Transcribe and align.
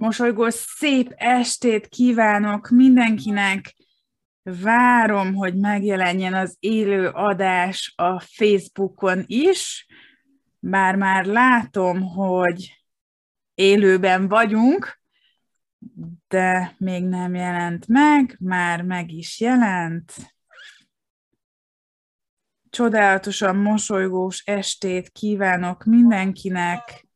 mosolygós 0.00 0.54
szép 0.54 1.12
estét 1.16 1.88
kívánok 1.88 2.68
mindenkinek. 2.68 3.76
Várom, 4.42 5.34
hogy 5.34 5.54
megjelenjen 5.54 6.34
az 6.34 6.56
élő 6.58 7.08
adás 7.08 7.92
a 7.96 8.20
Facebookon 8.20 9.24
is, 9.26 9.86
bár 10.58 10.96
már 10.96 11.24
látom, 11.24 12.02
hogy 12.02 12.84
élőben 13.54 14.28
vagyunk, 14.28 15.00
de 16.28 16.74
még 16.78 17.04
nem 17.04 17.34
jelent 17.34 17.86
meg, 17.86 18.36
már 18.38 18.82
meg 18.82 19.12
is 19.12 19.40
jelent. 19.40 20.12
Csodálatosan 22.70 23.56
mosolygós 23.56 24.42
estét 24.44 25.08
kívánok 25.08 25.84
mindenkinek. 25.84 27.08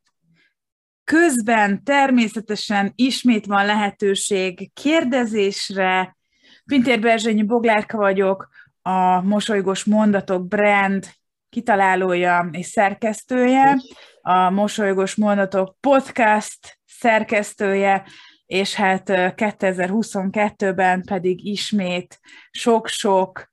Közben 1.05 1.85
természetesen 1.85 2.93
ismét 2.95 3.47
van 3.47 3.67
lehetőség 3.67 4.71
kérdezésre. 4.73 6.17
Pintér 6.65 7.01
Berzsényi 7.01 7.43
Boglárka 7.43 7.97
vagyok, 7.97 8.49
a 8.83 9.21
Mosolygós 9.21 9.85
Mondatok 9.85 10.49
brand 10.49 11.07
kitalálója 11.49 12.49
és 12.53 12.67
szerkesztője, 12.67 13.81
a 14.21 14.51
Mosolygós 14.51 15.15
Mondatok 15.15 15.77
podcast 15.81 16.79
szerkesztője, 16.87 18.05
és 18.47 18.75
hát 18.75 19.03
2022-ben 19.07 21.03
pedig 21.03 21.47
ismét 21.47 22.21
sok-sok 22.51 23.53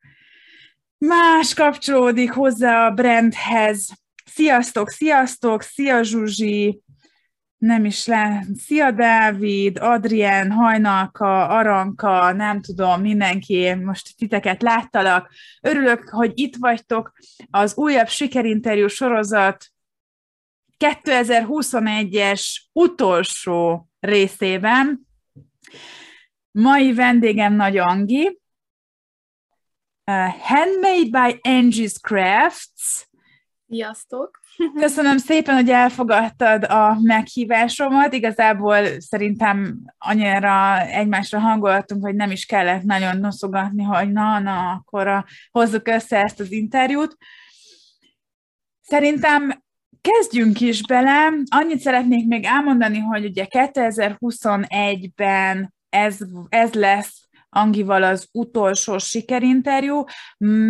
más 0.98 1.54
kapcsolódik 1.54 2.32
hozzá 2.32 2.86
a 2.86 2.92
brandhez. 2.92 3.90
Sziasztok, 4.26 4.90
sziasztok, 4.90 5.62
szia 5.62 6.04
Zsuzsi, 6.04 6.82
nem 7.62 7.86
is 7.86 8.06
le. 8.06 8.46
Szia 8.58 8.92
Dávid, 8.92 9.78
Adrien, 9.78 10.52
Hajnalka, 10.52 11.48
Aranka, 11.48 12.32
nem 12.32 12.62
tudom, 12.62 13.02
mindenki, 13.02 13.74
most 13.74 14.18
titeket 14.18 14.62
láttalak. 14.62 15.32
Örülök, 15.62 16.10
hogy 16.10 16.32
itt 16.36 16.56
vagytok. 16.56 17.14
Az 17.50 17.78
újabb 17.78 18.08
sikerinterjú 18.08 18.88
sorozat 18.88 19.72
2021-es 20.78 22.58
utolsó 22.72 23.90
részében. 24.00 25.08
Mai 26.52 26.94
vendégem 26.94 27.54
Nagy 27.54 27.78
Angi, 27.78 28.40
uh, 30.06 30.36
Handmade 30.40 31.10
by 31.10 31.40
Angie's 31.42 31.96
Crafts. 32.02 33.08
Sziasztok! 33.68 34.41
Köszönöm 34.80 35.18
szépen, 35.18 35.56
hogy 35.56 35.70
elfogadtad 35.70 36.64
a 36.64 36.98
meghívásomat. 37.02 38.14
Igazából 38.14 39.00
szerintem 39.00 39.80
annyira 39.98 40.82
egymásra 40.82 41.40
hangoltunk, 41.40 42.04
hogy 42.04 42.16
nem 42.16 42.32
is 42.32 42.46
kellett 42.46 42.84
nagyon 42.84 43.18
noszogatni, 43.18 43.84
hogy 43.84 44.12
na, 44.12 44.40
na, 44.40 44.72
akkor 44.72 45.08
a, 45.08 45.26
hozzuk 45.52 45.88
össze 45.88 46.22
ezt 46.22 46.40
az 46.40 46.52
interjút. 46.52 47.18
Szerintem 48.82 49.64
kezdjünk 50.02 50.62
is 50.62 50.82
bele. 50.82 51.30
Annyit 51.50 51.80
szeretnék 51.80 52.28
még 52.28 52.46
elmondani, 52.46 53.00
hogy 53.00 53.26
ugye 53.26 53.46
2021-ben 53.50 55.74
ez, 55.90 56.18
ez 56.50 56.74
lesz 56.74 57.30
Angival 57.54 58.04
az 58.04 58.28
utolsó 58.32 58.98
sikerinterjú. 58.98 60.04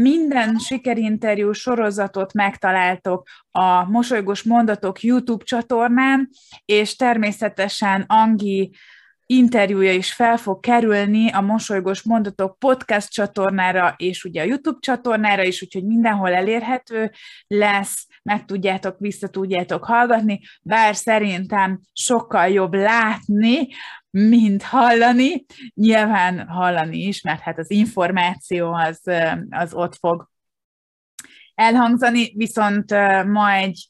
Minden 0.01 0.57
sikerinterjú 0.57 1.51
sorozatot 1.51 2.33
megtaláltok 2.33 3.27
a 3.51 3.89
Mosolygós 3.89 4.43
Mondatok 4.43 5.01
YouTube 5.01 5.43
csatornán, 5.43 6.29
és 6.65 6.95
természetesen 6.95 8.01
Angi 8.07 8.71
interjúja 9.25 9.93
is 9.93 10.13
fel 10.13 10.37
fog 10.37 10.59
kerülni 10.59 11.29
a 11.31 11.41
Mosolygós 11.41 12.01
Mondatok 12.01 12.59
podcast 12.59 13.11
csatornára, 13.11 13.93
és 13.97 14.23
ugye 14.23 14.41
a 14.41 14.45
YouTube 14.45 14.77
csatornára 14.79 15.43
is, 15.43 15.61
úgyhogy 15.61 15.85
mindenhol 15.85 16.33
elérhető 16.33 17.11
lesz, 17.47 18.07
meg 18.23 18.45
tudjátok, 18.45 18.99
vissza 18.99 19.27
tudjátok 19.27 19.85
hallgatni, 19.85 20.39
bár 20.61 20.95
szerintem 20.95 21.79
sokkal 21.93 22.47
jobb 22.47 22.73
látni, 22.73 23.67
mint 24.09 24.63
hallani. 24.63 25.45
Nyilván 25.73 26.47
hallani 26.47 26.97
is, 26.97 27.21
mert 27.21 27.41
hát 27.41 27.57
az 27.57 27.71
információ 27.71 28.73
az, 28.73 29.01
az 29.49 29.73
ott 29.73 29.95
fog 29.95 30.29
elhangzani, 31.55 32.33
viszont 32.35 32.91
ma 33.25 33.51
egy 33.51 33.89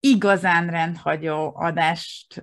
igazán 0.00 0.70
rendhagyó 0.70 1.52
adást 1.56 2.42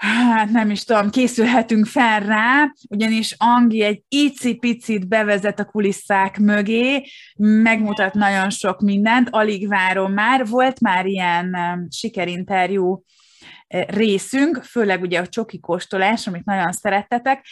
hát 0.00 0.50
nem 0.50 0.70
is 0.70 0.84
tudom, 0.84 1.10
készülhetünk 1.10 1.86
fel 1.86 2.20
rá, 2.20 2.72
ugyanis 2.88 3.34
Angi 3.38 3.82
egy 3.82 4.02
icipicit 4.08 5.08
bevezet 5.08 5.60
a 5.60 5.64
kulisszák 5.64 6.38
mögé, 6.38 7.06
megmutat 7.36 8.14
nagyon 8.14 8.50
sok 8.50 8.80
mindent, 8.80 9.28
alig 9.30 9.68
várom 9.68 10.12
már, 10.12 10.46
volt 10.46 10.80
már 10.80 11.06
ilyen 11.06 11.56
sikerinterjú 11.90 13.04
részünk, 13.86 14.62
főleg 14.62 15.02
ugye 15.02 15.20
a 15.20 15.28
csoki 15.28 15.60
kóstolás, 15.60 16.26
amit 16.26 16.44
nagyon 16.44 16.72
szerettetek, 16.72 17.46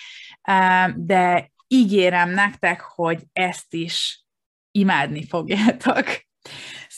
de 0.96 1.50
ígérem 1.66 2.30
nektek, 2.30 2.80
hogy 2.80 3.22
ezt 3.32 3.74
is 3.74 4.24
imádni 4.70 5.26
fogjátok. 5.26 6.06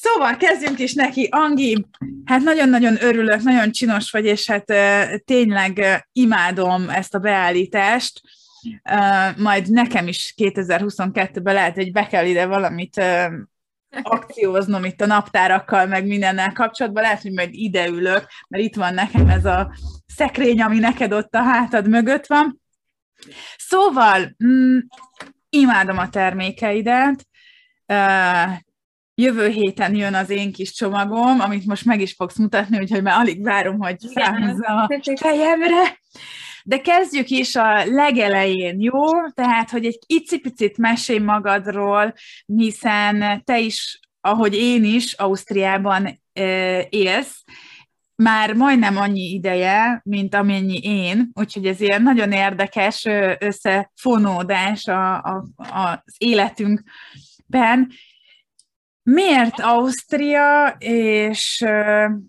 Szóval 0.03 0.37
kezdjünk 0.37 0.79
is 0.79 0.95
neki. 0.95 1.29
Angi, 1.31 1.87
hát 2.25 2.41
nagyon-nagyon 2.41 3.03
örülök, 3.03 3.43
nagyon 3.43 3.71
csinos 3.71 4.11
vagy, 4.11 4.25
és 4.25 4.51
hát 4.51 4.65
tényleg 5.25 6.05
imádom 6.13 6.89
ezt 6.89 7.15
a 7.15 7.19
beállítást. 7.19 8.21
Majd 9.37 9.71
nekem 9.71 10.09
is 10.09 10.35
2022-ben 10.37 11.55
lehet, 11.55 11.75
hogy 11.75 11.93
be 11.93 12.07
kell 12.07 12.27
ide 12.27 12.47
valamit 12.47 13.03
akcióznom 14.03 14.85
itt 14.85 15.01
a 15.01 15.07
naptárakkal, 15.07 15.87
meg 15.87 16.07
mindennel 16.07 16.53
kapcsolatban, 16.53 17.03
lehet, 17.03 17.23
hogy 17.23 17.33
majd 17.33 17.51
ide 17.53 17.87
ülök, 17.87 18.27
mert 18.49 18.65
itt 18.65 18.77
van 18.77 18.95
nekem 18.95 19.29
ez 19.29 19.45
a 19.45 19.75
szekrény, 20.07 20.63
ami 20.63 20.79
neked 20.79 21.13
ott 21.13 21.35
a 21.35 21.43
hátad 21.43 21.89
mögött 21.89 22.27
van. 22.27 22.61
Szóval, 23.57 24.37
mm, 24.45 24.79
imádom 25.49 25.99
a 25.99 26.09
termékeidet, 26.09 27.27
jövő 29.21 29.49
héten 29.49 29.95
jön 29.95 30.15
az 30.15 30.31
én 30.31 30.53
kis 30.53 30.73
csomagom, 30.73 31.41
amit 31.41 31.67
most 31.67 31.85
meg 31.85 32.01
is 32.01 32.13
fogsz 32.13 32.37
mutatni, 32.37 32.79
úgyhogy 32.79 33.03
már 33.03 33.19
alig 33.19 33.43
várom, 33.43 33.79
hogy 33.79 33.97
felhúzza 34.13 34.67
a 34.67 35.01
fejemre. 35.17 35.99
De 36.65 36.81
kezdjük 36.81 37.29
is 37.29 37.57
a 37.57 37.85
legelején, 37.85 38.81
jó? 38.81 39.29
Tehát, 39.35 39.71
hogy 39.71 39.85
egy 39.85 39.99
icipicit 40.07 40.79
mesélj 40.79 41.19
magadról, 41.19 42.15
hiszen 42.47 43.43
te 43.45 43.59
is, 43.59 44.01
ahogy 44.21 44.55
én 44.55 44.85
is, 44.85 45.13
Ausztriában 45.13 46.21
élsz, 46.89 47.43
már 48.15 48.55
majdnem 48.55 48.97
annyi 48.97 49.33
ideje, 49.33 50.01
mint 50.05 50.35
amennyi 50.35 50.79
én, 50.83 51.31
úgyhogy 51.35 51.67
ez 51.67 51.81
ilyen 51.81 52.03
nagyon 52.03 52.33
érdekes 52.33 53.07
összefonódás 53.39 54.87
a, 54.87 55.15
a, 55.15 55.45
az 55.57 56.15
életünkben. 56.19 57.93
Miért 59.03 59.61
Ausztria, 59.61 60.77
és 60.79 61.65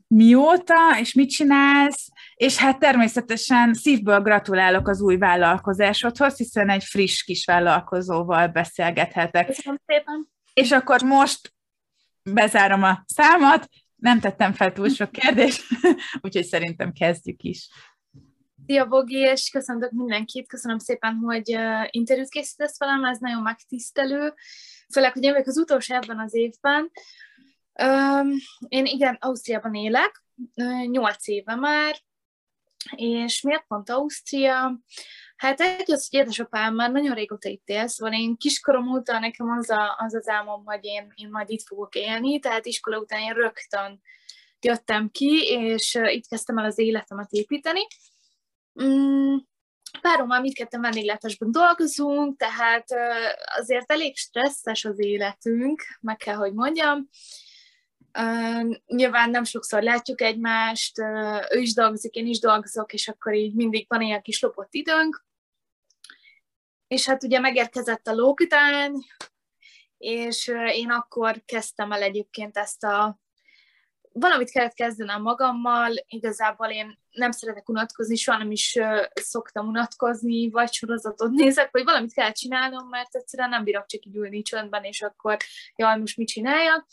mióta, 0.08 1.00
és 1.00 1.14
mit 1.14 1.30
csinálsz, 1.30 2.08
és 2.36 2.58
hát 2.58 2.80
természetesen 2.80 3.74
szívből 3.74 4.20
gratulálok 4.20 4.88
az 4.88 5.02
új 5.02 5.18
vállalkozásodhoz, 5.18 6.38
hiszen 6.38 6.70
egy 6.70 6.84
friss 6.84 7.24
kis 7.24 7.46
vállalkozóval 7.46 8.48
beszélgethetek. 8.48 9.46
Köszönöm 9.46 9.80
szépen. 9.86 10.28
És 10.54 10.72
akkor 10.72 11.02
most 11.02 11.54
bezárom 12.24 12.84
a 12.84 13.04
számat, 13.06 13.68
nem 13.96 14.20
tettem 14.20 14.54
fel 14.54 14.74
túl 14.74 14.90
sok 14.90 15.12
kérdést, 15.12 15.64
úgyhogy 16.22 16.46
szerintem 16.46 16.92
kezdjük 16.92 17.42
is. 17.42 17.70
Szia, 18.66 18.86
Bogi, 18.86 19.18
és 19.18 19.50
köszöntök 19.50 19.92
mindenkit. 19.92 20.48
Köszönöm 20.48 20.78
szépen, 20.78 21.16
hogy 21.16 21.58
interjút 21.90 22.30
készítesz 22.30 22.80
velem, 22.80 23.06
ez 23.06 23.18
nagyon 23.20 23.42
megtisztelő. 23.42 24.34
Főleg, 24.92 25.14
hogy 25.14 25.24
én 25.24 25.32
vagyok 25.32 25.48
az 25.48 25.58
utolsó 25.58 25.96
ebben 25.96 26.20
az 26.20 26.34
évben. 26.34 26.92
Én 28.68 28.86
igen, 28.86 29.18
Ausztriában 29.20 29.76
élek, 29.76 30.24
nyolc 30.86 31.28
éve 31.28 31.56
már, 31.56 31.96
és 32.96 33.42
miért 33.42 33.66
pont 33.68 33.90
Ausztria? 33.90 34.80
Hát 35.36 35.60
egy 35.62 35.92
az, 35.92 36.08
hogy 36.10 36.20
édesapám 36.20 36.76
már 36.76 36.92
nagyon 36.92 37.16
régóta 37.16 37.50
itt 37.50 37.68
él, 37.68 37.88
szóval 37.88 38.14
én 38.14 38.38
kiskorom 38.38 38.88
óta 38.94 39.20
nekem 39.20 39.50
az, 39.50 39.70
a, 39.70 39.96
az 39.98 40.16
az 40.16 40.28
álmom, 40.28 40.66
hogy 40.66 40.86
én, 40.86 41.12
én 41.16 41.30
majd 41.30 41.50
itt 41.50 41.68
fogok 41.68 41.96
élni, 41.96 42.40
tehát 42.40 42.66
iskola 42.66 42.98
után 42.98 43.22
én 43.22 43.34
rögtön 43.34 44.02
jöttem 44.60 45.10
ki, 45.10 45.44
és 45.44 46.00
itt 46.06 46.28
kezdtem 46.28 46.58
el 46.58 46.66
az 46.66 46.78
életemet 46.78 47.32
építeni. 47.32 47.82
Mm, 48.84 49.36
párommal 50.02 50.40
mindketten 50.40 50.82
vendéglátásban 50.82 51.52
dolgozunk, 51.52 52.38
tehát 52.38 52.86
azért 53.60 53.92
elég 53.92 54.18
stresszes 54.18 54.86
az 54.86 55.00
életünk, 55.00 55.84
meg 56.02 56.18
kell, 56.18 56.36
hogy 56.36 56.54
mondjam. 56.54 57.10
Nyilván 58.86 59.30
nem 59.30 59.44
sokszor 59.44 59.84
látjuk 59.84 60.22
egymást, 60.22 61.00
ő 61.50 61.60
is 61.60 61.74
dolgozik, 61.74 62.14
én 62.14 62.28
is 62.28 62.40
dolgozok, 62.40 62.94
és 62.94 63.08
akkor 63.08 63.34
így 63.34 63.56
mindig 63.56 63.86
van 63.88 64.02
ilyen 64.02 64.22
kis 64.22 64.42
lopott 64.42 64.74
időnk. 64.74 65.26
És 66.88 67.08
hát 67.08 67.24
ugye 67.24 67.40
megérkezett 67.40 68.08
a 68.08 68.14
lockdown, 68.14 69.04
és 69.98 70.48
én 70.72 70.90
akkor 70.90 71.44
kezdtem 71.46 71.92
el 71.92 72.02
egyébként 72.02 72.58
ezt 72.58 72.84
a 72.84 73.21
valamit 74.14 74.52
kellett 74.52 74.74
kezdenem 74.74 75.22
magammal, 75.22 75.94
igazából 76.08 76.68
én 76.68 77.00
nem 77.12 77.32
szeretek 77.32 77.70
unatkozni, 77.70 78.16
soha 78.16 78.38
nem 78.38 78.52
is 78.52 78.78
szoktam 79.14 79.68
unatkozni, 79.68 80.50
vagy 80.50 80.74
sorozatot 80.74 81.32
nézek, 81.32 81.72
vagy 81.72 81.84
valamit 81.84 82.14
kell 82.14 82.32
csinálnom, 82.32 82.88
mert 82.88 83.16
egyszerűen 83.16 83.50
nem 83.50 83.64
bírok 83.64 83.86
csak 83.86 84.06
így 84.06 84.16
ülni 84.16 84.42
csöndben, 84.42 84.84
és 84.84 85.02
akkor 85.02 85.38
jaj, 85.76 86.00
most 86.00 86.18
mit 86.18 86.28
csináljak. 86.28 86.86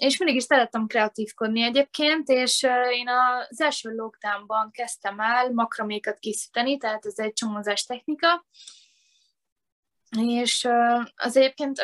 És 0.00 0.18
mindig 0.18 0.36
is 0.36 0.42
szerettem 0.42 0.86
kreatívkodni 0.86 1.62
egyébként, 1.62 2.28
és 2.28 2.62
én 2.90 3.08
az 3.08 3.60
első 3.60 3.90
lockdownban 3.90 4.70
kezdtem 4.70 5.20
el 5.20 5.52
makramékat 5.52 6.18
készíteni, 6.18 6.76
tehát 6.76 7.06
ez 7.06 7.18
egy 7.18 7.32
csomózás 7.32 7.84
technika, 7.84 8.46
és 10.20 10.68
az 11.16 11.36
egyébként 11.36 11.80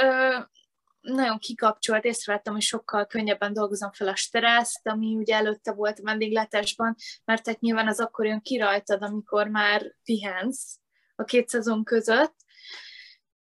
nagyon 1.00 1.38
kikapcsolt, 1.38 2.05
észrevettem, 2.05 2.52
hogy 2.52 2.62
sokkal 2.62 3.06
könnyebben 3.06 3.52
dolgozom 3.52 3.93
fel 3.93 4.08
a 4.08 4.17
stresszt, 4.17 4.87
ami 4.87 5.14
ugye 5.14 5.35
előtte 5.35 5.73
volt 5.73 5.99
a 5.99 6.02
vendégletesben, 6.02 6.97
mert 7.25 7.43
tehát 7.43 7.61
nyilván 7.61 7.88
az 7.88 8.00
akkor 8.00 8.26
jön 8.26 8.41
ki 8.41 8.58
rajtad, 8.58 9.02
amikor 9.02 9.49
már 9.49 9.94
pihensz 10.05 10.79
a 11.14 11.25
két 11.25 11.49
szezon 11.49 11.85
között. 11.85 12.35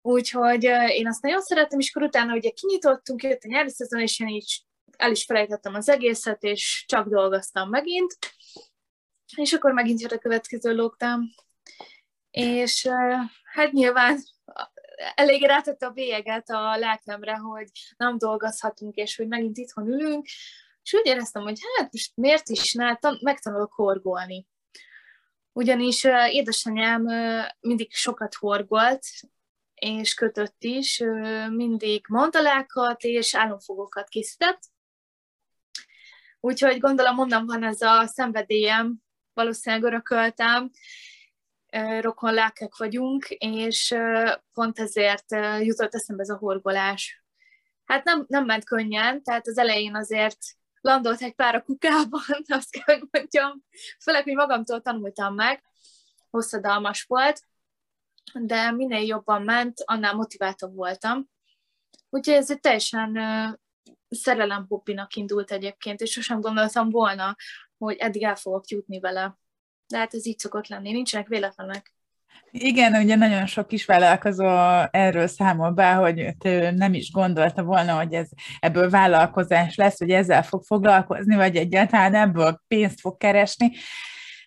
Úgyhogy 0.01 0.63
én 0.87 1.07
azt 1.07 1.21
nagyon 1.21 1.41
szeretem, 1.41 1.79
és 1.79 1.89
akkor 1.89 2.07
utána 2.07 2.35
ugye 2.35 2.49
kinyitottunk, 2.49 3.23
jött 3.23 3.43
a 3.43 3.47
nyári 3.47 3.69
szezon, 3.69 3.99
és 3.99 4.19
én 4.19 4.27
így 4.27 4.65
el 4.97 5.11
is 5.11 5.23
felejtettem 5.23 5.73
az 5.73 5.89
egészet, 5.89 6.43
és 6.43 6.83
csak 6.87 7.07
dolgoztam 7.07 7.69
megint. 7.69 8.17
És 9.35 9.53
akkor 9.53 9.71
megint 9.71 10.01
jött 10.01 10.11
a 10.11 10.17
következő 10.17 10.75
lockdown. 10.75 11.29
És 12.31 12.87
hát 13.43 13.71
nyilván 13.71 14.19
elég 15.15 15.45
rátette 15.45 15.85
a 15.85 15.91
bélyeget 15.91 16.49
a 16.49 16.77
lelkemre, 16.77 17.35
hogy 17.35 17.67
nem 17.97 18.17
dolgozhatunk, 18.17 18.95
és 18.95 19.15
hogy 19.15 19.27
megint 19.27 19.57
itthon 19.57 19.87
ülünk, 19.87 20.25
és 20.83 20.93
úgy 20.93 21.05
éreztem, 21.05 21.41
hogy 21.41 21.59
hát 21.77 21.91
most 21.91 22.11
miért 22.15 22.49
is 22.49 22.73
ne, 22.73 22.97
megtanulok 23.21 23.73
horgolni. 23.73 24.47
Ugyanis 25.51 26.03
édesanyám 26.29 27.03
mindig 27.59 27.93
sokat 27.93 28.35
horgolt, 28.35 29.05
és 29.73 30.13
kötött 30.13 30.63
is, 30.63 31.03
mindig 31.49 32.05
mandalákat 32.09 33.03
és 33.03 33.35
álomfogókat 33.35 34.09
készített. 34.09 34.59
Úgyhogy 36.39 36.79
gondolom 36.79 37.19
onnan 37.19 37.45
van 37.45 37.63
ez 37.63 37.81
a 37.81 38.05
szenvedélyem, 38.05 38.95
valószínűleg 39.33 39.83
örököltem, 39.83 40.71
rokon 41.99 42.33
lelkek 42.33 42.77
vagyunk, 42.77 43.25
és 43.29 43.95
pont 44.53 44.79
ezért 44.79 45.31
jutott 45.59 45.93
eszembe 45.93 46.21
ez 46.21 46.29
a 46.29 46.37
horgolás. 46.37 47.23
Hát 47.85 48.03
nem, 48.03 48.25
nem 48.27 48.45
ment 48.45 48.65
könnyen, 48.65 49.23
tehát 49.23 49.47
az 49.47 49.57
elején 49.57 49.95
azért 49.95 50.37
landolt 50.81 51.21
egy 51.21 51.35
pár 51.35 51.55
a 51.55 51.61
kukában, 51.61 52.21
azt 52.47 52.69
kell, 52.69 52.95
hogy 52.97 53.07
mondjam. 53.11 53.63
Főleg, 53.99 54.23
hogy 54.23 54.33
magamtól 54.33 54.81
tanultam 54.81 55.35
meg, 55.35 55.63
hosszadalmas 56.29 57.03
volt, 57.03 57.41
de 58.33 58.71
minél 58.71 59.05
jobban 59.05 59.41
ment, 59.41 59.81
annál 59.85 60.13
motiváltabb 60.13 60.75
voltam. 60.75 61.29
Úgyhogy 62.09 62.35
ez 62.35 62.51
egy 62.51 62.59
teljesen 62.59 63.19
szerelem 64.09 64.67
indult 65.13 65.51
egyébként, 65.51 66.01
és 66.01 66.11
sosem 66.11 66.41
gondoltam 66.41 66.89
volna, 66.89 67.35
hogy 67.77 67.95
eddig 67.95 68.23
el 68.23 68.35
fogok 68.35 68.67
jutni 68.67 68.99
vele 68.99 69.37
de 69.87 69.97
hát 69.97 70.13
ez 70.13 70.25
így 70.25 70.39
szokott 70.39 70.67
lenni, 70.67 70.91
nincsenek 70.91 71.27
véletlenek. 71.27 71.95
Igen, 72.51 72.93
ugye 72.93 73.15
nagyon 73.15 73.45
sok 73.45 73.67
kis 73.67 73.85
vállalkozó 73.85 74.45
erről 74.91 75.27
számol 75.27 75.71
be, 75.71 75.93
hogy 75.93 76.35
nem 76.75 76.93
is 76.93 77.11
gondolta 77.11 77.63
volna, 77.63 77.95
hogy 77.95 78.13
ez 78.13 78.27
ebből 78.59 78.89
vállalkozás 78.89 79.75
lesz, 79.75 79.99
hogy 79.99 80.09
ezzel 80.09 80.43
fog 80.43 80.63
foglalkozni, 80.63 81.35
vagy 81.35 81.55
egyáltalán 81.55 82.15
ebből 82.15 82.61
pénzt 82.67 82.99
fog 82.99 83.17
keresni. 83.17 83.71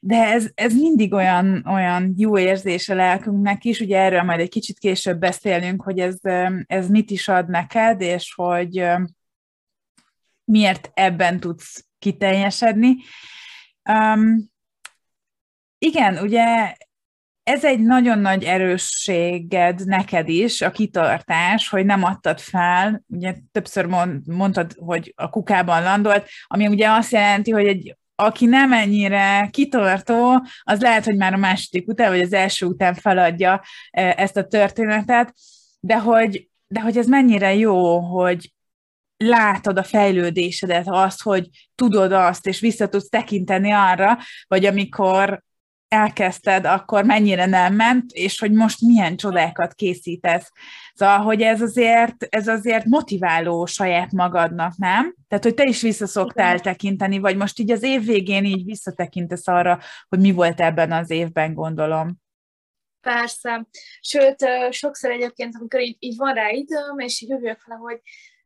De 0.00 0.16
ez, 0.16 0.48
ez 0.54 0.74
mindig 0.74 1.12
olyan, 1.12 1.64
olyan 1.66 2.14
jó 2.16 2.38
érzés 2.38 2.88
a 2.88 2.94
lelkünknek 2.94 3.64
is, 3.64 3.80
ugye 3.80 3.98
erről 3.98 4.22
majd 4.22 4.40
egy 4.40 4.48
kicsit 4.48 4.78
később 4.78 5.18
beszélünk, 5.18 5.82
hogy 5.82 5.98
ez, 5.98 6.16
ez 6.66 6.88
mit 6.88 7.10
is 7.10 7.28
ad 7.28 7.48
neked, 7.48 8.00
és 8.00 8.32
hogy 8.34 8.86
miért 10.44 10.90
ebben 10.94 11.40
tudsz 11.40 11.86
kiteljesedni. 11.98 12.96
Um, 13.90 14.50
igen, 15.82 16.18
ugye 16.18 16.74
ez 17.42 17.64
egy 17.64 17.80
nagyon 17.80 18.18
nagy 18.18 18.44
erősséged 18.44 19.84
neked 19.84 20.28
is, 20.28 20.60
a 20.62 20.70
kitartás, 20.70 21.68
hogy 21.68 21.84
nem 21.84 22.04
adtad 22.04 22.40
fel, 22.40 23.04
ugye 23.06 23.34
többször 23.52 23.86
mond, 23.86 24.26
mondtad, 24.26 24.72
hogy 24.76 25.12
a 25.16 25.30
kukában 25.30 25.82
landolt, 25.82 26.28
ami 26.46 26.66
ugye 26.66 26.90
azt 26.90 27.12
jelenti, 27.12 27.50
hogy 27.50 27.66
egy 27.66 27.94
aki 28.14 28.46
nem 28.46 28.72
ennyire 28.72 29.48
kitartó, 29.50 30.46
az 30.62 30.80
lehet, 30.80 31.04
hogy 31.04 31.16
már 31.16 31.32
a 31.32 31.36
második 31.36 31.88
után, 31.88 32.10
vagy 32.10 32.20
az 32.20 32.32
első 32.32 32.66
után 32.66 32.94
feladja 32.94 33.62
e, 33.90 34.14
ezt 34.16 34.36
a 34.36 34.46
történetet, 34.46 35.34
de 35.80 35.98
hogy, 35.98 36.48
de 36.66 36.80
hogy 36.80 36.96
ez 36.96 37.06
mennyire 37.06 37.54
jó, 37.54 37.98
hogy 37.98 38.52
látod 39.16 39.78
a 39.78 39.82
fejlődésedet, 39.82 40.88
azt, 40.88 41.22
hogy 41.22 41.48
tudod 41.74 42.12
azt, 42.12 42.46
és 42.46 42.60
vissza 42.60 42.88
tudsz 42.88 43.08
tekinteni 43.08 43.70
arra, 43.70 44.18
vagy 44.46 44.64
amikor 44.64 45.42
elkezdted, 45.90 46.64
akkor 46.64 47.04
mennyire 47.04 47.46
nem 47.46 47.74
ment, 47.74 48.12
és 48.12 48.38
hogy 48.38 48.52
most 48.52 48.80
milyen 48.80 49.16
csodákat 49.16 49.74
készítesz. 49.74 50.52
Szóval, 50.94 51.18
hogy 51.18 51.42
ez 51.42 51.60
azért, 51.60 52.26
ez 52.28 52.48
azért 52.48 52.84
motiváló 52.84 53.66
saját 53.66 54.12
magadnak, 54.12 54.76
nem? 54.76 55.14
Tehát, 55.28 55.44
hogy 55.44 55.54
te 55.54 55.64
is 55.64 55.82
visszaszoktál 55.82 56.52
Igen. 56.52 56.62
tekinteni, 56.62 57.18
vagy 57.18 57.36
most 57.36 57.58
így 57.58 57.70
az 57.70 57.82
év 57.82 58.04
végén 58.04 58.44
így 58.44 58.64
visszatekintesz 58.64 59.48
arra, 59.48 59.78
hogy 60.08 60.18
mi 60.18 60.32
volt 60.32 60.60
ebben 60.60 60.92
az 60.92 61.10
évben, 61.10 61.54
gondolom. 61.54 62.20
Persze. 63.00 63.66
Sőt, 64.00 64.46
sokszor 64.70 65.10
egyébként, 65.10 65.56
amikor 65.56 65.80
így, 65.80 65.96
így 65.98 66.16
van 66.16 66.34
rá 66.34 66.50
időm, 66.50 66.98
és 66.98 67.20
így 67.20 67.28
jövök 67.28 67.58
fel, 67.58 67.76
hogy 67.76 68.00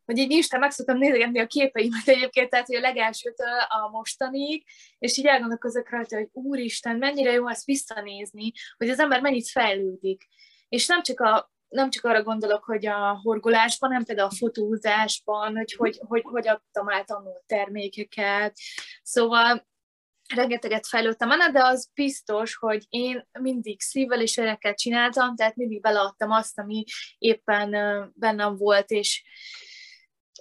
hogy 0.04 0.18
így 0.18 0.30
Instán 0.30 0.60
meg 0.60 0.70
szoktam 0.70 0.98
nézegetni 0.98 1.40
a 1.40 1.46
képeimet 1.46 2.08
egyébként, 2.08 2.50
tehát 2.50 2.66
hogy 2.66 2.76
a 2.76 2.80
legelsőtől 2.80 3.58
a 3.68 3.88
mostanig, 3.90 4.64
és 4.98 5.16
így 5.16 5.26
elgondolkozok 5.26 5.90
rajta, 5.90 6.16
hogy 6.16 6.28
úristen, 6.32 6.96
mennyire 6.96 7.32
jó 7.32 7.48
ezt 7.48 7.64
visszanézni, 7.64 8.52
hogy 8.76 8.88
az 8.88 8.98
ember 8.98 9.20
mennyit 9.20 9.48
fejlődik. 9.48 10.26
És 10.68 10.86
nem 10.86 11.02
csak 11.02 11.20
a 11.20 11.52
nem 11.68 11.90
csak 11.90 12.04
arra 12.04 12.22
gondolok, 12.22 12.64
hogy 12.64 12.86
a 12.86 13.20
horgolásban, 13.22 13.90
hanem 13.90 14.04
például 14.04 14.28
a 14.28 14.36
fotózásban, 14.36 15.56
hogy 15.56 15.72
hogy, 15.72 16.00
hogy, 16.06 16.22
hogy 16.24 16.48
adtam 16.48 16.90
át 16.90 17.10
a 17.10 17.22
termékeket. 17.46 18.56
Szóval 19.02 19.66
rengeteget 20.34 20.86
fejlődtem 20.86 21.30
enne, 21.30 21.50
de 21.50 21.64
az 21.64 21.90
biztos, 21.94 22.56
hogy 22.56 22.86
én 22.88 23.28
mindig 23.40 23.80
szívvel 23.80 24.20
és 24.20 24.38
erekkel 24.38 24.74
csináltam, 24.74 25.36
tehát 25.36 25.56
mindig 25.56 25.80
beleadtam 25.80 26.30
azt, 26.30 26.58
ami 26.58 26.84
éppen 27.18 27.70
bennem 28.14 28.56
volt, 28.56 28.90
és, 28.90 29.24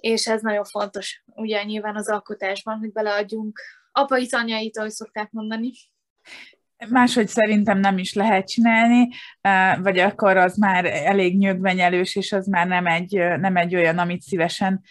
és 0.04 0.26
ez 0.26 0.42
nagyon 0.42 0.64
fontos, 0.64 1.22
ugye 1.26 1.64
nyilván 1.64 1.96
az 1.96 2.08
alkotásban, 2.08 2.78
hogy 2.78 2.92
beleadjunk 2.92 3.60
apai 3.92 4.28
anyait, 4.30 4.78
ahogy 4.78 4.90
szokták 4.90 5.30
mondani. 5.30 5.70
Máshogy 6.88 7.28
szerintem 7.28 7.78
nem 7.78 7.98
is 7.98 8.14
lehet 8.14 8.48
csinálni, 8.48 9.08
vagy 9.82 9.98
akkor 9.98 10.36
az 10.36 10.56
már 10.56 10.84
elég 10.84 11.38
nyögvenyelős, 11.38 12.16
és 12.16 12.32
az 12.32 12.46
már 12.46 12.66
nem 12.66 12.86
egy, 12.86 13.14
nem 13.16 13.56
egy 13.56 13.74
olyan, 13.74 13.98
amit 13.98 14.22
szívesen 14.22 14.82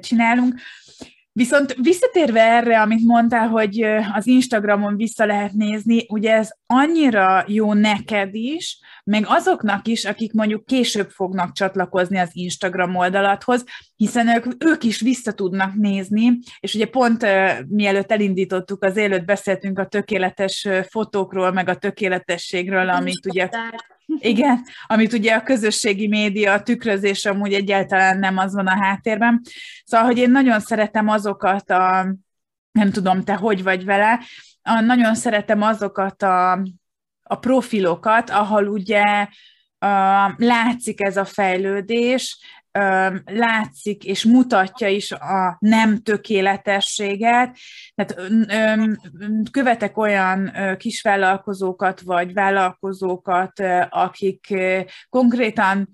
csinálunk. 0.00 0.60
Viszont 1.34 1.74
visszatérve 1.74 2.40
erre, 2.40 2.80
amit 2.80 3.04
mondtál, 3.04 3.48
hogy 3.48 3.82
az 4.12 4.26
Instagramon 4.26 4.96
vissza 4.96 5.26
lehet 5.26 5.52
nézni, 5.52 6.06
ugye 6.08 6.32
ez 6.32 6.50
annyira 6.66 7.44
jó 7.46 7.72
neked 7.72 8.34
is, 8.34 8.78
meg 9.04 9.24
azoknak 9.26 9.88
is, 9.88 10.04
akik 10.04 10.32
mondjuk 10.32 10.64
később 10.64 11.10
fognak 11.10 11.52
csatlakozni 11.52 12.18
az 12.18 12.30
Instagram 12.32 12.96
oldalathoz, 12.96 13.64
hiszen 14.02 14.28
ők, 14.28 14.64
ők 14.64 14.84
is 14.84 15.00
vissza 15.00 15.32
tudnak 15.32 15.74
nézni, 15.74 16.38
és 16.60 16.74
ugye 16.74 16.86
pont 16.86 17.22
uh, 17.22 17.50
mielőtt 17.68 18.12
elindítottuk 18.12 18.82
az 18.82 18.96
élőt, 18.96 19.24
beszéltünk 19.24 19.78
a 19.78 19.86
tökéletes 19.86 20.68
fotókról, 20.88 21.52
meg 21.52 21.68
a 21.68 21.76
tökéletességről, 21.76 22.88
amit 22.88 23.26
ugye 23.26 23.48
igen, 24.06 24.64
amit 24.86 25.12
ugye 25.12 25.34
a 25.34 25.42
közösségi 25.42 26.08
média 26.08 26.52
a 26.52 26.62
tükrözés 26.62 27.24
amúgy 27.24 27.52
egyáltalán 27.52 28.18
nem 28.18 28.38
az 28.38 28.54
van 28.54 28.66
a 28.66 28.84
háttérben. 28.84 29.40
Szóval, 29.84 30.06
hogy 30.06 30.18
én 30.18 30.30
nagyon 30.30 30.60
szeretem 30.60 31.08
azokat 31.08 31.70
a, 31.70 32.14
nem 32.72 32.90
tudom, 32.90 33.24
te 33.24 33.34
hogy 33.34 33.62
vagy 33.62 33.84
vele, 33.84 34.20
a, 34.62 34.80
nagyon 34.80 35.14
szeretem 35.14 35.62
azokat 35.62 36.22
a, 36.22 36.52
a 37.22 37.36
profilokat, 37.40 38.30
ahol 38.30 38.66
ugye 38.66 39.26
a, 39.78 40.34
látszik 40.36 41.00
ez 41.00 41.16
a 41.16 41.24
fejlődés, 41.24 42.38
látszik 43.24 44.04
és 44.04 44.24
mutatja 44.24 44.88
is 44.88 45.12
a 45.12 45.56
nem 45.58 46.02
tökéletességet. 46.02 47.56
Tehát 47.94 48.30
követek 49.50 49.98
olyan 49.98 50.52
kisvállalkozókat 50.76 52.00
vagy 52.00 52.32
vállalkozókat, 52.32 53.60
akik 53.88 54.54
konkrétan 55.08 55.88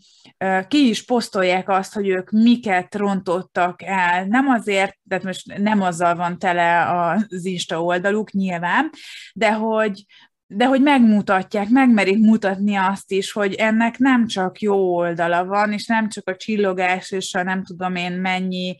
ki 0.69 0.89
is 0.89 1.05
posztolják 1.05 1.69
azt, 1.69 1.95
hogy 1.95 2.09
ők 2.09 2.31
miket 2.31 2.95
rontottak 2.95 3.83
el. 3.83 4.25
Nem 4.25 4.49
azért, 4.49 4.97
tehát 5.09 5.25
most 5.25 5.59
nem 5.59 5.83
azzal 5.83 6.15
van 6.15 6.39
tele 6.39 6.87
az 6.91 7.45
Insta 7.45 7.83
oldaluk 7.83 8.31
nyilván, 8.31 8.91
de 9.33 9.53
hogy, 9.53 10.05
de 10.51 10.65
hogy 10.65 10.83
megmutatják, 10.83 11.69
megmerik 11.69 12.19
mutatni 12.19 12.77
azt 12.77 13.13
is, 13.13 13.33
hogy 13.33 13.55
ennek 13.55 13.99
nem 13.99 14.27
csak 14.27 14.61
jó 14.61 14.97
oldala 14.97 15.45
van, 15.45 15.73
és 15.73 15.87
nem 15.87 16.09
csak 16.09 16.29
a 16.29 16.37
csillogás, 16.37 17.11
és 17.11 17.35
a 17.35 17.43
nem 17.43 17.65
tudom 17.65 17.95
én 17.95 18.13
mennyi 18.13 18.77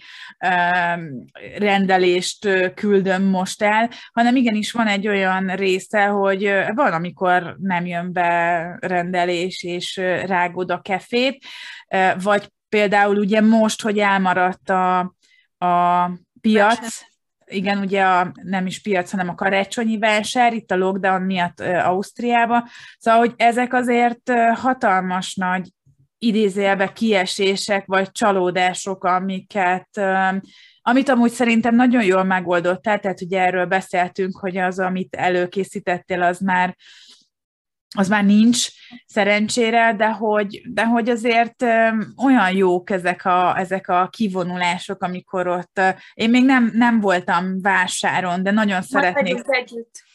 uh, 0.47 1.03
rendelést 1.59 2.49
küldöm 2.75 3.23
most 3.23 3.63
el, 3.63 3.91
hanem 4.13 4.37
igenis 4.37 4.73
van 4.73 4.87
egy 4.87 5.09
olyan 5.09 5.47
része, 5.47 6.05
hogy 6.05 6.53
van, 6.75 6.93
amikor 6.93 7.57
nem 7.59 7.87
jön 7.87 8.13
be 8.13 8.77
rendelés, 8.81 9.63
és 9.63 9.97
rágod 10.27 10.71
a 10.71 10.81
kefét, 10.81 11.45
vagy 12.23 12.49
például 12.69 13.17
ugye 13.17 13.41
most, 13.41 13.83
hogy 13.83 13.99
elmaradt 13.99 14.71
a, 14.71 14.99
a 15.59 16.11
piac, 16.41 17.08
igen, 17.49 17.79
ugye 17.79 18.03
a, 18.03 18.33
nem 18.43 18.67
is 18.67 18.81
piac, 18.81 19.11
hanem 19.11 19.29
a 19.29 19.35
karácsonyi 19.35 19.99
vásár, 19.99 20.53
itt 20.53 20.71
a 20.71 20.77
lockdown 20.77 21.23
miatt 21.23 21.61
Ausztriába. 21.61 22.69
Szóval, 22.99 23.21
hogy 23.21 23.35
ezek 23.37 23.75
azért 23.75 24.33
hatalmas 24.55 25.35
nagy 25.35 25.69
idézélbe 26.19 26.93
kiesések, 26.93 27.87
vagy 27.87 28.11
csalódások, 28.11 29.05
amiket, 29.05 29.89
amit 30.83 31.09
amúgy 31.09 31.31
szerintem 31.31 31.75
nagyon 31.75 32.05
jól 32.05 32.25
megoldottál, 32.25 32.99
tehát 32.99 33.21
ugye 33.21 33.41
erről 33.41 33.67
beszéltünk, 33.67 34.39
hogy 34.39 34.57
az, 34.57 34.79
amit 34.79 35.15
előkészítettél, 35.15 36.23
az 36.23 36.39
már 36.39 36.77
az 37.97 38.09
már 38.09 38.25
nincs 38.25 38.69
szerencsére, 39.07 39.95
de 39.97 40.09
hogy, 40.09 40.63
de 40.65 40.85
hogy 40.85 41.09
azért 41.09 41.63
olyan 42.25 42.51
jók 42.53 42.91
ezek 42.91 43.25
a, 43.25 43.59
ezek 43.59 43.89
a 43.89 44.09
kivonulások, 44.13 45.03
amikor 45.03 45.47
ott, 45.49 45.81
én 46.15 46.31
még 46.31 46.45
nem, 46.45 46.71
nem 46.75 47.01
voltam 47.01 47.61
vásáron, 47.61 48.43
de 48.43 48.51
nagyon 48.51 48.83
szeretnék... 48.83 49.41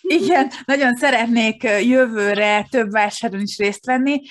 Igen, 0.01 0.49
nagyon 0.65 0.95
szeretnék 0.95 1.63
jövőre 1.63 2.67
több 2.69 2.91
vásáron 2.91 3.41
is 3.41 3.57
részt 3.57 3.85
venni, 3.85 4.21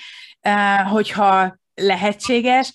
hogyha 0.89 1.57
lehetséges, 1.75 2.73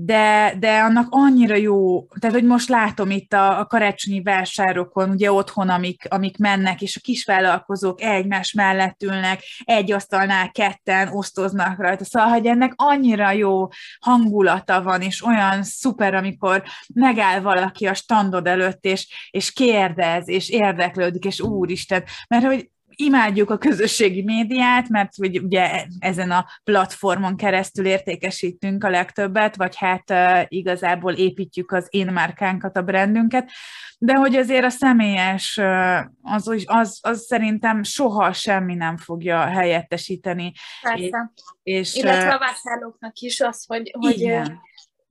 de, 0.00 0.54
de 0.58 0.78
annak 0.78 1.06
annyira 1.10 1.54
jó, 1.54 2.06
tehát 2.20 2.36
hogy 2.36 2.44
most 2.44 2.68
látom 2.68 3.10
itt 3.10 3.32
a, 3.32 3.58
a 3.58 3.66
karácsonyi 3.66 4.22
vásárokon, 4.22 5.10
ugye 5.10 5.32
otthon, 5.32 5.68
amik, 5.68 6.06
amik 6.08 6.36
mennek, 6.36 6.82
és 6.82 6.96
a 6.96 7.00
kisvállalkozók 7.02 8.02
egymás 8.02 8.52
mellett 8.52 9.02
ülnek, 9.02 9.42
egy 9.64 9.92
asztalnál 9.92 10.50
ketten 10.50 11.08
osztoznak 11.08 11.78
rajta, 11.78 12.04
szóval, 12.04 12.28
hogy 12.28 12.46
ennek 12.46 12.72
annyira 12.76 13.30
jó 13.30 13.68
hangulata 14.00 14.82
van, 14.82 15.02
és 15.02 15.24
olyan 15.24 15.62
szuper, 15.62 16.14
amikor 16.14 16.62
megáll 16.94 17.40
valaki 17.40 17.86
a 17.86 17.94
standod 17.94 18.46
előtt, 18.46 18.84
és, 18.84 19.28
és 19.30 19.52
kérdez, 19.52 20.28
és 20.28 20.48
érdeklődik, 20.48 21.24
és 21.24 21.40
úristen, 21.40 22.04
mert 22.28 22.44
hogy 22.44 22.70
imádjuk 23.00 23.50
a 23.50 23.58
közösségi 23.58 24.22
médiát, 24.22 24.88
mert 24.88 25.12
ugye 25.18 25.84
ezen 25.98 26.30
a 26.30 26.46
platformon 26.64 27.36
keresztül 27.36 27.86
értékesítünk 27.86 28.84
a 28.84 28.90
legtöbbet, 28.90 29.56
vagy 29.56 29.76
hát 29.76 30.12
igazából 30.48 31.12
építjük 31.12 31.72
az 31.72 31.86
én 31.90 32.06
márkánkat, 32.06 32.76
a 32.76 32.82
brandünket, 32.82 33.50
de 33.98 34.14
hogy 34.14 34.36
azért 34.36 34.64
a 34.64 34.70
személyes, 34.70 35.60
az, 36.22 36.64
az, 36.64 36.98
az 37.02 37.24
szerintem 37.26 37.82
soha 37.82 38.32
semmi 38.32 38.74
nem 38.74 38.96
fogja 38.96 39.46
helyettesíteni. 39.46 40.52
Persze. 40.82 41.32
És, 41.62 41.94
Illetve 41.94 42.34
a 42.34 42.38
vásárlóknak 42.38 43.18
is 43.18 43.40
az, 43.40 43.64
hogy, 43.66 43.90
hogy 43.98 44.40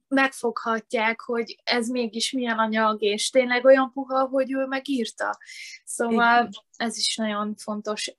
megfoghatják, 0.08 1.22
hogy 1.22 1.60
ez 1.64 1.88
mégis 1.88 2.32
milyen 2.32 2.58
anyag, 2.58 3.02
és 3.02 3.30
tényleg 3.30 3.66
olyan 3.66 3.92
puha, 3.94 4.28
hogy 4.28 4.52
ő 4.52 4.66
megírta. 4.66 5.38
Szóval 5.84 6.38
Igen. 6.38 6.52
ez 6.76 6.98
is 6.98 7.16
nagyon 7.16 7.56
fontos 7.56 8.16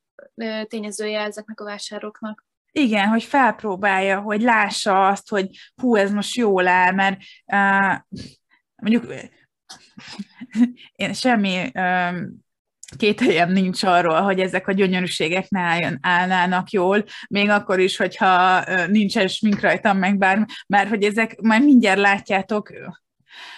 tényezője 0.69 1.21
ezeknek 1.21 1.61
a 1.61 1.65
vásároknak. 1.65 2.47
Igen, 2.73 3.09
hogy 3.09 3.23
felpróbálja, 3.23 4.21
hogy 4.21 4.43
lássa 4.43 5.09
azt, 5.09 5.29
hogy 5.29 5.49
hú, 5.83 5.97
ez 5.97 6.11
most 6.11 6.35
jól 6.35 6.67
áll, 6.67 6.93
mert 6.93 7.21
uh, 7.47 8.21
mondjuk 8.77 9.15
én 10.93 11.13
semmi 11.13 11.71
uh, 11.75 12.19
két 12.97 13.21
helyem 13.21 13.53
nincs 13.53 13.83
arról, 13.83 14.21
hogy 14.21 14.41
ezek 14.41 14.69
a 14.69 14.73
gyönyörűségek 14.73 15.49
ne 15.49 15.61
álljon, 15.61 15.99
állnának 16.01 16.71
jól, 16.71 17.05
még 17.29 17.49
akkor 17.49 17.81
is, 17.81 17.97
hogyha 17.97 18.63
nincsen 18.87 19.29
smink 19.29 19.61
rajtam, 19.61 19.99
meg 19.99 20.19
bár, 20.19 20.47
mert 20.67 20.89
hogy 20.89 21.03
ezek 21.03 21.41
majd 21.41 21.65
mindjárt 21.65 21.99
látjátok, 21.99 22.73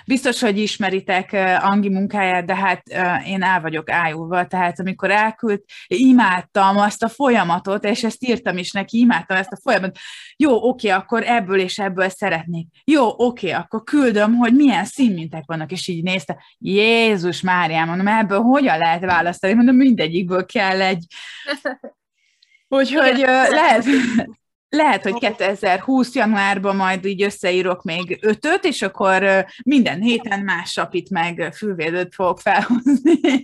Biztos, 0.06 0.40
hogy 0.40 0.58
ismeritek 0.58 1.32
Angi 1.60 1.88
munkáját, 1.88 2.44
de 2.44 2.56
hát 2.56 2.82
én 3.26 3.42
el 3.42 3.60
vagyok 3.60 3.90
ájulva, 3.90 4.46
tehát 4.46 4.80
amikor 4.80 5.10
elküldt, 5.10 5.64
imádtam 5.86 6.76
azt 6.76 7.02
a 7.02 7.08
folyamatot, 7.08 7.84
és 7.84 8.04
ezt 8.04 8.24
írtam 8.24 8.58
is 8.58 8.72
neki, 8.72 8.98
imádtam 8.98 9.36
ezt 9.36 9.52
a 9.52 9.58
folyamatot. 9.62 9.98
Jó, 10.36 10.68
oké, 10.68 10.88
akkor 10.88 11.22
ebből 11.26 11.58
és 11.58 11.78
ebből 11.78 12.08
szeretnék. 12.08 12.66
Jó, 12.84 13.08
oké, 13.16 13.50
akkor 13.50 13.82
küldöm, 13.82 14.36
hogy 14.36 14.54
milyen 14.54 14.84
színmintek 14.84 15.42
vannak, 15.46 15.72
és 15.72 15.88
így 15.88 16.02
nézte. 16.02 16.42
Jézus 16.58 17.40
Máriám, 17.40 17.88
mondom, 17.88 18.06
ebből 18.06 18.40
hogyan 18.40 18.78
lehet 18.78 19.04
választani? 19.04 19.52
Mondom, 19.52 19.76
mindegyikből 19.76 20.44
kell 20.44 20.80
egy. 20.80 21.06
Úgyhogy 22.68 23.18
lehet, 23.50 23.84
lehet, 24.70 25.02
hogy 25.02 25.18
2020 25.18 26.14
januárban 26.14 26.76
majd 26.76 27.04
így 27.04 27.22
összeírok 27.22 27.82
még 27.82 28.18
ötöt, 28.20 28.64
és 28.64 28.82
akkor 28.82 29.46
minden 29.64 30.00
héten 30.00 30.40
más 30.40 30.70
sapit 30.70 31.10
meg 31.10 31.52
fülvédőt 31.56 32.14
fogok 32.14 32.40
felhozni. 32.40 33.42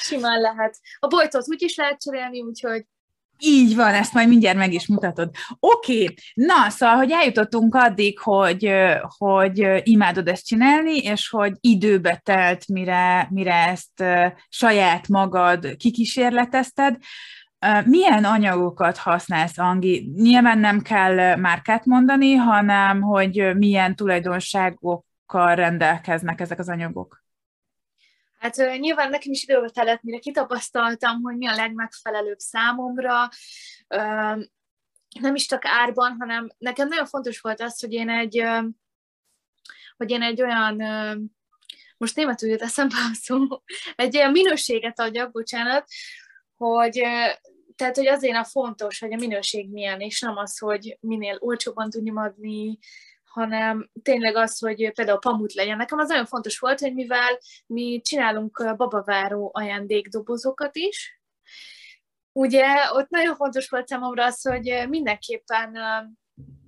Simán 0.00 0.40
lehet. 0.40 0.78
A 0.98 1.06
bojtot 1.06 1.48
úgy 1.48 1.62
is 1.62 1.76
lehet 1.76 2.00
cserélni, 2.00 2.40
úgyhogy 2.40 2.84
így 3.38 3.74
van, 3.74 3.94
ezt 3.94 4.12
majd 4.12 4.28
mindjárt 4.28 4.56
meg 4.56 4.72
is 4.72 4.86
mutatod. 4.86 5.30
Oké, 5.60 6.02
okay. 6.02 6.14
na, 6.34 6.70
szóval, 6.70 6.96
hogy 6.96 7.10
eljutottunk 7.10 7.74
addig, 7.74 8.18
hogy, 8.18 8.72
hogy 9.18 9.80
imádod 9.82 10.28
ezt 10.28 10.46
csinálni, 10.46 10.98
és 10.98 11.28
hogy 11.28 11.52
időbe 11.60 12.20
telt, 12.24 12.68
mire, 12.68 13.28
mire 13.30 13.54
ezt 13.54 14.04
saját 14.48 15.08
magad 15.08 15.76
kikísérletezted. 15.76 16.96
Milyen 17.84 18.24
anyagokat 18.24 18.96
használsz, 18.96 19.58
Angi? 19.58 20.10
Nyilván 20.14 20.58
nem 20.58 20.82
kell 20.82 21.36
márkát 21.36 21.84
mondani, 21.84 22.34
hanem 22.34 23.00
hogy 23.00 23.56
milyen 23.56 23.96
tulajdonságokkal 23.96 25.54
rendelkeznek 25.54 26.40
ezek 26.40 26.58
az 26.58 26.68
anyagok. 26.68 27.24
Hát 28.38 28.56
nyilván 28.78 29.10
nekem 29.10 29.32
is 29.32 29.42
időbe 29.42 29.68
telett, 29.68 30.02
mire 30.02 30.18
kitapasztaltam, 30.18 31.22
hogy 31.22 31.36
mi 31.36 31.46
a 31.46 31.54
legmegfelelőbb 31.54 32.38
számomra. 32.38 33.28
Nem 35.20 35.34
is 35.34 35.46
csak 35.46 35.64
árban, 35.64 36.16
hanem 36.18 36.48
nekem 36.58 36.88
nagyon 36.88 37.06
fontos 37.06 37.40
volt 37.40 37.60
az, 37.60 37.80
hogy 37.80 37.92
én 37.92 38.10
egy, 38.10 38.44
hogy 39.96 40.10
én 40.10 40.22
egy 40.22 40.42
olyan 40.42 40.82
most 41.96 42.16
németül 42.16 42.48
jött 42.48 42.60
eszembe 42.60 42.94
a 42.94 43.14
szó, 43.14 43.46
egy 43.96 44.16
olyan 44.16 44.30
minőséget 44.30 45.00
adjak, 45.00 45.32
bocsánat, 45.32 45.84
hogy 46.56 47.02
tehát, 47.76 47.96
hogy 47.96 48.06
azért 48.06 48.36
a 48.36 48.44
fontos, 48.44 48.98
hogy 48.98 49.12
a 49.12 49.16
minőség 49.16 49.70
milyen, 49.70 50.00
és 50.00 50.20
nem 50.20 50.36
az, 50.36 50.58
hogy 50.58 50.98
minél 51.00 51.36
olcsóban 51.40 51.90
tudjam 51.90 52.16
adni, 52.16 52.78
hanem 53.24 53.90
tényleg 54.02 54.36
az, 54.36 54.58
hogy 54.58 54.92
például 54.92 55.18
pamut 55.18 55.52
legyen. 55.52 55.76
Nekem 55.76 55.98
az 55.98 56.08
nagyon 56.08 56.26
fontos 56.26 56.58
volt, 56.58 56.80
hogy 56.80 56.94
mivel 56.94 57.38
mi 57.66 58.00
csinálunk 58.04 58.74
babaváró 58.76 59.50
ajándékdobozokat 59.54 60.76
is, 60.76 61.20
ugye 62.32 62.64
ott 62.92 63.08
nagyon 63.08 63.36
fontos 63.36 63.68
volt 63.68 63.88
számomra 63.88 64.24
az, 64.24 64.40
hogy 64.42 64.84
mindenképpen 64.88 65.76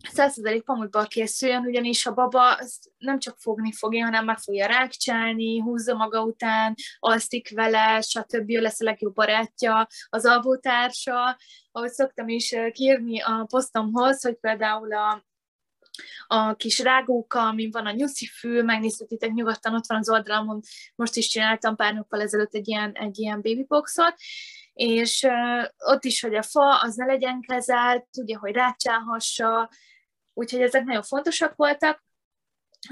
százszerzelék 0.02 0.62
pamutból 0.62 1.06
készüljön, 1.06 1.66
ugyanis 1.66 2.06
a 2.06 2.14
baba 2.14 2.58
nem 2.98 3.18
csak 3.18 3.36
fogni 3.38 3.72
fogja, 3.72 4.04
hanem 4.04 4.24
meg 4.24 4.38
fogja 4.38 4.66
rákcsálni, 4.66 5.58
húzza 5.58 5.94
maga 5.94 6.22
után, 6.22 6.74
alszik 6.98 7.50
vele, 7.54 8.00
stb. 8.00 8.50
lesz 8.50 8.80
a 8.80 8.84
legjobb 8.84 9.14
barátja, 9.14 9.86
az 10.08 10.26
alvótársa. 10.26 11.38
Ahogy 11.72 11.90
szoktam 11.90 12.28
is 12.28 12.54
kírni 12.72 13.20
a 13.20 13.46
posztomhoz, 13.48 14.22
hogy 14.22 14.36
például 14.36 14.94
a, 14.94 15.24
a 16.26 16.54
kis 16.54 16.78
rágóka, 16.78 17.46
amin 17.46 17.70
van 17.70 17.86
a 17.86 17.92
nyuszi 17.92 18.26
fül, 18.26 18.62
megnézhetitek 18.62 19.32
nyugodtan, 19.32 19.74
ott 19.74 19.86
van 19.86 19.98
az 19.98 20.10
oldalamon, 20.10 20.60
most 20.94 21.16
is 21.16 21.26
csináltam 21.28 21.76
pár 21.76 21.94
nappal 21.94 22.20
ezelőtt 22.20 22.54
egy 22.54 22.68
ilyen, 22.68 22.92
egy 22.92 23.18
ilyen 23.18 23.40
babyboxot, 23.42 24.14
és 24.72 25.22
uh, 25.22 25.92
ott 25.92 26.04
is, 26.04 26.20
hogy 26.20 26.34
a 26.34 26.42
fa 26.42 26.80
az 26.80 26.94
ne 26.94 27.04
legyen 27.04 27.40
kezelt, 27.40 28.06
ugye, 28.16 28.36
hogy 28.36 28.52
rácsálhassa, 28.52 29.70
úgyhogy 30.38 30.60
ezek 30.60 30.84
nagyon 30.84 31.02
fontosak 31.02 31.54
voltak. 31.56 32.04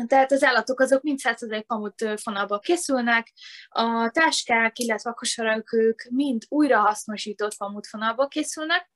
Tehát 0.06 0.32
az 0.32 0.42
állatok 0.42 0.80
azok 0.80 1.02
mind 1.02 1.18
100% 1.22 1.64
pamut 1.66 2.60
készülnek, 2.60 3.32
a 3.68 4.10
táskák, 4.10 4.78
illetve 4.78 5.10
a 5.10 5.14
kosarakők 5.14 6.08
mind 6.10 6.42
újrahasznosított 6.48 7.56
pamut 7.56 7.86
fonalból 7.86 8.28
készülnek, 8.28 8.90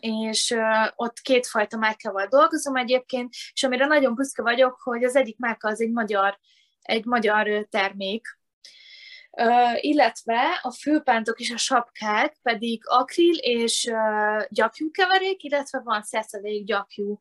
és 0.00 0.56
ott 0.94 1.18
kétfajta 1.20 1.76
márkával 1.76 2.26
dolgozom 2.26 2.76
egyébként, 2.76 3.34
és 3.52 3.62
amire 3.62 3.86
nagyon 3.86 4.14
büszke 4.14 4.42
vagyok, 4.42 4.80
hogy 4.82 5.04
az 5.04 5.16
egyik 5.16 5.38
márka 5.38 5.68
az 5.68 5.80
egy 5.80 5.90
magyar, 5.90 6.38
egy 6.80 7.04
magyar 7.04 7.66
termék, 7.70 8.39
illetve 9.80 10.58
a 10.62 10.72
főpántok 10.72 11.40
és 11.40 11.50
a 11.50 11.56
sapkák 11.56 12.36
pedig 12.42 12.82
akril 12.86 13.34
és 13.34 13.92
gyapjú 14.48 14.90
keverék, 14.90 15.42
illetve 15.42 15.80
van 15.84 16.02
szerszedélyik 16.02 16.64
gyapjú 16.64 17.18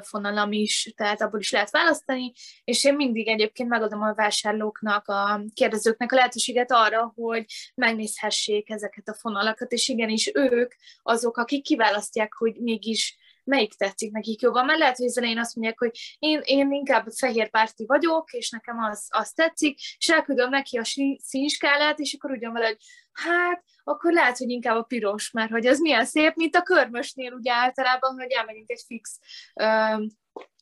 fonalam 0.00 0.52
is, 0.52 0.92
tehát 0.96 1.20
abból 1.22 1.40
is 1.40 1.52
lehet 1.52 1.70
választani, 1.70 2.32
és 2.64 2.84
én 2.84 2.94
mindig 2.94 3.28
egyébként 3.28 3.68
megadom 3.68 4.02
a 4.02 4.14
vásárlóknak, 4.14 5.08
a 5.08 5.44
kérdezőknek 5.54 6.12
a 6.12 6.14
lehetőséget 6.14 6.72
arra, 6.72 7.12
hogy 7.16 7.44
megnézhessék 7.74 8.70
ezeket 8.70 9.08
a 9.08 9.14
fonalakat, 9.14 9.72
és 9.72 9.88
igenis 9.88 10.30
ők 10.34 10.72
azok, 11.02 11.36
akik 11.36 11.62
kiválasztják, 11.62 12.32
hogy 12.32 12.54
mégis 12.60 13.16
melyik 13.44 13.74
tetszik 13.74 14.12
nekik 14.12 14.40
jobban, 14.40 14.64
mert 14.64 14.78
lehet, 14.78 14.96
hogy 14.96 15.06
az 15.06 15.18
elején 15.18 15.38
azt 15.38 15.54
mondják, 15.54 15.78
hogy 15.78 16.16
én, 16.18 16.40
én 16.44 16.72
inkább 16.72 17.06
fehér 17.16 17.50
párti 17.50 17.84
vagyok, 17.86 18.32
és 18.32 18.50
nekem 18.50 18.78
az, 18.78 19.06
az 19.08 19.32
tetszik, 19.32 19.78
és 19.98 20.08
elküldöm 20.08 20.50
neki 20.50 20.78
a 20.78 20.84
színskálát, 21.18 21.98
és 21.98 22.14
akkor 22.14 22.30
ugyan 22.30 22.52
vele, 22.52 22.66
hogy 22.66 22.78
hát, 23.12 23.64
akkor 23.84 24.12
lehet, 24.12 24.38
hogy 24.38 24.50
inkább 24.50 24.76
a 24.76 24.82
piros, 24.82 25.30
mert 25.30 25.50
hogy 25.50 25.66
az 25.66 25.78
milyen 25.78 26.04
szép, 26.04 26.34
mint 26.34 26.56
a 26.56 26.62
körmösnél 26.62 27.32
ugye 27.32 27.52
általában, 27.52 28.14
hogy 28.14 28.30
elmegyünk 28.30 28.70
egy 28.70 28.82
fix 28.86 29.18
um, 29.54 30.06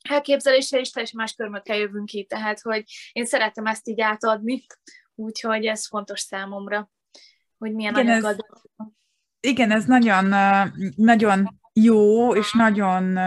elképzelésre, 0.09 0.79
és 0.79 0.91
teljesen 0.91 1.21
más 1.21 1.35
körmökkel 1.35 1.77
jövünk 1.77 2.07
ki, 2.07 2.25
tehát 2.25 2.61
hogy 2.61 2.85
én 3.13 3.25
szeretem 3.25 3.67
ezt 3.67 3.89
így 3.89 4.01
átadni, 4.01 4.67
úgyhogy 5.15 5.67
ez 5.67 5.87
fontos 5.87 6.21
számomra, 6.21 6.91
hogy 7.59 7.73
milyen 7.73 7.95
igen, 7.95 8.07
anyagad. 8.07 8.47
Ez, 8.77 8.87
igen, 9.41 9.71
ez 9.71 9.85
nagyon, 9.85 10.35
nagyon 10.97 11.61
jó, 11.73 12.35
és 12.35 12.53
nagyon 12.53 13.19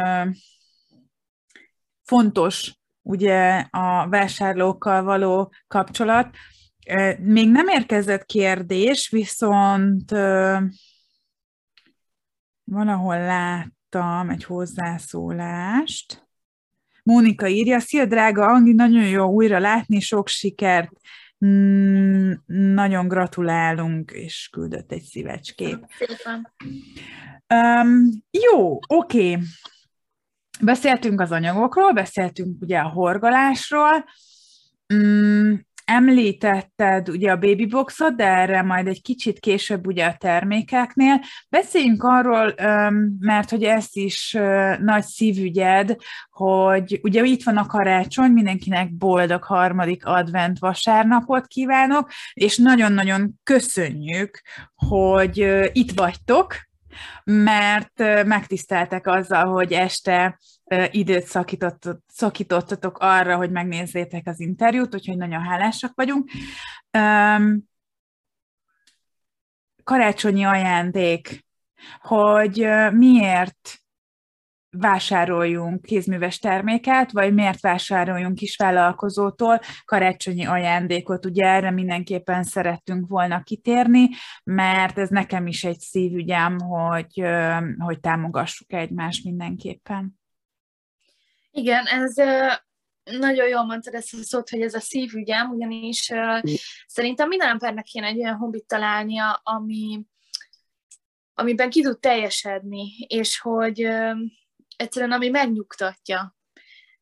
fontos 2.03 2.75
ugye 3.01 3.65
a 3.69 4.07
vásárlókkal 4.09 5.03
való 5.03 5.53
kapcsolat. 5.67 6.35
Még 7.19 7.49
nem 7.49 7.67
érkezett 7.67 8.25
kérdés, 8.25 9.09
viszont 9.09 10.11
van, 12.63 12.87
ahol 12.87 13.17
láttam 13.17 14.29
egy 14.29 14.43
hozzászólást. 14.43 16.27
Mónika 17.03 17.47
írja, 17.47 17.79
szia 17.79 18.05
drága 18.05 18.45
Angi, 18.45 18.73
nagyon 18.73 19.07
jó 19.07 19.25
újra 19.25 19.59
látni, 19.59 19.99
sok 19.99 20.27
sikert, 20.27 20.91
mm, 21.45 22.31
nagyon 22.47 23.07
gratulálunk, 23.07 24.11
és 24.11 24.49
küldött 24.51 24.91
egy 24.91 25.03
szívecskét. 25.03 25.85
Szépen. 25.97 26.53
Um, 27.53 28.09
jó, 28.31 28.79
oké. 28.87 29.31
Okay. 29.31 29.43
Beszéltünk 30.61 31.21
az 31.21 31.31
anyagokról, 31.31 31.93
beszéltünk 31.93 32.61
ugye 32.61 32.79
a 32.79 32.89
horgolásról. 32.89 34.05
Um, 34.93 35.65
említetted 35.85 37.09
ugye 37.09 37.31
a 37.31 37.37
babyboxot, 37.37 38.15
de 38.15 38.25
erre 38.25 38.61
majd 38.61 38.87
egy 38.87 39.01
kicsit 39.01 39.39
később 39.39 39.87
ugye 39.87 40.05
a 40.05 40.15
termékeknél. 40.17 41.21
Beszéljünk 41.49 42.03
arról, 42.03 42.53
mert 43.19 43.49
hogy 43.49 43.63
ez 43.63 43.87
is 43.91 44.37
nagy 44.79 45.03
szívügyed, 45.03 45.95
hogy 46.29 46.99
ugye 47.03 47.23
itt 47.23 47.43
van 47.43 47.57
a 47.57 47.65
karácsony, 47.65 48.31
mindenkinek 48.31 48.93
boldog 48.93 49.43
harmadik 49.43 50.05
advent 50.05 50.59
vasárnapot 50.59 51.47
kívánok, 51.47 52.11
és 52.33 52.57
nagyon-nagyon 52.57 53.39
köszönjük, 53.43 54.41
hogy 54.75 55.37
itt 55.71 55.91
vagytok, 55.91 56.55
mert 57.23 57.97
megtiszteltek 58.25 59.07
azzal, 59.07 59.45
hogy 59.45 59.73
este 59.73 60.39
időt 60.91 61.25
szakított, 61.25 61.83
szakítottatok 62.07 62.97
arra, 62.97 63.35
hogy 63.35 63.51
megnézzétek 63.51 64.27
az 64.27 64.39
interjút, 64.39 64.95
úgyhogy 64.95 65.17
nagyon 65.17 65.41
hálásak 65.41 65.91
vagyunk. 65.95 66.29
Karácsonyi 69.83 70.43
ajándék, 70.43 71.45
hogy 71.99 72.67
miért 72.91 73.84
vásároljunk 74.77 75.81
kézműves 75.81 76.39
terméket, 76.39 77.11
vagy 77.11 77.33
miért 77.33 77.61
vásároljunk 77.61 78.35
kisvállalkozótól 78.35 79.59
karácsonyi 79.85 80.45
ajándékot. 80.45 81.25
Ugye 81.25 81.45
erre 81.45 81.71
mindenképpen 81.71 82.43
szerettünk 82.43 83.07
volna 83.07 83.43
kitérni, 83.43 84.09
mert 84.43 84.97
ez 84.97 85.09
nekem 85.09 85.47
is 85.47 85.63
egy 85.63 85.79
szívügyem, 85.79 86.59
hogy, 86.59 87.23
hogy 87.77 87.99
támogassuk 87.99 88.73
egymást 88.73 89.23
mindenképpen. 89.23 90.19
Igen, 91.51 91.85
ez 91.85 92.13
nagyon 93.03 93.47
jól 93.47 93.63
mondtad 93.63 93.93
ezt 93.93 94.13
a 94.13 94.17
szót, 94.23 94.49
hogy 94.49 94.61
ez 94.61 94.73
a 94.73 94.79
szívügyem, 94.79 95.49
ugyanis 95.49 96.11
szerintem 96.87 97.27
minden 97.27 97.49
embernek 97.49 97.83
kéne 97.83 98.07
egy 98.07 98.19
olyan 98.19 98.35
hobbit 98.35 98.67
találnia, 98.67 99.31
ami, 99.43 100.01
amiben 101.33 101.69
ki 101.69 101.81
tud 101.81 101.99
teljesedni, 101.99 103.05
és 103.07 103.39
hogy 103.39 103.87
egyszerűen 104.77 105.11
ami 105.11 105.29
megnyugtatja. 105.29 106.35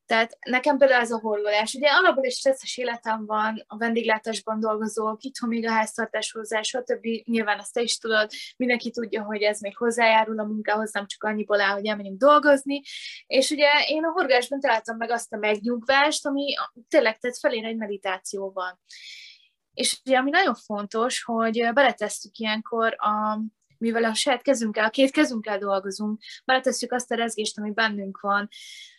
Tehát 0.05 0.38
nekem 0.49 0.77
például 0.77 1.01
ez 1.01 1.12
a 1.12 1.19
horgolás. 1.19 1.73
Ugye 1.73 1.89
alapból 1.89 2.25
is 2.25 2.36
stresszes 2.36 2.77
életem 2.77 3.25
van, 3.25 3.63
a 3.67 3.77
vendéglátásban 3.77 4.59
dolgozok, 4.59 5.23
itthon 5.23 5.49
még 5.49 5.67
a 5.67 5.71
háztartáshozás, 5.71 6.67
stb. 6.67 7.05
Nyilván 7.23 7.59
ezt 7.59 7.73
te 7.73 7.81
is 7.81 7.97
tudod, 7.97 8.31
mindenki 8.57 8.91
tudja, 8.91 9.23
hogy 9.23 9.41
ez 9.41 9.59
még 9.59 9.77
hozzájárul 9.77 10.39
a 10.39 10.43
munkához, 10.43 10.91
nem 10.91 11.07
csak 11.07 11.23
annyiból 11.23 11.62
áll, 11.62 11.73
hogy 11.73 11.86
elmenjünk 11.86 12.19
dolgozni. 12.19 12.81
És 13.27 13.49
ugye 13.49 13.69
én 13.88 14.03
a 14.03 14.12
horgásban 14.12 14.59
találtam 14.59 14.97
meg 14.97 15.12
azt 15.12 15.33
a 15.33 15.38
megnyugvást, 15.38 16.25
ami 16.25 16.53
tényleg 16.88 17.17
tett 17.17 17.38
felén 17.38 17.65
egy 17.65 17.77
meditációban. 17.77 18.79
És 19.73 20.01
ugye 20.05 20.17
ami 20.17 20.29
nagyon 20.29 20.55
fontos, 20.55 21.23
hogy 21.23 21.69
beletesztük 21.73 22.38
ilyenkor 22.38 22.95
a, 22.97 23.39
mivel 23.84 24.04
a 24.04 24.13
saját 24.13 24.41
kezünkkel, 24.41 24.86
a 24.86 24.89
két 24.89 25.12
kezünkkel 25.12 25.58
dolgozunk, 25.58 26.22
beletesszük 26.46 26.91
azt 26.91 27.12
a 27.12 27.15
rezgést, 27.15 27.58
ami 27.58 27.72
bennünk 27.72 28.19
van, 28.19 28.48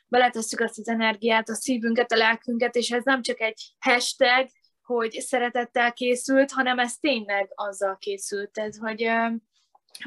beletesszük 0.06 0.60
azt 0.60 0.78
az 0.78 0.88
energiát, 0.88 1.48
a 1.48 1.54
szívünket, 1.54 2.12
a 2.12 2.16
lelkünket, 2.16 2.74
és 2.74 2.90
ez 2.90 3.04
nem 3.04 3.22
csak 3.22 3.40
egy 3.40 3.74
hashtag, 3.78 4.48
hogy 4.82 5.10
szeretettel 5.10 5.92
készült, 5.92 6.50
hanem 6.50 6.78
ez 6.78 6.96
tényleg 6.96 7.50
azzal 7.54 7.96
készült, 7.98 8.50
tehát 8.50 8.76
hogy 8.76 9.10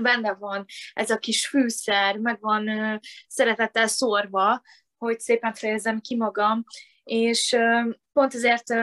benne 0.02 0.34
van 0.34 0.66
ez 0.94 1.10
a 1.10 1.18
kis 1.18 1.48
fűszer, 1.48 2.18
meg 2.18 2.38
van 2.40 2.70
szeretettel 3.28 3.88
szórva, 3.88 4.62
hogy 4.98 5.20
szépen 5.20 5.54
fejezem 5.54 6.00
ki 6.00 6.16
magam, 6.16 6.64
és 7.04 7.56
pont 8.14 8.34
ezért 8.34 8.74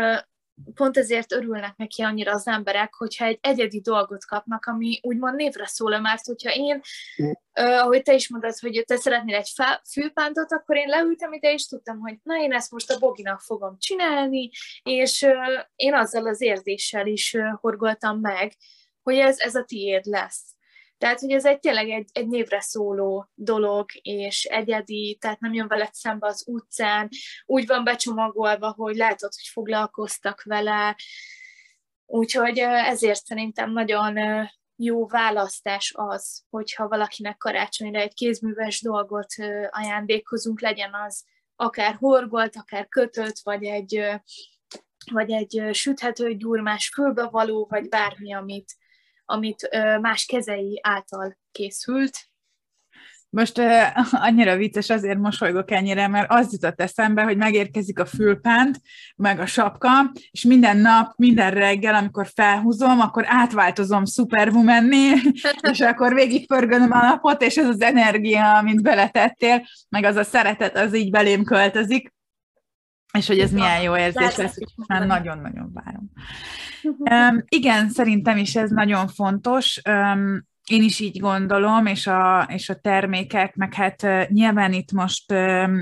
pont 0.74 0.96
ezért 0.96 1.32
örülnek 1.32 1.76
neki 1.76 2.02
annyira 2.02 2.32
az 2.32 2.46
emberek, 2.46 2.94
hogyha 2.94 3.24
egy 3.24 3.38
egyedi 3.40 3.80
dolgot 3.80 4.24
kapnak, 4.24 4.64
ami 4.64 4.98
úgymond 5.02 5.34
névre 5.34 5.66
szól, 5.66 5.98
mert 5.98 6.26
hogyha 6.26 6.50
én, 6.54 6.80
uh, 7.16 7.32
ahogy 7.54 8.02
te 8.02 8.14
is 8.14 8.28
mondod, 8.28 8.58
hogy 8.58 8.84
te 8.86 8.96
szeretnél 8.96 9.36
egy 9.36 9.50
fülpántot, 9.90 10.52
akkor 10.52 10.76
én 10.76 10.88
leültem 10.88 11.32
ide, 11.32 11.52
és 11.52 11.66
tudtam, 11.66 11.98
hogy 11.98 12.18
na, 12.22 12.40
én 12.40 12.52
ezt 12.52 12.70
most 12.70 12.90
a 12.90 12.98
Boginak 12.98 13.40
fogom 13.40 13.78
csinálni, 13.78 14.50
és 14.82 15.22
uh, 15.22 15.32
én 15.76 15.94
azzal 15.94 16.26
az 16.26 16.40
érzéssel 16.40 17.06
is 17.06 17.34
uh, 17.34 17.60
horgoltam 17.60 18.20
meg, 18.20 18.52
hogy 19.02 19.16
ez, 19.16 19.38
ez 19.38 19.54
a 19.54 19.64
tiéd 19.64 20.04
lesz. 20.04 20.54
Tehát, 20.98 21.20
hogy 21.20 21.30
ez 21.30 21.44
egy 21.44 21.58
tényleg 21.58 21.88
egy, 21.88 22.08
egy 22.12 22.28
névre 22.28 22.60
szóló 22.60 23.30
dolog, 23.34 23.86
és 24.02 24.44
egyedi, 24.44 25.16
tehát 25.20 25.40
nem 25.40 25.52
jön 25.52 25.68
veled 25.68 25.94
szembe 25.94 26.26
az 26.26 26.44
utcán, 26.46 27.08
úgy 27.44 27.66
van 27.66 27.84
becsomagolva, 27.84 28.72
hogy 28.76 28.96
látod, 28.96 29.32
hogy 29.34 29.48
foglalkoztak 29.52 30.42
vele, 30.42 30.96
úgyhogy 32.06 32.58
ezért 32.58 33.24
szerintem 33.24 33.72
nagyon 33.72 34.18
jó 34.76 35.06
választás 35.06 35.92
az, 35.96 36.44
hogyha 36.50 36.88
valakinek 36.88 37.36
karácsonyra 37.36 38.00
egy 38.00 38.14
kézműves 38.14 38.82
dolgot 38.82 39.34
ajándékozunk, 39.70 40.60
legyen 40.60 40.94
az 40.94 41.24
akár 41.56 41.94
horgolt, 41.94 42.56
akár 42.56 42.88
kötött, 42.88 43.38
vagy 43.42 43.64
egy, 43.64 44.04
vagy 45.12 45.32
egy 45.32 45.68
süthető 45.72 46.34
gyurmás 46.34 46.88
fülbevaló, 46.94 47.66
vagy 47.70 47.88
bármi, 47.88 48.34
amit, 48.34 48.76
amit 49.24 49.68
más 50.00 50.26
kezei 50.26 50.80
által 50.82 51.38
készült. 51.52 52.28
Most 53.34 53.58
uh, 53.58 53.66
annyira 54.26 54.56
vicces, 54.56 54.90
azért 54.90 55.18
mosolygok 55.18 55.70
ennyire, 55.70 56.08
mert 56.08 56.30
az 56.30 56.52
jutott 56.52 56.80
eszembe, 56.80 57.22
hogy 57.22 57.36
megérkezik 57.36 57.98
a 57.98 58.06
fülpánt, 58.06 58.80
meg 59.16 59.40
a 59.40 59.46
sapka, 59.46 59.88
és 60.30 60.42
minden 60.42 60.76
nap, 60.76 61.12
minden 61.16 61.50
reggel, 61.50 61.94
amikor 61.94 62.26
felhúzom, 62.34 63.00
akkor 63.00 63.24
átváltozom 63.26 64.04
Superwoman-né, 64.04 65.12
és 65.70 65.80
akkor 65.80 66.14
végig 66.14 66.46
pörgönöm 66.46 66.92
a 66.92 67.02
napot, 67.02 67.42
és 67.42 67.56
ez 67.56 67.66
az 67.66 67.80
energia, 67.80 68.56
amit 68.56 68.82
beletettél, 68.82 69.66
meg 69.88 70.04
az 70.04 70.16
a 70.16 70.24
szeretet, 70.24 70.76
az 70.76 70.96
így 70.96 71.10
belém 71.10 71.44
költözik, 71.44 72.13
és 73.18 73.26
hogy 73.26 73.38
ez 73.38 73.52
milyen 73.52 73.82
jó 73.82 73.96
érzés 73.96 74.36
lesz, 74.36 74.54
hogy 74.54 74.86
már 74.86 75.06
nagyon-nagyon 75.06 75.70
várom. 75.72 76.10
Um, 76.98 77.44
igen, 77.48 77.88
szerintem 77.88 78.36
is 78.36 78.56
ez 78.56 78.70
nagyon 78.70 79.08
fontos. 79.08 79.80
Um, 79.88 80.46
én 80.70 80.82
is 80.82 81.00
így 81.00 81.18
gondolom, 81.20 81.86
és 81.86 82.06
a, 82.06 82.48
és 82.52 82.68
a 82.68 82.74
termékek, 82.74 83.54
meg 83.54 83.74
hát 83.74 84.06
nyilván 84.28 84.72
itt 84.72 84.92
most 84.92 85.34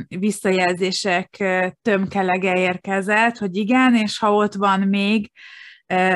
visszajelzések 0.09 1.45
tömkelege 1.83 2.59
érkezett, 2.59 3.39
hogy 3.39 3.57
igen, 3.57 3.95
és 3.95 4.19
ha 4.19 4.35
ott 4.35 4.55
van 4.55 4.81
még, 4.81 5.31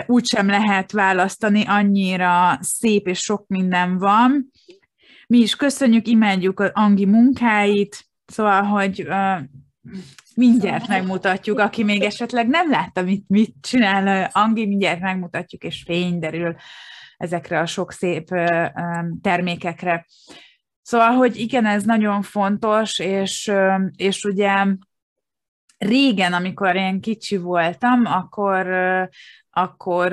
úgysem 0.06 0.46
lehet 0.46 0.92
választani, 0.92 1.64
annyira 1.66 2.58
szép 2.60 3.06
és 3.06 3.18
sok 3.18 3.46
minden 3.46 3.98
van. 3.98 4.50
Mi 5.26 5.38
is 5.38 5.56
köszönjük, 5.56 6.06
imádjuk 6.06 6.60
az 6.60 6.70
Angi 6.72 7.06
munkáit, 7.06 8.04
szóval, 8.26 8.62
hogy 8.62 9.08
mindjárt 10.36 10.88
megmutatjuk, 10.88 11.58
aki 11.58 11.82
még 11.82 12.02
esetleg 12.02 12.48
nem 12.48 12.70
látta, 12.70 13.02
mit, 13.02 13.24
mit 13.28 13.54
csinál 13.60 14.30
Angi, 14.32 14.66
mindjárt 14.66 15.00
megmutatjuk, 15.00 15.62
és 15.62 15.82
fény 15.86 16.18
derül 16.18 16.54
ezekre 17.16 17.60
a 17.60 17.66
sok 17.66 17.92
szép 17.92 18.28
termékekre. 19.22 20.06
Szóval, 20.82 21.10
hogy 21.10 21.36
igen, 21.36 21.66
ez 21.66 21.84
nagyon 21.84 22.22
fontos, 22.22 22.98
és, 22.98 23.52
és 23.96 24.24
ugye 24.24 24.64
régen, 25.78 26.32
amikor 26.32 26.76
én 26.76 27.00
kicsi 27.00 27.36
voltam, 27.36 28.04
akkor, 28.04 28.66
akkor 29.56 30.12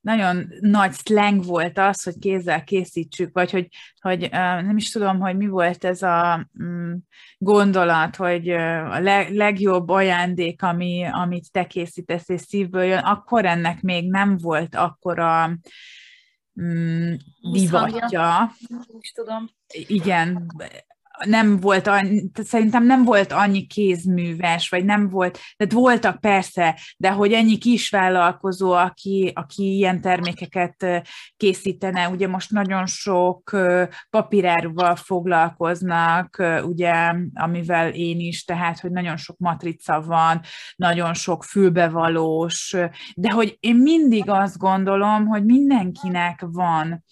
nagyon 0.00 0.52
nagy 0.60 0.94
slang 0.94 1.44
volt 1.44 1.78
az, 1.78 2.02
hogy 2.02 2.18
kézzel 2.18 2.64
készítsük, 2.64 3.32
vagy 3.32 3.50
hogy, 3.50 3.68
hogy 4.00 4.28
nem 4.30 4.76
is 4.76 4.90
tudom, 4.90 5.20
hogy 5.20 5.36
mi 5.36 5.46
volt 5.46 5.84
ez 5.84 6.02
a 6.02 6.48
mm, 6.62 6.92
gondolat, 7.38 8.16
hogy 8.16 8.48
a 8.48 9.00
legjobb 9.30 9.88
ajándék, 9.88 10.62
ami, 10.62 11.04
amit 11.12 11.52
te 11.52 11.66
készítesz 11.66 12.28
és 12.28 12.40
szívből 12.40 12.84
jön, 12.84 12.98
akkor 12.98 13.44
ennek 13.44 13.80
még 13.80 14.10
nem 14.10 14.36
volt 14.36 14.74
akkora 14.74 15.50
mm, 16.62 17.12
divatja. 17.52 18.52
Nem 18.68 18.82
is 19.00 19.12
tudom. 19.12 19.50
Igen, 19.86 20.46
nem 21.24 21.60
volt 21.60 21.86
annyi, 21.86 22.22
szerintem 22.34 22.84
nem 22.84 23.04
volt 23.04 23.32
annyi 23.32 23.66
kézműves, 23.66 24.68
vagy 24.68 24.84
nem 24.84 25.08
volt, 25.08 25.38
tehát 25.56 25.72
voltak 25.72 26.20
persze, 26.20 26.78
de 26.96 27.10
hogy 27.10 27.32
ennyi 27.32 27.58
kisvállalkozó, 27.58 28.72
aki, 28.72 29.32
aki 29.34 29.76
ilyen 29.76 30.00
termékeket 30.00 30.86
készítene, 31.36 32.08
ugye 32.08 32.28
most 32.28 32.50
nagyon 32.50 32.86
sok 32.86 33.56
papíráruval 34.10 34.96
foglalkoznak, 34.96 36.42
ugye, 36.62 37.14
amivel 37.34 37.88
én 37.88 38.18
is, 38.18 38.44
tehát, 38.44 38.80
hogy 38.80 38.90
nagyon 38.90 39.16
sok 39.16 39.38
matrica 39.38 40.00
van, 40.00 40.40
nagyon 40.76 41.14
sok 41.14 41.44
fülbevalós, 41.44 42.76
de 43.14 43.30
hogy 43.30 43.56
én 43.60 43.76
mindig 43.76 44.30
azt 44.30 44.58
gondolom, 44.58 45.26
hogy 45.26 45.44
mindenkinek 45.44 46.44
van 46.46 47.04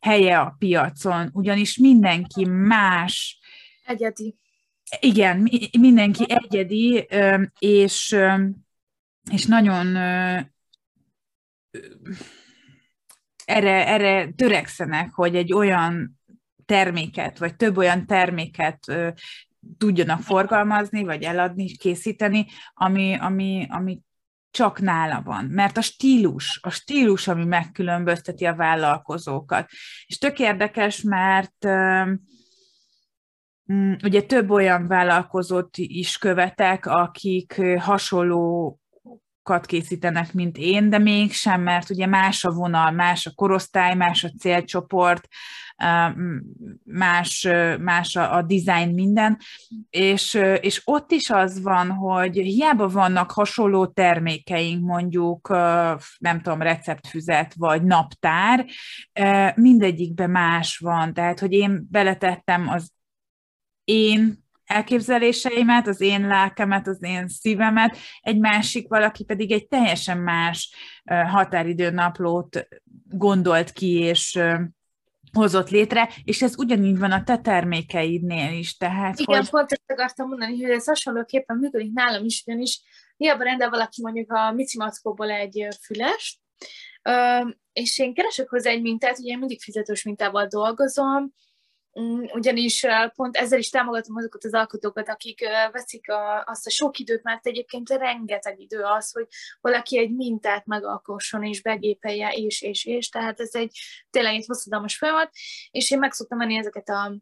helye 0.00 0.38
a 0.38 0.54
piacon, 0.58 1.30
ugyanis 1.32 1.76
mindenki 1.76 2.44
más. 2.44 3.37
Egyedi. 3.88 4.36
Igen, 5.00 5.48
mindenki 5.78 6.24
egyedi, 6.28 7.08
és, 7.58 8.16
és 9.30 9.46
nagyon 9.46 9.96
erre, 13.44 13.86
erre 13.86 14.30
törekszenek, 14.30 15.12
hogy 15.12 15.36
egy 15.36 15.52
olyan 15.52 16.20
terméket, 16.64 17.38
vagy 17.38 17.56
több 17.56 17.76
olyan 17.76 18.06
terméket 18.06 18.92
tudjanak 19.78 20.20
forgalmazni, 20.20 21.02
vagy 21.02 21.22
eladni, 21.22 21.76
készíteni, 21.76 22.46
ami, 22.74 23.16
ami, 23.20 23.66
ami 23.68 24.00
csak 24.50 24.80
nála 24.80 25.22
van, 25.22 25.44
mert 25.44 25.76
a 25.76 25.80
stílus, 25.80 26.58
a 26.62 26.70
stílus, 26.70 27.28
ami 27.28 27.44
megkülönbözteti 27.44 28.44
a 28.44 28.54
vállalkozókat. 28.54 29.70
És 30.06 30.18
tök 30.18 30.38
érdekes, 30.38 31.02
mert 31.02 31.64
ugye 34.02 34.22
több 34.22 34.50
olyan 34.50 34.86
vállalkozót 34.86 35.76
is 35.76 36.18
követek, 36.18 36.86
akik 36.86 37.62
hasonló 37.78 38.78
készítenek, 39.66 40.32
mint 40.32 40.56
én, 40.56 40.90
de 40.90 40.98
mégsem, 40.98 41.62
mert 41.62 41.90
ugye 41.90 42.06
más 42.06 42.44
a 42.44 42.50
vonal, 42.50 42.90
más 42.90 43.26
a 43.26 43.32
korosztály, 43.34 43.94
más 43.94 44.24
a 44.24 44.30
célcsoport, 44.38 45.28
más, 46.84 47.48
más 47.80 48.16
a, 48.16 48.36
a 48.36 48.42
design 48.42 48.94
minden, 48.94 49.38
és, 49.90 50.34
és 50.60 50.82
ott 50.84 51.10
is 51.10 51.30
az 51.30 51.62
van, 51.62 51.90
hogy 51.90 52.36
hiába 52.36 52.88
vannak 52.88 53.30
hasonló 53.30 53.86
termékeink, 53.86 54.84
mondjuk, 54.84 55.48
nem 56.18 56.40
tudom, 56.42 56.62
receptfüzet 56.62 57.54
vagy 57.56 57.82
naptár, 57.82 58.66
mindegyikben 59.54 60.30
más 60.30 60.78
van, 60.78 61.14
tehát, 61.14 61.38
hogy 61.38 61.52
én 61.52 61.86
beletettem 61.90 62.68
az 62.68 62.96
én 63.88 64.46
elképzeléseimet, 64.64 65.86
az 65.86 66.00
én 66.00 66.26
lelkemet, 66.26 66.86
az 66.86 66.98
én 67.00 67.28
szívemet, 67.28 67.96
egy 68.20 68.38
másik 68.38 68.88
valaki 68.88 69.24
pedig 69.24 69.52
egy 69.52 69.68
teljesen 69.68 70.18
más 70.18 70.74
határidőnaplót 71.04 72.68
gondolt 73.08 73.72
ki, 73.72 73.92
és 73.92 74.40
hozott 75.32 75.68
létre, 75.68 76.08
és 76.24 76.42
ez 76.42 76.58
ugyanígy 76.58 76.98
van 76.98 77.12
a 77.12 77.24
te 77.24 77.38
termékeidnél 77.38 78.58
is. 78.58 78.76
Tehát, 78.76 79.18
Igen, 79.18 79.38
hogy... 79.38 79.50
pont 79.50 79.72
ezt 79.72 79.82
akartam 79.86 80.28
mondani, 80.28 80.62
hogy 80.62 80.70
ez 80.70 80.86
hasonlóképpen 80.86 81.56
működik 81.56 81.92
nálam 81.92 82.24
is, 82.24 82.42
ugyanis 82.46 82.80
hiába 83.16 83.42
rendel 83.42 83.70
valaki 83.70 84.02
mondjuk 84.02 84.32
a 84.32 84.52
Mici 84.52 84.78
Mackóból 84.78 85.30
egy 85.30 85.66
füles, 85.80 86.40
és 87.72 87.98
én 87.98 88.14
keresek 88.14 88.48
hozzá 88.48 88.70
egy 88.70 88.82
mintát, 88.82 89.18
ugye 89.18 89.32
én 89.32 89.38
mindig 89.38 89.62
fizetős 89.62 90.02
mintával 90.02 90.46
dolgozom, 90.46 91.32
ugyanis 92.32 92.86
pont 93.14 93.36
ezzel 93.36 93.58
is 93.58 93.70
támogatom 93.70 94.16
azokat 94.16 94.44
az 94.44 94.54
alkotókat, 94.54 95.08
akik 95.08 95.40
veszik 95.72 96.10
a, 96.10 96.44
azt 96.46 96.66
a 96.66 96.70
sok 96.70 96.98
időt, 96.98 97.22
mert 97.22 97.46
egyébként 97.46 97.88
rengeteg 97.88 98.60
idő 98.60 98.82
az, 98.82 99.12
hogy 99.12 99.26
valaki 99.60 99.98
egy 99.98 100.14
mintát 100.14 100.66
megalkosson 100.66 101.44
és 101.44 101.62
begépelje, 101.62 102.32
és, 102.32 102.62
és, 102.62 102.84
és, 102.84 103.08
tehát 103.08 103.40
ez 103.40 103.54
egy 103.54 103.78
tényleg 104.10 104.34
egy 104.34 104.46
hosszadalmas 104.46 104.96
folyamat, 104.96 105.30
és 105.70 105.90
én 105.90 105.98
meg 105.98 106.12
szoktam 106.12 106.38
menni 106.38 106.56
ezeket 106.56 106.88
a 106.88 107.16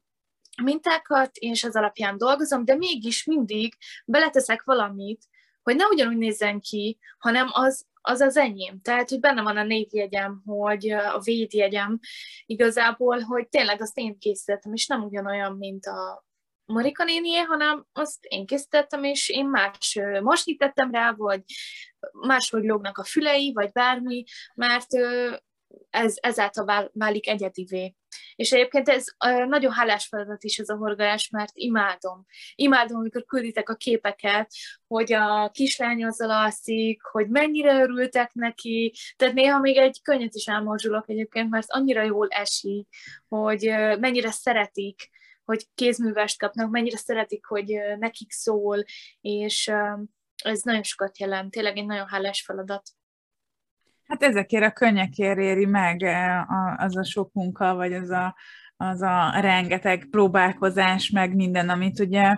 mintákat, 0.63 1.37
és 1.37 1.65
az 1.65 1.77
alapján 1.77 2.19
dolgozom, 2.19 2.65
de 2.65 2.77
mégis 2.77 3.25
mindig 3.25 3.75
beleteszek 4.05 4.63
valamit, 4.63 5.25
hogy 5.63 5.77
ne 5.77 5.85
ugyanúgy 5.85 6.17
nézzen 6.17 6.61
ki, 6.61 6.99
hanem 7.19 7.49
az, 7.53 7.87
az 8.09 8.21
az 8.21 8.37
enyém. 8.37 8.81
Tehát, 8.81 9.09
hogy 9.09 9.21
benne 9.21 9.43
van 9.43 9.57
a 9.57 9.63
névjegyem, 9.63 10.43
hogy 10.45 10.91
a 10.91 11.21
védjegyem 11.21 11.99
igazából, 12.47 13.21
hogy 13.21 13.49
tényleg 13.49 13.83
azt 13.83 13.99
én 13.99 14.19
készítettem, 14.19 14.73
és 14.73 14.87
nem 14.87 15.03
ugyanolyan, 15.03 15.57
mint 15.57 15.87
a 15.87 16.25
Marika 16.65 17.05
nénié, 17.05 17.39
hanem 17.39 17.87
azt 17.93 18.25
én 18.25 18.47
készítettem, 18.47 19.05
és 19.05 19.29
én 19.29 19.47
más 19.47 19.99
most 20.23 20.59
tettem 20.59 20.91
rá, 20.91 21.13
vagy 21.13 21.43
máshogy 22.13 22.65
lógnak 22.65 22.99
a 22.99 23.05
fülei, 23.05 23.53
vagy 23.53 23.73
bármi, 23.73 24.25
mert 24.55 24.89
ez, 25.91 26.15
ezáltal 26.21 26.91
válik 26.93 27.29
egyedivé. 27.29 27.95
És 28.35 28.53
egyébként 28.53 28.89
ez 28.89 29.05
nagyon 29.49 29.73
hálás 29.73 30.07
feladat 30.07 30.45
is 30.45 30.59
ez 30.59 30.69
a 30.69 30.77
horgolás, 30.77 31.29
mert 31.29 31.51
imádom. 31.55 32.27
Imádom, 32.55 32.99
amikor 32.99 33.25
külditek 33.25 33.69
a 33.69 33.75
képeket, 33.75 34.51
hogy 34.87 35.13
a 35.13 35.51
kislány 35.51 36.05
azzal 36.05 36.31
alszik, 36.31 37.03
hogy 37.03 37.29
mennyire 37.29 37.81
örültek 37.81 38.33
neki, 38.33 38.95
tehát 39.17 39.35
néha 39.35 39.59
még 39.59 39.77
egy 39.77 40.03
könnyet 40.03 40.35
is 40.35 40.47
elmorzsulok 40.47 41.09
egyébként, 41.09 41.51
mert 41.51 41.67
annyira 41.71 42.03
jól 42.03 42.29
esik, 42.29 42.89
hogy 43.29 43.63
mennyire 44.01 44.31
szeretik, 44.31 45.11
hogy 45.45 45.67
kézművest 45.75 46.39
kapnak, 46.39 46.71
mennyire 46.71 46.97
szeretik, 46.97 47.47
hogy 47.47 47.79
nekik 47.99 48.33
szól, 48.33 48.85
és 49.21 49.73
ez 50.45 50.63
nagyon 50.63 50.83
sokat 50.83 51.19
jelent, 51.19 51.51
tényleg 51.51 51.77
egy 51.77 51.87
nagyon 51.87 52.07
hálás 52.07 52.43
feladat. 52.43 52.91
Hát 54.07 54.23
ezekért 54.23 54.65
a 54.65 54.71
könnyekért 54.71 55.39
éri 55.39 55.67
meg 55.67 56.03
az 56.77 56.97
a 56.97 57.05
sok 57.05 57.33
munka, 57.33 57.75
vagy 57.75 57.93
az 57.93 58.11
a 58.11 58.35
az 58.79 59.03
a 59.03 59.41
rengeteg 59.41 60.07
próbálkozás, 60.11 61.11
meg 61.11 61.35
minden, 61.35 61.69
amit 61.69 62.01
ugye 62.01 62.37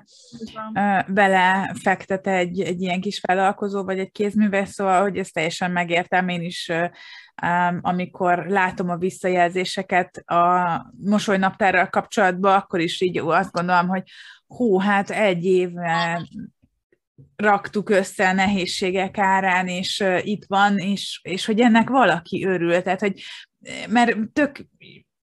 belefektet 1.07 2.27
egy, 2.27 2.61
egy 2.61 2.81
ilyen 2.81 3.01
kis 3.01 3.21
vállalkozó, 3.21 3.85
vagy 3.85 3.99
egy 3.99 4.13
kézműves, 4.13 4.69
szóval, 4.69 5.03
hogy 5.03 5.19
ezt 5.19 5.33
teljesen 5.33 5.71
megértem 5.71 6.29
én 6.29 6.43
is, 6.43 6.73
amikor 7.81 8.47
látom 8.47 8.91
a 8.91 8.97
visszajelzéseket 8.97 10.17
a 10.17 10.93
mosolynaptárral 11.05 11.87
kapcsolatban, 11.87 12.55
akkor 12.55 12.81
is 12.81 13.01
így 13.01 13.19
azt 13.19 13.53
gondolom, 13.53 13.89
hogy 13.89 14.03
hú, 14.47 14.79
hát 14.79 15.11
egy 15.11 15.45
éve 15.45 16.23
raktuk 17.37 17.91
össze 17.91 18.29
a 18.29 18.33
nehézségek 18.33 19.19
árán, 19.19 19.69
és 19.69 20.05
itt 20.23 20.45
van, 20.47 20.79
és, 20.79 21.21
és 21.23 21.45
hogy 21.45 21.61
ennek 21.61 21.89
valaki 21.89 22.45
örül. 22.45 22.83
Tehát, 22.83 23.01
hogy 23.01 23.23
mert 23.89 24.17
tök 24.33 24.67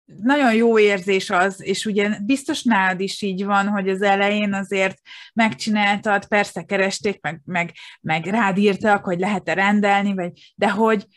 nagyon 0.05 0.53
jó 0.53 0.79
érzés 0.79 1.29
az, 1.29 1.63
és 1.63 1.86
ugye 1.86 2.19
biztos 2.21 2.63
nálad 2.63 2.99
is 2.99 3.21
így 3.21 3.45
van, 3.45 3.67
hogy 3.67 3.89
az 3.89 4.01
elején 4.01 4.53
azért 4.53 4.97
megcsináltad, 5.34 6.27
persze 6.27 6.63
keresték, 6.63 7.21
meg, 7.21 7.41
meg, 7.45 7.71
meg 8.01 8.25
rád 8.25 8.58
írtak, 8.58 9.03
hogy 9.03 9.19
lehet-e 9.19 9.53
rendelni, 9.53 10.13
vagy, 10.13 10.53
de 10.55 10.71
hogy 10.71 11.08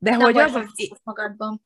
de 0.00 0.10
Nem 0.10 0.20
hogy 0.20 0.36
az 0.36 0.54
az... 0.54 0.66
magadban. 1.02 1.62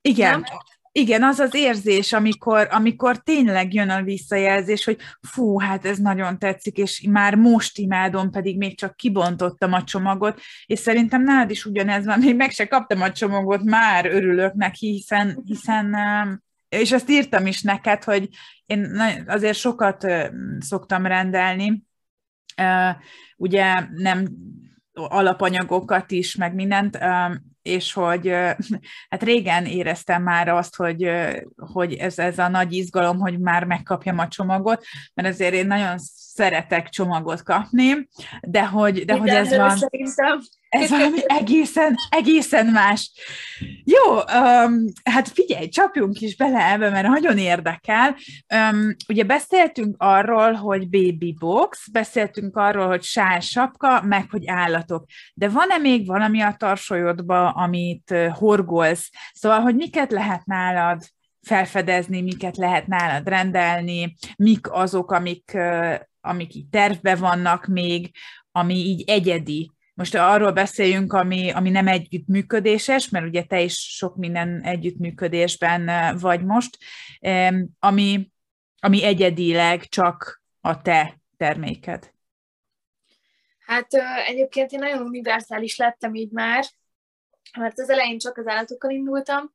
Igen, 0.00 0.30
Nem? 0.30 0.58
Igen, 0.96 1.22
az 1.22 1.38
az 1.38 1.54
érzés, 1.54 2.12
amikor, 2.12 2.68
amikor 2.70 3.16
tényleg 3.18 3.74
jön 3.74 3.90
a 3.90 4.02
visszajelzés, 4.02 4.84
hogy 4.84 4.98
fú, 5.20 5.58
hát 5.58 5.86
ez 5.86 5.98
nagyon 5.98 6.38
tetszik, 6.38 6.76
és 6.78 7.06
már 7.10 7.34
most 7.34 7.78
imádom, 7.78 8.30
pedig 8.30 8.56
még 8.56 8.78
csak 8.78 8.96
kibontottam 8.96 9.72
a 9.72 9.84
csomagot, 9.84 10.40
és 10.66 10.78
szerintem 10.78 11.22
nálad 11.22 11.50
is 11.50 11.64
ugyanez 11.64 12.04
van, 12.04 12.18
még 12.18 12.36
meg 12.36 12.50
se 12.50 12.66
kaptam 12.66 13.02
a 13.02 13.12
csomagot, 13.12 13.62
már 13.62 14.06
örülök 14.06 14.54
neki, 14.54 14.86
hiszen, 14.86 15.42
hiszen 15.44 15.94
um, 15.94 16.42
és 16.68 16.92
ezt 16.92 17.10
írtam 17.10 17.46
is 17.46 17.62
neked, 17.62 18.04
hogy 18.04 18.28
én 18.66 19.00
azért 19.26 19.58
sokat 19.58 20.06
szoktam 20.58 21.06
rendelni, 21.06 21.82
ugye 23.36 23.74
nem 23.94 24.26
alapanyagokat 24.92 26.10
is, 26.10 26.34
meg 26.34 26.54
mindent, 26.54 26.98
és 27.66 27.92
hogy 27.92 28.28
hát 29.10 29.22
régen 29.22 29.64
éreztem 29.64 30.22
már 30.22 30.48
azt, 30.48 30.76
hogy, 30.76 31.10
hogy 31.56 31.92
ez, 31.94 32.18
ez 32.18 32.38
a 32.38 32.48
nagy 32.48 32.72
izgalom, 32.72 33.18
hogy 33.18 33.38
már 33.38 33.64
megkapjam 33.64 34.18
a 34.18 34.28
csomagot, 34.28 34.84
mert 35.14 35.28
azért 35.28 35.54
én 35.54 35.66
nagyon 35.66 35.98
szeretek 36.36 36.88
csomagot 36.88 37.42
kapni, 37.42 38.08
de 38.40 38.66
hogy, 38.66 39.04
de 39.04 39.16
hogy 39.16 39.28
ez 39.28 39.56
van... 39.56 39.76
Szerintem. 39.76 40.40
Ez 40.68 40.90
valami 40.90 41.18
egészen, 41.26 41.94
egészen 42.08 42.66
más. 42.66 43.10
Jó, 43.84 44.14
um, 44.14 44.84
hát 45.04 45.28
figyelj, 45.28 45.68
csapjunk 45.68 46.20
is 46.20 46.36
bele 46.36 46.72
ebbe, 46.72 46.90
mert 46.90 47.08
nagyon 47.08 47.38
érdekel. 47.38 48.16
Um, 48.54 48.96
ugye 49.08 49.24
beszéltünk 49.24 49.94
arról, 49.98 50.52
hogy 50.52 50.88
baby 50.88 51.36
box, 51.38 51.88
beszéltünk 51.88 52.56
arról, 52.56 52.86
hogy 52.86 53.02
sál 53.02 53.40
sapka, 53.40 54.02
meg 54.02 54.30
hogy 54.30 54.46
állatok. 54.46 55.04
De 55.34 55.48
van-e 55.48 55.78
még 55.78 56.06
valami 56.06 56.40
a 56.40 56.54
tarsolyodba, 56.58 57.50
amit 57.50 58.14
horgolsz? 58.32 59.10
Szóval, 59.32 59.60
hogy 59.60 59.74
miket 59.74 60.12
lehet 60.12 60.44
nálad 60.44 61.02
felfedezni, 61.42 62.22
miket 62.22 62.56
lehet 62.56 62.86
nálad 62.86 63.28
rendelni, 63.28 64.16
mik 64.36 64.72
azok, 64.72 65.10
amik, 65.10 65.56
amik 66.20 66.54
így 66.54 66.68
tervbe 66.68 67.14
vannak 67.14 67.66
még, 67.66 68.10
ami 68.52 68.74
így 68.74 69.04
egyedi 69.06 69.70
most 69.96 70.14
arról 70.14 70.52
beszéljünk, 70.52 71.12
ami, 71.12 71.50
ami 71.50 71.70
nem 71.70 71.88
együttműködéses, 71.88 73.08
mert 73.08 73.26
ugye 73.26 73.42
te 73.42 73.60
is 73.60 73.74
sok 73.74 74.16
minden 74.16 74.62
együttműködésben 74.62 76.16
vagy 76.18 76.44
most, 76.44 76.78
ami, 77.78 78.30
ami 78.78 79.04
egyedileg 79.04 79.84
csak 79.88 80.42
a 80.60 80.82
te 80.82 81.20
terméked. 81.36 82.12
Hát 83.58 83.94
egyébként 84.26 84.72
én 84.72 84.78
nagyon 84.78 85.02
univerzális 85.02 85.76
lettem 85.76 86.14
így 86.14 86.30
már, 86.30 86.64
mert 87.58 87.78
az 87.78 87.90
elején 87.90 88.18
csak 88.18 88.36
az 88.36 88.46
állatokkal 88.46 88.90
indultam, 88.90 89.52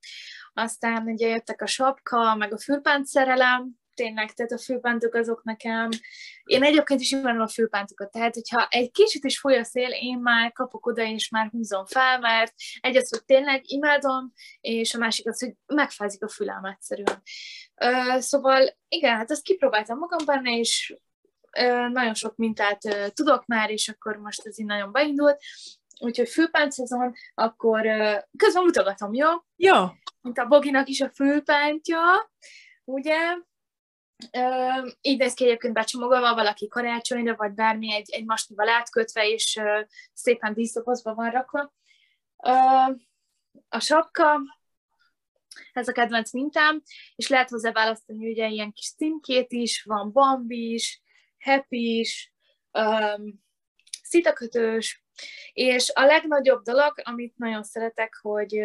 aztán 0.54 1.08
ugye 1.08 1.28
jöttek 1.28 1.62
a 1.62 1.66
sapka, 1.66 2.36
meg 2.36 2.54
a 2.54 2.60
fülpánt 2.60 3.06
szerelem, 3.06 3.80
tényleg, 3.94 4.34
tehát 4.34 4.52
a 4.52 4.58
főpántok 4.58 5.14
azok 5.14 5.44
nekem, 5.44 5.90
én 6.44 6.64
egyébként 6.64 7.02
is 7.02 7.12
imádom 7.12 7.42
a 7.42 7.48
főpántokat, 7.48 8.12
tehát 8.12 8.34
hogyha 8.34 8.68
egy 8.70 8.92
kicsit 8.92 9.24
is 9.24 9.40
foly 9.40 9.58
a 9.58 9.64
szél, 9.64 9.90
én 9.90 10.18
már 10.18 10.52
kapok 10.52 10.86
oda, 10.86 11.04
és 11.04 11.30
már 11.30 11.50
húzom 11.52 11.86
fel, 11.86 12.20
mert 12.20 12.54
egy 12.80 12.98
az, 12.98 13.10
hogy 13.10 13.26
tényleg 13.26 13.62
imádom, 13.64 14.34
és 14.62 14.94
a 14.94 14.98
másik 14.98 15.28
az, 15.28 15.40
hogy 15.40 15.54
megfázik 15.66 16.24
a 16.24 16.30
fülem 16.30 16.66
egyszerűen. 16.66 17.22
szóval 18.22 18.78
igen, 18.88 19.16
hát 19.16 19.32
azt 19.32 19.44
kipróbáltam 19.44 19.98
magam 19.98 20.26
benne, 20.26 20.58
és 20.58 20.96
nagyon 21.92 22.14
sok 22.14 22.36
mintát 22.36 23.12
tudok 23.14 23.46
már, 23.46 23.70
és 23.70 23.90
akkor 23.90 24.16
most 24.16 24.46
ez 24.46 24.60
így 24.60 24.66
nagyon 24.66 24.92
beindult, 24.92 25.42
úgyhogy 26.00 26.30
fülpánt 26.30 26.72
szezon, 26.72 27.14
akkor 27.34 27.82
közben 28.38 28.64
mutogatom, 28.64 29.14
jó? 29.14 29.30
Jó. 29.56 29.76
Mint 30.22 30.38
a 30.38 30.46
Boginak 30.46 30.88
is 30.88 31.02
a 31.02 31.10
fülpántja, 31.10 32.00
ugye? 32.84 33.18
Uh, 34.38 34.92
így 35.02 35.18
néz 35.18 35.34
ki 35.34 35.44
egyébként 35.44 35.74
becsomagolva 35.74 36.34
valaki 36.34 36.68
karácsonyra, 36.68 37.36
vagy 37.36 37.52
bármi 37.52 37.94
egy, 37.94 38.12
egy 38.12 38.26
masnival 38.26 38.70
átkötve, 38.70 39.28
és 39.30 39.56
uh, 39.56 39.88
szépen 40.14 40.54
díszdobozba 40.54 41.14
van 41.14 41.30
rakva. 41.30 41.74
Uh, 42.38 42.96
a 43.70 43.80
sapka, 43.80 44.40
ez 45.74 45.88
a 45.88 45.92
kedvenc 45.92 46.32
mintám, 46.32 46.82
és 47.16 47.28
lehet 47.28 47.50
hozzá 47.50 47.72
választani 47.72 48.30
ugye 48.30 48.48
ilyen 48.48 48.72
kis 48.72 48.94
címkét 48.94 49.52
is, 49.52 49.84
van 49.84 50.12
Bambi 50.12 50.74
is, 50.74 51.02
Happy 51.40 52.00
is, 52.00 52.34
um, 52.72 53.44
szitakötős, 54.04 55.04
és 55.54 55.92
a 55.94 56.06
legnagyobb 56.06 56.64
dolog, 56.64 57.02
amit 57.04 57.38
nagyon 57.38 57.64
szeretek, 57.64 58.18
hogy 58.22 58.60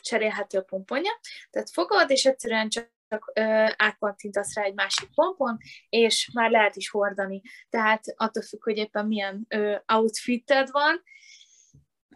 cserélhető 0.00 0.58
a 0.58 0.62
pomponja, 0.62 1.12
tehát 1.50 1.70
fogod, 1.70 2.10
és 2.10 2.24
egyszerűen 2.24 2.68
csak 2.68 2.96
csak 3.08 3.32
átpattintasz 3.76 4.54
rá 4.54 4.62
egy 4.62 4.74
másik 4.74 5.08
pompon, 5.14 5.56
és 5.88 6.30
már 6.32 6.50
lehet 6.50 6.76
is 6.76 6.90
hordani. 6.90 7.42
Tehát 7.70 8.04
attól 8.16 8.42
függ, 8.42 8.62
hogy 8.62 8.76
éppen 8.76 9.06
milyen 9.06 9.44
ö, 9.48 9.76
outfited 9.86 10.70
van, 10.70 11.02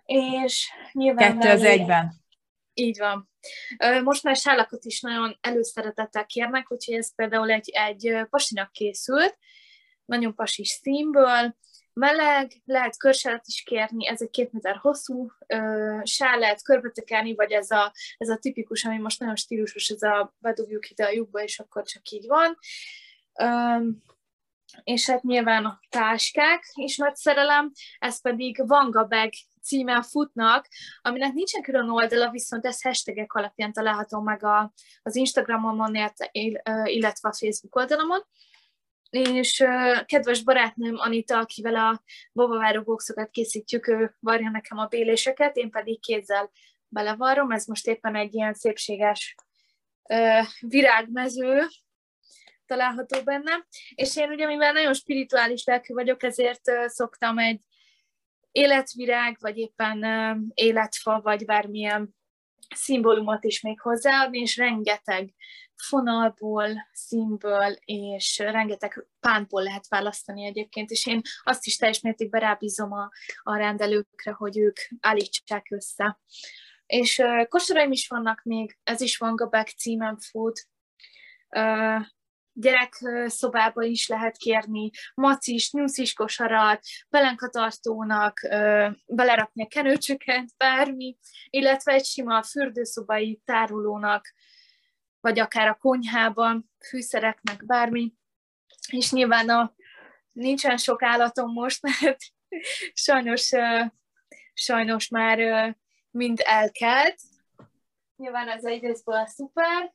és 0.05 0.70
nyilván... 0.92 1.38
Kettő 1.38 1.52
az 1.52 1.62
egyben. 1.62 2.20
Így 2.74 2.98
van. 2.98 3.31
Most 4.02 4.22
már 4.22 4.37
sálakat 4.37 4.85
is 4.85 5.00
nagyon 5.00 5.38
előszeretettel 5.40 6.26
kérnek, 6.26 6.72
úgyhogy 6.72 6.94
ez 6.94 7.14
például 7.14 7.50
egy, 7.50 7.70
egy 7.70 8.26
pasinak 8.31 8.72
készült, 8.72 9.38
nagyon 10.05 10.35
pasis 10.35 10.68
színből, 10.68 11.57
meleg, 11.92 12.62
lehet 12.64 12.96
körsálat 12.96 13.46
is 13.46 13.62
kérni, 13.62 14.07
ez 14.07 14.22
egy 14.22 14.31
két 14.31 14.52
méter 14.52 14.76
hosszú 14.76 15.31
ö, 15.46 15.98
sál, 16.05 16.38
lehet 16.38 16.62
körbetekelni, 16.62 17.35
vagy 17.35 17.52
ez 17.52 17.70
a, 17.70 17.92
ez 18.18 18.28
a 18.28 18.37
tipikus, 18.37 18.85
ami 18.85 18.98
most 18.98 19.20
nagyon 19.20 19.37
stílusos, 19.37 19.88
ez 19.88 20.02
a 20.02 20.35
bedugjuk 20.38 20.90
ide 20.90 21.05
a 21.05 21.11
lyukba, 21.11 21.42
és 21.42 21.59
akkor 21.59 21.85
csak 21.85 22.09
így 22.09 22.26
van. 22.26 22.59
Ö, 23.33 23.78
és 24.85 25.11
hát 25.11 25.22
nyilván 25.22 25.64
a 25.64 25.81
táskák 25.88 26.64
is 26.74 26.96
nagy 26.96 27.14
szerelem, 27.14 27.72
ez 27.98 28.20
pedig 28.20 28.66
Vanga 28.66 29.05
Bag 29.07 29.31
címmel 29.62 30.02
futnak, 30.02 30.68
aminek 31.02 31.33
nincsen 31.33 31.62
külön 31.62 31.90
oldala, 31.90 32.31
viszont 32.31 32.66
ez 32.66 32.83
hashtagek 32.83 33.33
alapján 33.33 33.72
található 33.72 34.20
meg 34.20 34.44
a, 34.44 34.72
az 35.02 35.16
Instagramon, 35.16 35.94
illetve 36.85 37.28
a 37.28 37.33
Facebook 37.33 37.76
oldalamon 37.76 38.24
és 39.12 39.64
kedves 40.07 40.42
barátnőm 40.42 40.94
Anita, 40.98 41.38
akivel 41.38 41.75
a 41.75 42.03
babaváró 42.33 42.83
boxokat 42.83 43.31
készítjük, 43.31 43.88
ő 43.88 44.16
varja 44.20 44.51
nekem 44.51 44.79
a 44.79 44.87
béléseket, 44.87 45.57
én 45.57 45.70
pedig 45.70 46.01
kézzel 46.01 46.51
belevarrom, 46.88 47.51
ez 47.51 47.66
most 47.66 47.87
éppen 47.87 48.14
egy 48.16 48.35
ilyen 48.35 48.55
szépséges 48.55 49.35
virágmező 50.61 51.66
található 52.66 53.22
benne, 53.22 53.66
és 53.94 54.16
én 54.16 54.31
ugye, 54.31 54.46
mivel 54.46 54.72
nagyon 54.72 54.94
spirituális 54.94 55.64
lelkű 55.64 55.94
vagyok, 55.94 56.22
ezért 56.22 56.68
uh, 56.68 56.87
szoktam 56.87 57.38
egy 57.38 57.61
életvirág, 58.53 59.37
vagy 59.40 59.59
éppen 59.59 60.05
életfa, 60.55 61.20
vagy 61.20 61.44
bármilyen 61.44 62.14
szimbólumot 62.75 63.45
is 63.45 63.61
még 63.61 63.81
hozzáadni, 63.81 64.39
és 64.39 64.57
rengeteg 64.57 65.35
fonalból, 65.77 66.69
színből, 66.93 67.77
és 67.85 68.39
rengeteg 68.39 69.07
pántból 69.21 69.63
lehet 69.63 69.89
választani 69.89 70.45
egyébként, 70.45 70.91
és 70.91 71.07
én 71.07 71.21
azt 71.43 71.67
is 71.67 71.77
teljes 71.77 72.01
mértékben 72.01 72.41
rábízom 72.41 72.93
a, 72.93 73.11
a 73.43 73.57
rendelőkre, 73.57 74.33
hogy 74.33 74.59
ők 74.59 74.77
állítsák 75.01 75.67
össze. 75.71 76.21
És 76.87 77.19
uh, 77.19 77.49
kosaraim 77.49 77.93
is 77.93 78.09
vannak 78.09 78.43
még, 78.43 78.79
ez 78.83 79.01
is 79.01 79.17
van 79.17 79.37
Gabek 79.37 79.69
címen 79.69 80.19
fut, 80.19 80.69
uh, 81.49 82.07
gyerek 82.53 82.95
szobába 83.27 83.83
is 83.83 84.09
lehet 84.09 84.37
kérni, 84.37 84.91
macis, 85.15 85.73
nyuszis 85.73 86.12
kosarat, 86.12 86.81
pelenkatartónak, 87.09 88.41
belerakni 89.07 89.62
a 89.62 89.69
kenőcsöket, 89.69 90.49
bármi, 90.57 91.17
illetve 91.51 91.93
egy 91.93 92.05
sima 92.05 92.43
fürdőszobai 92.43 93.41
tárolónak 93.45 94.35
vagy 95.23 95.38
akár 95.38 95.69
a 95.69 95.75
konyhában, 95.75 96.71
fűszereknek, 96.88 97.67
bármi. 97.67 98.15
És 98.88 99.11
nyilván 99.11 99.49
a, 99.49 99.75
nincsen 100.33 100.77
sok 100.77 101.03
állatom 101.03 101.53
most, 101.53 101.83
mert 102.01 102.19
sajnos, 102.93 103.51
sajnos 104.53 105.09
már 105.09 105.38
mind 106.11 106.41
elkelt. 106.45 107.21
Nyilván 108.17 108.49
ez 108.49 108.65
a 109.05 109.27
szuper. 109.27 109.95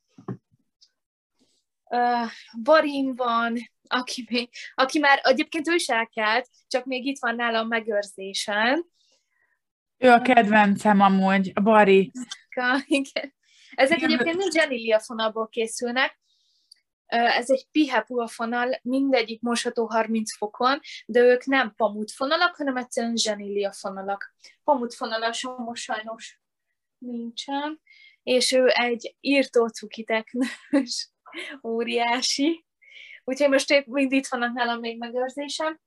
Barim 2.63 3.15
van, 3.15 3.57
aki, 3.87 4.27
még, 4.29 4.49
aki 4.75 4.99
már 4.99 5.19
egyébként 5.23 5.67
ő 5.67 5.73
is 5.73 5.87
elkelt, 5.87 6.49
csak 6.67 6.85
még 6.85 7.05
itt 7.05 7.19
van 7.19 7.35
nálam 7.35 7.67
megőrzésen. 7.67 8.85
Ő 9.97 10.09
a 10.09 10.21
kedvencem 10.21 11.01
amúgy, 11.01 11.51
a 11.53 11.61
Bari. 11.61 12.11
Igen. 12.85 13.35
Ezek 13.75 13.97
Igen. 13.97 14.09
egyébként 14.09 14.37
mind 14.37 14.53
Genilia 14.53 14.99
fonalból 14.99 15.47
készülnek. 15.47 16.19
Ez 17.05 17.49
egy 17.49 17.67
pihepuha 17.71 18.27
fonal, 18.27 18.79
mindegyik 18.81 19.41
mosható 19.41 19.85
30 19.85 20.35
fokon, 20.35 20.79
de 21.05 21.19
ők 21.19 21.45
nem 21.45 21.73
pamut 21.75 22.11
fonalak, 22.11 22.55
hanem 22.55 22.77
egyszerűen 22.77 23.15
Genilia 23.23 23.71
fonalak. 23.71 24.35
Pamut 24.63 24.93
fonalas 24.93 25.43
most 25.57 25.83
sajnos 25.83 26.41
nincsen, 26.97 27.81
és 28.23 28.51
ő 28.51 28.67
egy 28.67 29.15
írtó 29.19 29.67
cukiteknős, 29.67 31.09
óriási. 31.63 32.65
Úgyhogy 33.23 33.49
most 33.49 33.71
épp 33.71 33.85
mind 33.85 34.11
itt 34.11 34.27
vannak 34.27 34.53
nálam 34.53 34.79
még 34.79 34.97
megőrzésem. 34.97 35.79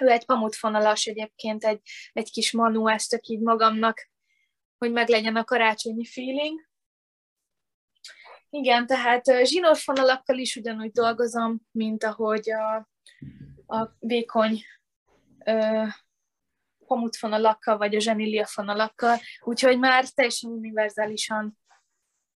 Ő 0.00 0.08
egy 0.08 0.26
pamutfonalas 0.26 1.06
egyébként, 1.06 1.64
egy, 1.64 1.80
egy 2.12 2.30
kis 2.30 2.52
manu, 2.52 2.88
ezt 2.88 3.10
csak 3.10 3.26
így 3.26 3.40
magamnak, 3.40 4.10
hogy 4.78 4.92
meglegyen 4.92 5.36
a 5.36 5.44
karácsonyi 5.44 6.04
feeling. 6.04 6.60
Igen, 8.50 8.86
tehát 8.86 9.46
zsinór 9.46 9.76
fonalakkal 9.76 10.38
is 10.38 10.56
ugyanúgy 10.56 10.90
dolgozom, 10.90 11.60
mint 11.70 12.04
ahogy 12.04 12.50
a, 12.50 12.88
a 13.66 13.96
vékony 13.98 14.62
ö, 15.44 15.82
pamutfonalakkal, 16.86 17.76
vagy 17.76 17.94
a 17.94 18.00
zsenília 18.00 18.46
fonalakkal, 18.46 19.18
úgyhogy 19.40 19.78
már 19.78 20.08
teljesen 20.08 20.50
univerzálisan 20.50 21.58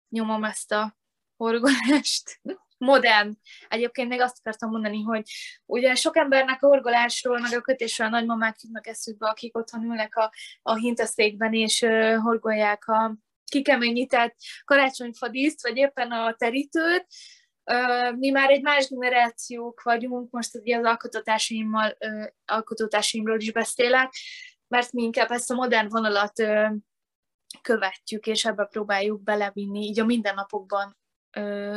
nyomom 0.09 0.45
ezt 0.45 0.73
a 0.73 0.97
horgolást. 1.45 2.41
Modern. 2.79 3.33
Egyébként 3.69 4.09
még 4.09 4.21
azt 4.21 4.39
akartam 4.39 4.71
mondani, 4.71 5.03
hogy 5.03 5.23
ugye 5.67 5.95
sok 5.95 6.17
embernek 6.17 6.63
a 6.63 6.67
horgolásról, 6.67 7.41
meg 7.41 7.53
a 7.53 7.61
kötésről 7.61 8.07
a 8.07 8.11
nagymamák 8.11 8.57
jutnak 8.61 8.87
eszükbe, 8.87 9.29
akik 9.29 9.57
otthon 9.57 9.83
ülnek 9.83 10.17
a, 10.17 10.33
a 10.63 10.75
hintaszékben, 10.75 11.53
és 11.53 11.83
uh, 11.83 12.17
horgolják 12.17 12.89
a 12.89 13.17
kikeményített 13.45 14.37
karácsonyfadíszt, 14.65 15.63
vagy 15.63 15.77
éppen 15.77 16.11
a 16.11 16.35
terítőt, 16.35 17.07
mi 18.17 18.31
már 18.31 18.51
egy 18.51 18.63
más 18.63 18.89
generációk 18.89 19.83
vagyunk, 19.83 20.31
most 20.31 20.55
ugye 20.55 20.79
az 20.79 20.85
alkotótársaimmal, 20.85 21.97
alkotótársaimról 22.45 23.41
is 23.41 23.53
beszélek, 23.53 24.13
mert 24.69 24.93
mi 24.93 25.03
inkább 25.03 25.31
ezt 25.31 25.51
a 25.51 25.55
modern 25.55 25.89
vonalat 25.89 26.43
követjük, 27.63 28.27
és 28.27 28.45
ebbe 28.45 28.65
próbáljuk 28.65 29.23
belevinni, 29.23 29.81
így 29.81 30.01
a 30.01 30.05
mindennapokban 30.05 30.97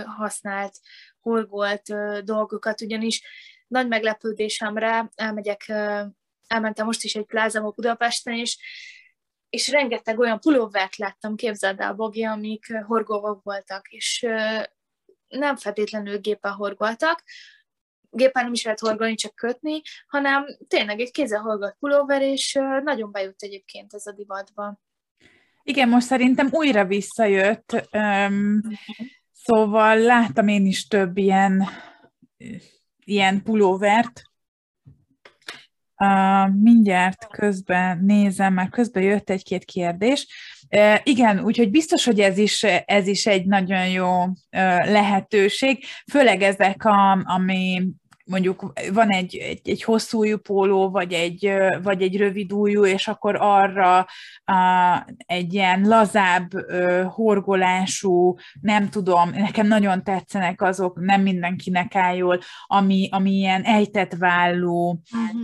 használt, 0.06 0.80
horgolt 1.20 1.84
dolgokat, 2.24 2.82
ugyanis 2.82 3.22
nagy 3.68 3.88
meglepődésemre 3.88 5.12
elmegyek, 5.16 5.70
elmentem 6.48 6.86
most 6.86 7.04
is 7.04 7.16
egy 7.16 7.26
plázába 7.26 7.72
Budapesten, 7.72 8.34
és, 8.34 8.58
és 9.50 9.70
rengeteg 9.70 10.20
olyan 10.20 10.40
pulóvert 10.40 10.96
láttam, 10.96 11.36
képzeld 11.36 11.80
el, 11.80 11.94
Bogi, 11.94 12.24
amik 12.24 12.78
horgolva 12.86 13.40
voltak, 13.44 13.88
és 13.88 14.28
nem 15.28 15.56
feltétlenül 15.56 16.20
gépen 16.20 16.52
horgoltak, 16.52 17.24
gépen 18.10 18.44
nem 18.44 18.54
is 18.54 18.64
lehet 18.64 18.80
horgolni, 18.80 19.16
csak 19.16 19.36
kötni, 19.36 19.82
hanem 20.08 20.46
tényleg 20.68 21.00
egy 21.00 21.12
kézzel 21.12 21.42
horgolt 21.42 21.76
pulóver, 21.80 22.22
és 22.22 22.60
nagyon 22.84 23.12
bejött 23.12 23.42
egyébként 23.42 23.94
ez 23.94 24.06
a 24.06 24.12
divatba. 24.12 24.82
Igen, 25.64 25.90
most 25.90 26.06
szerintem 26.06 26.48
újra 26.52 26.86
visszajött. 26.86 27.88
Um, 27.92 28.62
Szóval 29.48 29.98
láttam 29.98 30.48
én 30.48 30.66
is 30.66 30.88
több 30.88 31.18
ilyen, 31.18 31.68
ilyen 33.06 33.44
pulóvert. 33.44 34.22
Uh, 35.98 36.54
mindjárt 36.56 37.28
közben 37.28 38.00
nézem, 38.04 38.54
mert 38.54 38.70
közben 38.70 39.04
jött 39.04 39.30
egy-két 39.30 39.66
kérdés. 39.66 40.28
Uh, 40.76 40.96
igen, 41.04 41.40
úgyhogy 41.40 41.70
biztos, 41.70 42.06
hogy 42.06 42.20
ez 42.20 42.38
is, 42.38 42.64
ez 42.86 43.08
is 43.08 43.26
egy 43.26 43.46
nagyon 43.46 43.90
jó 43.90 44.24
lehetőség, 44.84 45.84
főleg 46.12 46.42
ezek, 46.42 46.86
a, 46.86 47.24
ami 47.24 47.88
mondjuk 48.28 48.74
van 48.94 49.10
egy, 49.10 49.36
egy, 49.36 49.70
egy 49.70 49.84
hosszú 49.84 50.38
póló, 50.38 50.90
vagy 50.90 51.14
egy, 51.14 51.52
vagy 51.84 52.02
egy 52.02 52.18
rövid 52.18 52.54
újú, 52.54 52.86
és 52.86 53.08
akkor 53.08 53.36
arra 53.40 54.08
a, 54.46 55.08
egy 55.18 55.54
ilyen 55.54 55.82
lazább, 55.82 56.50
horgolású, 57.08 58.36
nem 58.62 58.90
tudom, 58.90 59.30
nekem 59.30 59.68
nagyon 59.68 60.04
tetszenek 60.04 60.62
azok, 60.62 61.00
nem 61.00 61.22
mindenkinek 61.22 61.96
áll 61.96 62.16
jól, 62.16 62.40
ami, 62.68 63.08
ami 63.12 63.32
ilyen 63.32 63.62
ejtett 63.62 64.14
vállú, 64.14 65.02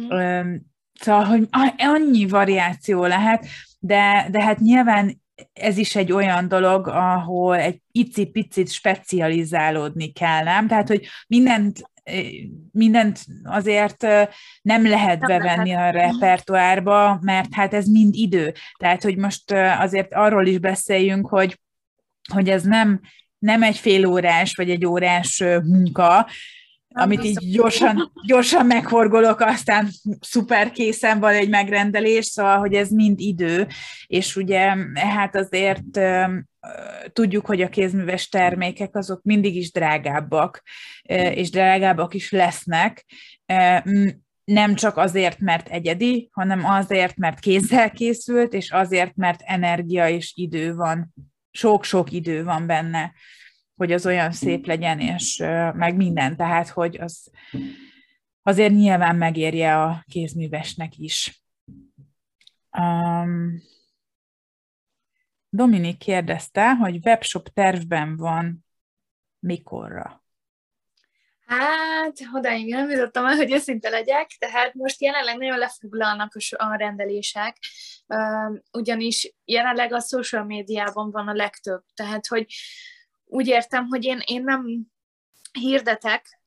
uh-huh. 0.08 0.46
szóval, 0.94 1.24
hogy 1.24 1.48
annyi 1.78 2.28
variáció 2.28 3.06
lehet, 3.06 3.46
de, 3.80 4.28
de 4.32 4.44
hát 4.44 4.60
nyilván 4.60 5.22
ez 5.54 5.78
is 5.78 5.96
egy 5.96 6.12
olyan 6.12 6.48
dolog, 6.48 6.88
ahol 6.88 7.56
egy 7.56 7.82
icipicit 7.92 8.72
specializálódni 8.72 10.12
kell, 10.12 10.44
nem? 10.44 10.68
Tehát, 10.68 10.88
hogy 10.88 11.08
mindent 11.28 11.92
mindent 12.72 13.20
azért 13.44 14.02
nem 14.62 14.88
lehet 14.88 15.20
nem 15.20 15.28
bevenni 15.28 15.72
lehet. 15.72 15.96
a 15.96 15.98
repertoárba, 15.98 17.20
mert 17.22 17.54
hát 17.54 17.74
ez 17.74 17.88
mind 17.88 18.16
idő. 18.16 18.54
Tehát, 18.78 19.04
hogy 19.04 19.18
most 19.18 19.52
azért 19.80 20.14
arról 20.14 20.46
is 20.46 20.58
beszéljünk, 20.58 21.28
hogy, 21.28 21.60
hogy 22.34 22.50
ez 22.50 22.64
nem, 22.64 23.02
nem 23.40 23.64
egy 23.64 23.78
fél 23.78 24.06
órás 24.06 24.54
vagy 24.56 24.70
egy 24.70 24.86
órás 24.86 25.44
munka, 25.64 26.28
nem 26.94 27.04
amit 27.04 27.24
így 27.24 27.52
gyorsan, 27.52 28.12
gyorsan 28.26 28.66
meghorgolok, 28.66 29.40
aztán 29.40 29.90
szuper 30.20 30.72
készen 30.72 31.20
van 31.20 31.34
egy 31.34 31.50
megrendelés, 31.50 32.26
szóval, 32.26 32.58
hogy 32.58 32.74
ez 32.74 32.90
mind 32.90 33.20
idő, 33.20 33.68
és 34.08 34.36
ugye 34.36 34.76
hát 34.94 35.36
azért 35.36 36.00
tudjuk, 37.14 37.46
hogy 37.46 37.62
a 37.62 37.70
kézműves 37.70 38.30
termékek 38.30 38.96
azok 38.96 39.24
mindig 39.24 39.56
is 39.56 39.72
drágábbak, 39.72 40.64
és 41.34 41.50
drágábbak 41.50 42.14
is 42.14 42.32
lesznek, 42.32 43.06
nem 44.44 44.76
csak 44.76 44.98
azért, 44.98 45.40
mert 45.40 45.68
egyedi, 45.68 46.30
hanem 46.32 46.66
azért, 46.66 47.18
mert 47.18 47.40
kézzel 47.40 47.92
készült, 47.92 48.54
és 48.54 48.72
azért, 48.72 49.16
mert 49.16 49.42
energia 49.46 50.10
és 50.10 50.34
idő 50.36 50.76
van, 50.76 51.14
sok-sok 51.52 52.12
idő 52.12 52.44
van 52.44 52.68
benne, 52.68 53.14
hogy 53.84 53.92
az 53.92 54.06
olyan 54.06 54.32
szép 54.32 54.66
legyen, 54.66 55.00
és 55.00 55.38
meg 55.74 55.96
minden, 55.96 56.36
tehát, 56.36 56.70
hogy 56.70 56.98
az 56.98 57.32
azért 58.42 58.74
nyilván 58.74 59.16
megérje 59.16 59.82
a 59.82 60.04
kézművesnek 60.08 60.98
is. 60.98 61.44
Um, 62.78 63.62
Dominik 65.50 65.98
kérdezte, 65.98 66.76
hogy 66.76 67.00
webshop 67.06 67.48
tervben 67.48 68.18
van 68.18 68.66
mikorra. 69.40 70.24
Hát, 71.46 72.18
odáig 72.34 72.70
nem 72.70 72.90
jutottam 72.90 73.26
el, 73.26 73.36
hogy 73.36 73.52
őszinte 73.52 73.90
legyek, 73.90 74.28
tehát 74.40 74.74
most 74.74 75.02
jelenleg 75.02 75.38
nagyon 75.38 75.58
lefoglalnak 75.58 76.36
a 76.58 76.76
rendelések, 76.76 77.58
ugyanis 78.72 79.34
jelenleg 79.46 79.94
a 79.94 80.00
social 80.00 80.44
médiában 80.44 81.12
van 81.12 81.28
a 81.28 81.34
legtöbb, 81.34 81.84
tehát 81.94 82.28
hogy 82.28 82.46
úgy 83.34 83.48
értem, 83.48 83.88
hogy 83.88 84.04
én, 84.04 84.22
én 84.26 84.44
nem 84.44 84.86
hirdetek, 85.52 86.42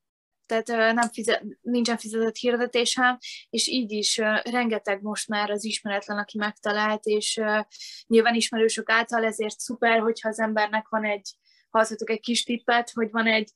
tehát 0.45 0.93
nem 0.93 1.09
fizet, 1.09 1.43
nincsen 1.61 1.97
fizetett 1.97 2.35
hirdetésem, 2.35 3.17
és 3.49 3.67
így 3.67 3.91
is 3.91 4.17
rengeteg 4.43 5.01
most 5.01 5.27
már 5.27 5.49
az 5.49 5.65
ismeretlen, 5.65 6.17
aki 6.17 6.37
megtalált, 6.37 7.05
és 7.05 7.41
nyilván 8.07 8.35
ismerősök 8.35 8.89
által 8.89 9.25
ezért 9.25 9.59
szuper, 9.59 9.99
hogyha 9.99 10.29
az 10.29 10.39
embernek 10.39 10.87
van 10.87 11.05
egy, 11.05 11.35
hallhatok 11.69 12.09
egy 12.09 12.19
kis 12.19 12.43
tippet, 12.43 12.89
hogy 12.89 13.11
van 13.11 13.27
egy, 13.27 13.51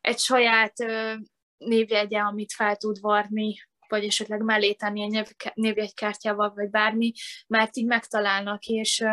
egy 0.00 0.18
saját 0.18 0.74
névjegye, 1.56 2.18
amit 2.18 2.52
fel 2.52 2.76
tud 2.76 3.00
varni, 3.00 3.54
vagy 3.88 4.04
esetleg 4.04 4.42
mellé 4.42 4.72
tenni 4.72 5.02
egy 5.02 5.36
névjegykártyával, 5.54 6.52
vagy 6.54 6.70
bármi, 6.70 7.12
mert 7.46 7.76
így 7.76 7.86
megtalálnak, 7.86 8.64
és 8.64 9.04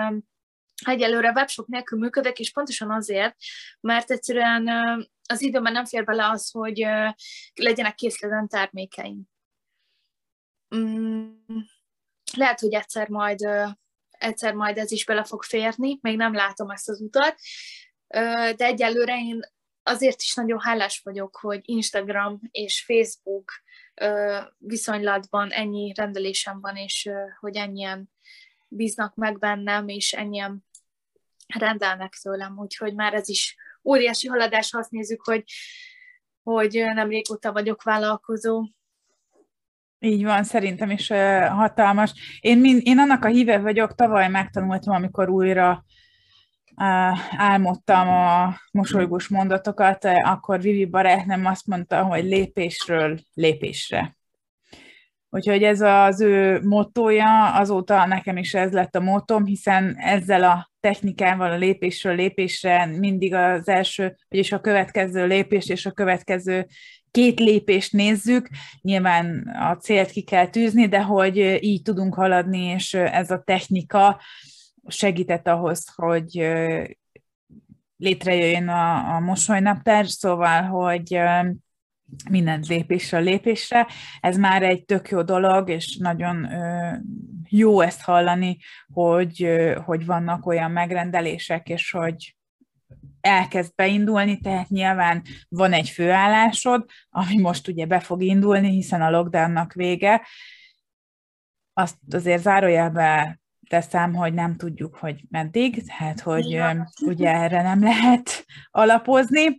egyelőre 0.85 1.31
webshop 1.31 1.67
nélkül 1.67 1.99
működök, 1.99 2.39
és 2.39 2.51
pontosan 2.51 2.91
azért, 2.91 3.35
mert 3.79 4.11
egyszerűen 4.11 4.67
az 5.29 5.41
időben 5.41 5.71
nem 5.71 5.85
fér 5.85 6.03
bele 6.03 6.29
az, 6.29 6.51
hogy 6.51 6.85
legyenek 7.53 7.95
készleten 7.95 8.47
termékeim. 8.47 9.21
Mm, 10.75 11.29
lehet, 12.33 12.59
hogy 12.59 12.73
egyszer 12.73 13.09
majd, 13.09 13.39
egyszer 14.09 14.53
majd 14.53 14.77
ez 14.77 14.91
is 14.91 15.05
bele 15.05 15.23
fog 15.23 15.43
férni, 15.43 15.97
még 16.01 16.17
nem 16.17 16.33
látom 16.33 16.69
ezt 16.69 16.89
az 16.89 17.01
utat, 17.01 17.35
de 18.55 18.65
egyelőre 18.65 19.17
én 19.17 19.39
azért 19.83 20.21
is 20.21 20.33
nagyon 20.33 20.59
hálás 20.59 20.99
vagyok, 21.03 21.35
hogy 21.35 21.59
Instagram 21.63 22.39
és 22.51 22.83
Facebook 22.83 23.51
viszonylatban 24.57 25.51
ennyi 25.51 25.93
rendelésem 25.95 26.61
van, 26.61 26.75
és 26.75 27.09
hogy 27.39 27.55
ennyien 27.55 28.09
bíznak 28.67 29.15
meg 29.15 29.39
bennem, 29.39 29.87
és 29.87 30.13
ennyien 30.13 30.64
rendelnek 31.59 32.13
tőlem, 32.21 32.57
úgyhogy 32.57 32.95
már 32.95 33.13
ez 33.13 33.29
is 33.29 33.55
óriási 33.83 34.27
haladás, 34.27 34.71
ha 34.71 34.77
azt 34.77 34.91
nézzük, 34.91 35.21
hogy, 35.23 35.43
hogy 36.43 36.83
nem 36.93 37.09
régóta 37.09 37.51
vagyok 37.51 37.83
vállalkozó. 37.83 38.63
Így 39.99 40.23
van, 40.23 40.43
szerintem 40.43 40.89
is 40.89 41.07
hatalmas. 41.49 42.39
Én, 42.39 42.57
mind, 42.57 42.81
én 42.83 42.99
annak 42.99 43.23
a 43.25 43.27
híve 43.27 43.57
vagyok, 43.57 43.95
tavaly 43.95 44.29
megtanultam, 44.29 44.95
amikor 44.95 45.29
újra 45.29 45.85
álmodtam 47.37 48.07
a 48.07 48.55
mosolygós 48.71 49.27
mondatokat, 49.27 50.05
akkor 50.05 50.61
Vivi 50.61 50.85
barátnőm 50.85 51.45
azt 51.45 51.67
mondta, 51.67 52.03
hogy 52.03 52.23
lépésről 52.23 53.19
lépésre. 53.33 54.17
Úgyhogy 55.29 55.63
ez 55.63 55.81
az 55.81 56.21
ő 56.21 56.61
motója, 56.63 57.53
azóta 57.53 58.05
nekem 58.05 58.37
is 58.37 58.53
ez 58.53 58.71
lett 58.71 58.95
a 58.95 58.99
motom, 58.99 59.45
hiszen 59.45 59.95
ezzel 59.97 60.43
a 60.43 60.71
technikával 60.79 61.51
a 61.51 61.57
lépésről 61.57 62.15
lépésre 62.15 62.85
mindig 62.85 63.33
az 63.33 63.67
első, 63.67 64.15
vagyis 64.29 64.51
a 64.51 64.61
következő 64.61 65.27
lépést 65.27 65.69
és 65.69 65.85
a 65.85 65.91
következő 65.91 66.67
két 67.11 67.39
lépést 67.39 67.91
nézzük, 67.91 68.49
nyilván 68.81 69.55
a 69.59 69.75
célt 69.75 70.11
ki 70.11 70.21
kell 70.21 70.47
tűzni, 70.47 70.87
de 70.87 71.01
hogy 71.01 71.37
így 71.63 71.81
tudunk 71.81 72.13
haladni, 72.13 72.63
és 72.63 72.93
ez 72.93 73.31
a 73.31 73.41
technika 73.45 74.21
segített 74.87 75.47
ahhoz, 75.47 75.93
hogy 75.95 76.47
létrejöjjön 77.97 78.67
a, 78.67 79.15
a 79.15 79.19
mosolynaptár, 79.19 80.07
szóval, 80.07 80.61
hogy 80.61 81.19
mindent 82.29 82.67
lépésről 82.67 83.21
lépésre. 83.21 83.87
Ez 84.19 84.37
már 84.37 84.63
egy 84.63 84.85
tök 84.85 85.09
jó 85.09 85.21
dolog, 85.21 85.69
és 85.69 85.97
nagyon 85.97 86.47
jó 87.49 87.81
ezt 87.81 88.01
hallani, 88.01 88.57
hogy, 88.93 89.49
hogy 89.85 90.05
vannak 90.05 90.45
olyan 90.45 90.71
megrendelések, 90.71 91.69
és 91.69 91.91
hogy 91.91 92.35
elkezd 93.21 93.75
beindulni, 93.75 94.39
tehát 94.39 94.69
nyilván 94.69 95.21
van 95.49 95.73
egy 95.73 95.89
főállásod, 95.89 96.85
ami 97.09 97.37
most 97.37 97.67
ugye 97.67 97.85
be 97.85 97.99
fog 97.99 98.21
indulni, 98.21 98.69
hiszen 98.69 99.01
a 99.01 99.09
lockdownnak 99.09 99.73
vége. 99.73 100.27
Azt 101.73 101.97
azért 102.11 102.41
zárójelbe 102.41 103.39
teszem, 103.67 104.13
hogy 104.13 104.33
nem 104.33 104.55
tudjuk, 104.55 104.95
hogy 104.95 105.23
meddig, 105.29 105.83
tehát 105.87 106.19
hogy 106.19 106.49
ja. 106.49 106.87
ugye 107.01 107.29
erre 107.29 107.61
nem 107.61 107.83
lehet 107.83 108.45
alapozni. 108.71 109.57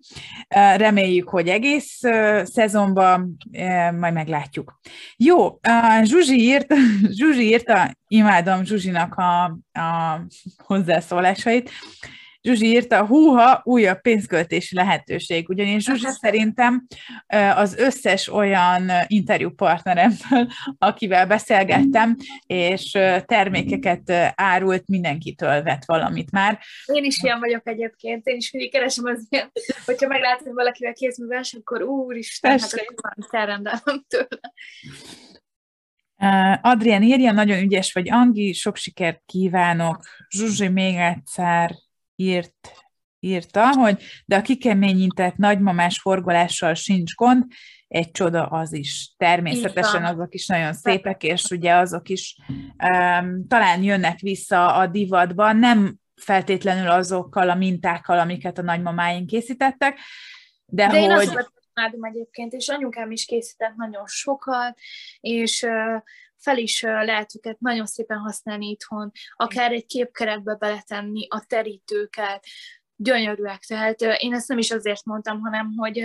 Reméljük, 0.76 1.28
hogy 1.28 1.48
egész 1.48 2.00
szezonban 2.42 3.36
majd 3.98 4.12
meglátjuk. 4.12 4.80
Jó, 5.16 5.59
Zsuzsi 6.02 6.40
írt, 6.40 6.74
Zsuzsi 7.18 7.42
írta, 7.42 7.90
imádom 8.09 8.64
Zsuzsinak 8.64 9.14
a, 9.14 9.44
a 9.80 10.20
hozzászólásait. 10.57 11.70
Zsuzsi 12.47 12.66
írta, 12.66 13.07
húha, 13.07 13.61
újabb 13.64 14.01
pénzköltési 14.01 14.74
lehetőség. 14.74 15.49
Ugyanis 15.49 15.84
Zsuzsi 15.84 16.07
szerintem 16.20 16.86
az 17.55 17.76
összes 17.76 18.28
olyan 18.28 18.90
interjúpartneremből, 19.07 20.49
akivel 20.78 21.26
beszélgettem, 21.26 22.16
és 22.47 22.90
termékeket 23.24 24.11
árult, 24.34 24.86
mindenkitől 24.86 25.62
vett 25.62 25.82
valamit 25.84 26.30
már. 26.30 26.59
Én 26.84 27.05
is 27.05 27.22
ilyen 27.22 27.40
vagyok 27.40 27.68
egyébként, 27.68 28.26
én 28.26 28.36
is 28.36 28.51
mindig 28.53 28.72
keresem 28.72 29.05
az 29.05 29.26
ilyen, 29.28 29.51
hogyha 29.84 30.07
meglátom 30.07 30.55
valakivel 30.55 30.92
kézműves, 30.92 31.53
akkor 31.53 31.82
úristen, 31.82 32.51
hát 32.51 32.84
akkor 32.86 33.40
elrendelem 33.40 34.05
tőle. 34.09 34.53
Adrián 36.62 37.03
írja, 37.03 37.32
nagyon 37.32 37.59
ügyes 37.59 37.92
vagy, 37.92 38.11
Angi, 38.11 38.53
sok 38.53 38.76
sikert 38.76 39.22
kívánok. 39.26 40.05
Zsuzsi, 40.28 40.68
még 40.68 40.94
egyszer 40.94 41.74
írt, 42.17 42.73
írta, 43.21 43.73
hogy 43.73 44.03
de 44.25 44.37
a 44.37 44.43
kikeményített 44.43 45.37
nagymamás 45.37 46.01
forgolással 46.01 46.75
sincs 46.75 47.14
gond, 47.14 47.45
egy 47.89 48.11
csoda 48.11 48.47
az 48.47 48.73
is. 48.73 49.14
Természetesen 49.17 50.05
azok 50.05 50.35
is 50.35 50.47
nagyon 50.47 50.73
szépek, 50.73 51.23
és 51.23 51.45
ugye 51.45 51.75
azok 51.75 52.09
is 52.09 52.37
um, 52.83 53.47
talán 53.49 53.83
jönnek 53.83 54.19
vissza 54.19 54.75
a 54.75 54.87
divatban, 54.87 55.57
nem 55.57 55.97
feltétlenül 56.14 56.91
azokkal 56.91 57.51
a 57.51 57.55
mintákkal, 57.55 58.19
amiket 58.19 58.59
a 58.59 58.62
nagymamáink 58.62 59.27
készítettek, 59.27 59.99
de, 60.67 60.87
de 60.87 61.14
hogy... 61.14 61.27
Én 61.27 61.47
imádom 61.75 62.05
egyébként, 62.05 62.53
és 62.53 62.69
anyukám 62.69 63.11
is 63.11 63.25
készített 63.25 63.75
nagyon 63.75 64.07
sokat, 64.07 64.79
és 65.21 65.67
fel 66.47 66.59
is 66.59 66.82
lehet 66.82 67.34
őket 67.36 67.61
nagyon 67.61 67.86
szépen 67.86 68.18
használni 68.18 68.68
itthon, 68.68 69.12
akár 69.36 69.72
egy 69.72 69.86
képkeretbe 69.86 70.55
beletenni 70.55 71.26
a 71.28 71.44
terítőket, 71.47 72.47
gyönyörűek. 72.97 73.61
Tehát 73.61 74.01
én 74.01 74.34
ezt 74.34 74.49
nem 74.49 74.59
is 74.59 74.70
azért 74.70 75.05
mondtam, 75.05 75.40
hanem 75.40 75.72
hogy 75.76 75.99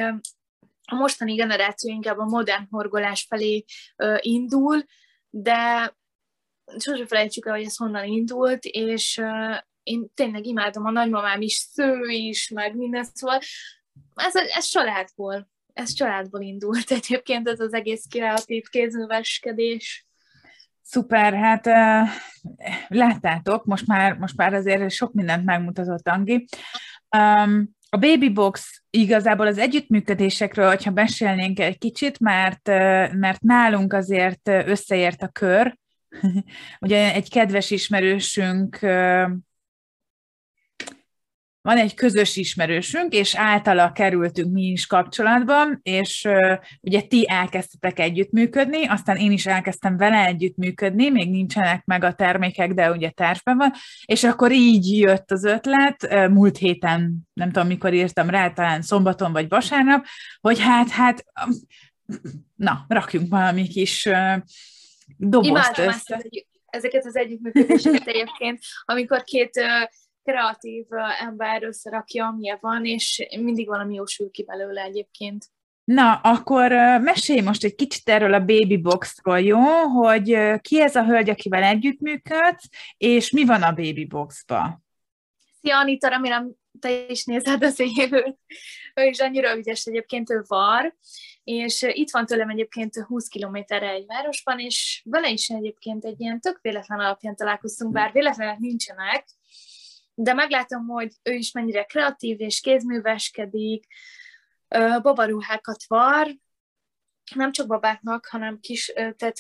a 0.86 0.96
mostani 0.96 1.36
generáció 1.36 1.94
inkább 1.94 2.18
a 2.18 2.26
modern 2.26 2.68
horgolás 2.70 3.26
felé 3.30 3.66
indul, 4.18 4.84
de 5.30 5.94
sosem 6.78 7.08
felejtsük 7.08 7.46
el, 7.46 7.54
hogy 7.54 7.66
ez 7.66 7.78
honnan 7.78 8.06
indult, 8.06 8.66
és 8.66 9.22
én 9.84 10.12
tényleg 10.14 10.46
imádom, 10.46 10.86
a 10.86 10.92
nagymamám 10.92 11.42
is 11.42 11.54
sző 11.54 12.08
is, 12.08 12.50
meg 12.50 12.76
minden, 12.76 13.04
szóval 13.04 13.40
ez, 14.16 14.36
ez 14.36 14.66
családból, 14.66 15.50
ez 15.74 15.94
családból 15.94 16.42
indult 16.42 16.92
egyébként 17.00 17.48
ez 17.48 17.60
az 17.60 17.74
egész 17.74 18.06
kreatív 18.10 18.64
kézműveskedés. 18.70 20.06
Szuper, 20.92 21.34
hát 21.34 21.66
láttátok, 22.88 23.66
most 23.66 23.88
már, 23.88 24.18
most 24.18 24.38
már 24.38 24.54
azért 24.54 24.92
sok 24.92 25.14
mindent 25.14 25.46
megmutatott 25.46 26.08
Angi. 26.08 26.48
A 27.90 27.98
Baby 27.98 28.30
Box 28.30 28.84
igazából 28.90 29.48
az 29.48 29.58
együttműködésekről, 29.58 30.68
hogyha 30.68 30.92
beszélnénk 30.92 31.60
egy 31.60 31.78
kicsit, 31.78 32.20
mert, 32.20 32.68
mert 33.14 33.42
nálunk 33.42 33.94
azért 33.94 34.48
összeért 34.48 35.22
a 35.22 35.28
kör. 35.28 35.78
Ugye 36.80 37.14
egy 37.14 37.30
kedves 37.30 37.72
ismerősünk 37.72 38.80
van 41.62 41.78
egy 41.78 41.94
közös 41.94 42.36
ismerősünk, 42.36 43.14
és 43.14 43.36
általa 43.36 43.92
kerültünk 43.92 44.54
mi 44.54 44.62
is 44.62 44.86
kapcsolatban, 44.88 45.80
és 45.84 46.26
uh, 46.30 46.58
ugye 46.82 47.02
ti 47.02 47.30
elkezdtetek 47.30 48.00
együttműködni, 48.00 48.86
aztán 48.86 49.18
én 49.18 49.32
is 49.32 49.46
elkezdtem 49.46 49.98
vele 49.98 50.26
együttműködni, 50.26 51.10
még 51.10 51.30
nincsenek 51.30 51.86
meg 51.86 52.04
a 52.04 52.14
termékek, 52.14 52.74
de 52.74 52.92
ugye 52.92 53.10
tervben 53.10 53.58
van, 53.58 53.72
és 54.06 54.24
akkor 54.24 54.52
így 54.52 54.98
jött 54.98 55.32
az 55.32 55.44
ötlet, 55.44 56.04
uh, 56.04 56.30
múlt 56.30 56.58
héten, 56.58 57.16
nem 57.34 57.52
tudom 57.52 57.68
mikor 57.68 57.94
írtam 57.94 58.30
rá, 58.30 58.50
talán 58.50 58.82
szombaton 58.82 59.32
vagy 59.32 59.50
vasárnap, 59.50 60.06
hogy 60.42 60.60
hát, 60.60 60.90
hát, 60.90 61.26
na, 62.56 62.86
rakjunk 62.88 63.30
valami 63.30 63.68
kis 63.68 64.06
uh, 64.06 64.38
dobozt 65.18 65.50
Imádom 65.50 65.88
össze. 65.88 66.22
ezeket 66.66 67.06
az 67.06 67.16
együttműködéseket 67.16 68.08
egyébként, 68.08 68.60
amikor 68.86 69.24
két 69.24 69.62
kreatív 70.24 70.86
ember 71.20 71.64
összerakja, 71.64 72.26
amilyen 72.26 72.58
van, 72.62 72.86
és 72.86 73.28
mindig 73.40 73.68
valami 73.68 73.94
jó 73.94 74.06
sül 74.06 74.32
ki 74.32 74.44
belőle 74.44 74.82
egyébként. 74.82 75.46
Na, 75.84 76.14
akkor 76.14 76.72
mesélj 77.02 77.42
most 77.42 77.64
egy 77.64 77.76
kicsit 77.76 78.10
erről 78.10 78.34
a 78.34 78.46
Baby 78.46 78.78
Boxról, 78.78 79.40
jó? 79.40 79.60
Hogy 79.88 80.60
ki 80.62 80.82
ez 80.82 80.96
a 80.96 81.06
hölgy, 81.06 81.30
akivel 81.30 81.64
együttműködsz, 81.64 82.70
és 82.98 83.32
mi 83.32 83.46
van 83.46 83.64
a 83.64 83.72
Baby 83.72 84.06
Boxba? 84.06 84.82
Szia, 85.62 85.78
Anita, 85.78 86.08
remélem 86.08 86.52
te 86.80 87.06
is 87.08 87.26
nézed 87.26 87.64
az 87.64 87.80
élőt. 87.80 88.38
Ő 88.96 89.04
is 89.04 89.20
annyira 89.20 89.56
ügyes 89.56 89.86
egyébként, 89.86 90.30
ő 90.30 90.42
var, 90.48 90.96
és 91.44 91.82
itt 91.82 92.12
van 92.12 92.26
tőlem 92.26 92.50
egyébként 92.50 92.96
20 92.96 93.28
kilométerre 93.28 93.90
egy 93.90 94.06
városban, 94.06 94.60
és 94.60 95.02
vele 95.06 95.30
is 95.30 95.50
egyébként 95.50 96.06
egy 96.06 96.22
ilyen 96.22 96.40
tök 96.40 96.60
véletlen 96.62 97.00
alapján 97.00 97.36
találkoztunk, 97.36 97.92
bár 97.92 98.12
véletlenek 98.12 98.58
nincsenek, 98.58 99.26
de 100.14 100.34
meglátom, 100.34 100.88
hogy 100.88 101.12
ő 101.24 101.34
is 101.34 101.52
mennyire 101.52 101.84
kreatív 101.84 102.42
és 102.42 102.60
kézműveskedik, 102.60 103.86
babaruhákat 105.02 105.84
var, 105.88 106.36
nem 107.36 107.52
csak 107.52 107.68
babáknak, 107.68 108.26
hanem 108.26 108.60
kis, 108.60 108.94
tehát 109.16 109.40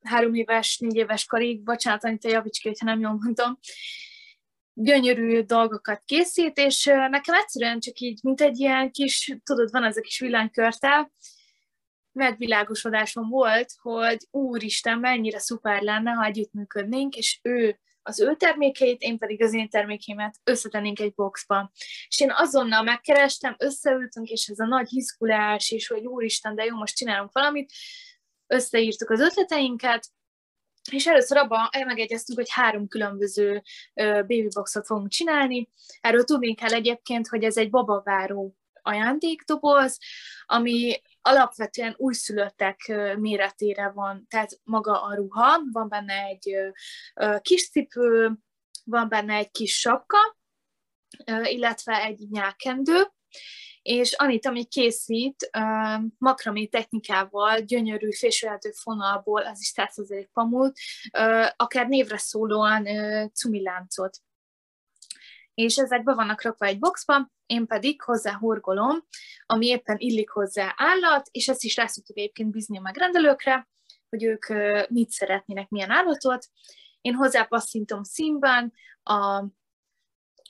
három 0.00 0.34
éves, 0.34 0.78
négy 0.78 0.96
éves 0.96 1.24
korig, 1.24 1.62
bocsánat, 1.62 2.04
Anita, 2.04 2.28
javíts 2.28 2.60
ki, 2.60 2.68
ha 2.78 2.84
nem 2.84 3.00
jól 3.00 3.18
mondom, 3.22 3.58
gyönyörű 4.72 5.40
dolgokat 5.40 6.02
készít, 6.04 6.58
és 6.58 6.84
nekem 6.84 7.34
egyszerűen 7.34 7.80
csak 7.80 7.98
így, 7.98 8.20
mint 8.22 8.40
egy 8.40 8.58
ilyen 8.58 8.90
kis, 8.90 9.38
tudod, 9.44 9.70
van 9.70 9.84
az 9.84 9.96
a 9.96 10.00
kis 10.00 10.18
villanykörte, 10.18 11.10
megvilágosodásom 12.12 13.28
volt, 13.28 13.72
hogy 13.82 14.26
úristen, 14.30 14.98
mennyire 14.98 15.38
szuper 15.38 15.82
lenne, 15.82 16.10
ha 16.10 16.24
együttműködnénk, 16.24 17.16
és 17.16 17.38
ő 17.42 17.80
az 18.06 18.20
ő 18.20 18.36
termékeit, 18.36 19.02
én 19.02 19.18
pedig 19.18 19.42
az 19.42 19.54
én 19.54 19.68
termékémet 19.68 20.36
összetennénk 20.44 21.00
egy 21.00 21.14
boxba. 21.14 21.70
És 22.08 22.20
én 22.20 22.32
azonnal 22.32 22.82
megkerestem, 22.82 23.54
összeültünk, 23.58 24.28
és 24.28 24.46
ez 24.46 24.58
a 24.58 24.66
nagy 24.66 24.88
hiszkulás, 24.88 25.70
és 25.70 25.86
hogy 25.86 26.06
úristen, 26.06 26.54
de 26.54 26.64
jó, 26.64 26.76
most 26.76 26.96
csinálunk 26.96 27.32
valamit, 27.32 27.72
összeírtuk 28.46 29.10
az 29.10 29.20
ötleteinket, 29.20 30.06
és 30.90 31.06
először 31.06 31.36
abban 31.36 31.68
megegyeztünk, 31.86 32.38
hogy 32.38 32.50
három 32.50 32.88
különböző 32.88 33.62
babyboxot 33.94 34.86
fogunk 34.86 35.08
csinálni. 35.08 35.68
Erről 36.00 36.24
tudni 36.24 36.54
kell 36.54 36.72
egyébként, 36.72 37.28
hogy 37.28 37.44
ez 37.44 37.56
egy 37.56 37.70
babaváró 37.70 38.56
ajándékdoboz, 38.82 39.98
ami 40.46 41.00
alapvetően 41.26 41.94
újszülöttek 41.96 42.92
méretére 43.18 43.90
van, 43.90 44.26
tehát 44.28 44.60
maga 44.64 45.02
a 45.02 45.14
ruha, 45.14 45.60
van 45.72 45.88
benne 45.88 46.14
egy 46.14 46.56
kis 47.40 47.70
cipő, 47.70 48.32
van 48.84 49.08
benne 49.08 49.34
egy 49.34 49.50
kis 49.50 49.78
sapka, 49.78 50.18
illetve 51.42 52.02
egy 52.02 52.28
nyákendő, 52.30 53.10
és 53.82 54.12
Anita 54.12 54.50
még 54.50 54.68
készít 54.68 55.50
uh, 55.58 56.04
makramé 56.18 56.66
technikával, 56.66 57.60
gyönyörű 57.60 58.12
fésülhető 58.12 58.70
fonalból, 58.70 59.42
az 59.42 59.60
is 59.60 59.72
100% 59.76 60.26
pamut, 60.32 60.78
akár 61.56 61.88
névre 61.88 62.18
szólóan 62.18 62.86
cumiláncot. 63.32 64.18
És 65.56 65.76
ezek 65.76 66.02
be 66.02 66.14
vannak 66.14 66.42
rakva 66.42 66.66
egy 66.66 66.78
boxba, 66.78 67.30
én 67.46 67.66
pedig 67.66 68.02
hozzá 68.02 68.32
horgolom, 68.32 69.06
ami 69.46 69.66
éppen 69.66 69.96
illik 69.98 70.30
hozzá 70.30 70.74
állat, 70.76 71.28
és 71.30 71.48
ezt 71.48 71.64
is 71.64 71.76
rá 71.76 71.86
szoktuk 71.86 72.18
egyébként 72.18 72.50
bízni 72.50 72.78
a 72.78 72.80
megrendelőkre, 72.80 73.68
hogy 74.08 74.24
ők 74.24 74.46
mit 74.88 75.10
szeretnének, 75.10 75.68
milyen 75.68 75.90
állatot. 75.90 76.46
Én 77.00 77.14
hozzá 77.14 77.44
passzintom 77.44 78.02
színben 78.02 78.72
a 79.02 79.44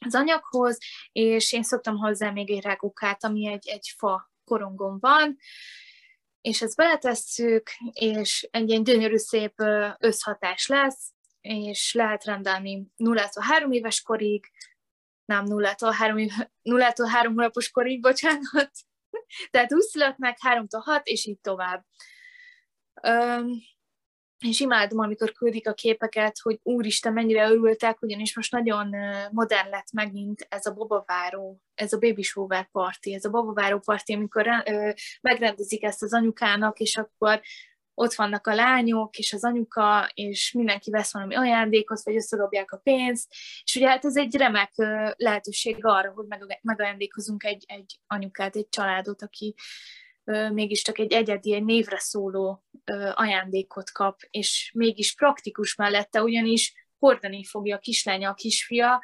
az 0.05 0.15
anyaghoz, 0.15 0.79
és 1.13 1.53
én 1.53 1.63
szoktam 1.63 1.97
hozzá 1.97 2.31
még 2.31 2.51
egy 2.51 2.63
rágókát, 2.63 3.25
ami 3.25 3.47
egy, 3.47 3.69
egy 3.69 3.95
fa 3.97 4.33
korongon 4.45 4.99
van, 5.01 5.37
és 6.41 6.63
ezt 6.63 6.77
beletesszük, 6.77 7.71
és 7.93 8.49
egy 8.51 8.69
ilyen 8.69 8.83
gyönyörű 8.83 9.17
szép 9.17 9.55
összhatás 9.99 10.67
lesz, 10.67 11.13
és 11.41 11.93
lehet 11.95 12.25
rendelni 12.25 12.87
0 12.97 13.31
3 13.41 13.73
éves 13.73 14.03
korig, 14.03 14.51
nem 15.27 15.45
0 15.45 15.77
3, 15.79 16.27
0 16.63 16.93
3 17.09 17.35
hónapos 17.35 17.71
korig, 17.71 18.01
bocsánat, 18.01 18.71
tehát 19.51 19.73
úgy 19.73 19.83
születnek 19.83 20.37
3 20.41 20.67
6, 20.71 21.07
és 21.07 21.27
így 21.27 21.39
tovább. 21.41 21.85
És 24.39 24.61
imádom, 24.61 24.99
amikor 24.99 25.33
küldik 25.33 25.69
a 25.69 25.73
képeket, 25.73 26.39
hogy 26.43 26.59
úristen, 26.63 27.13
mennyire 27.13 27.51
örültek, 27.51 28.03
ugyanis 28.03 28.37
most 28.37 28.53
nagyon 28.53 28.97
modern 29.31 29.69
lett 29.69 29.93
megint 29.93 30.47
ez 30.49 30.67
a 30.67 30.73
babaváró, 30.73 31.61
ez 31.75 31.93
a 31.93 31.99
baby 31.99 32.23
shower 32.23 32.71
party, 32.71 33.13
ez 33.15 33.25
a 33.25 33.31
babaváró 33.31 33.79
party, 33.79 34.13
amikor 34.13 34.47
ö, 34.65 34.91
megrendezik 35.21 35.83
ezt 35.83 36.03
az 36.03 36.15
anyukának, 36.15 36.79
és 36.79 36.97
akkor 36.97 37.41
ott 37.99 38.15
vannak 38.15 38.47
a 38.47 38.55
lányok, 38.55 39.19
és 39.19 39.33
az 39.33 39.45
anyuka, 39.45 40.11
és 40.15 40.53
mindenki 40.53 40.91
vesz 40.91 41.13
valami 41.13 41.35
ajándékot, 41.35 42.03
vagy 42.03 42.17
összedobják 42.17 42.73
a 42.73 42.77
pénzt, 42.77 43.35
és 43.65 43.77
ugye 43.77 43.89
hát 43.89 44.05
ez 44.05 44.17
egy 44.17 44.37
remek 44.37 44.73
lehetőség 45.17 45.85
arra, 45.85 46.13
hogy 46.13 46.27
megajándékozunk 46.63 47.45
egy, 47.45 47.65
egy 47.67 48.01
anyukát, 48.07 48.57
egy 48.57 48.69
családot, 48.69 49.23
aki 49.23 49.55
mégiscsak 50.53 50.99
egy 50.99 51.13
egyedi, 51.13 51.55
egy 51.55 51.65
névre 51.65 51.99
szóló 51.99 52.65
ajándékot 53.15 53.91
kap, 53.91 54.21
és 54.31 54.71
mégis 54.75 55.15
praktikus 55.15 55.75
mellette, 55.75 56.23
ugyanis 56.23 56.73
hordani 56.99 57.45
fogja 57.45 57.77
a 57.77 57.81
kislánya, 57.81 58.31
a 58.31 58.35
kisfia, 58.35 59.03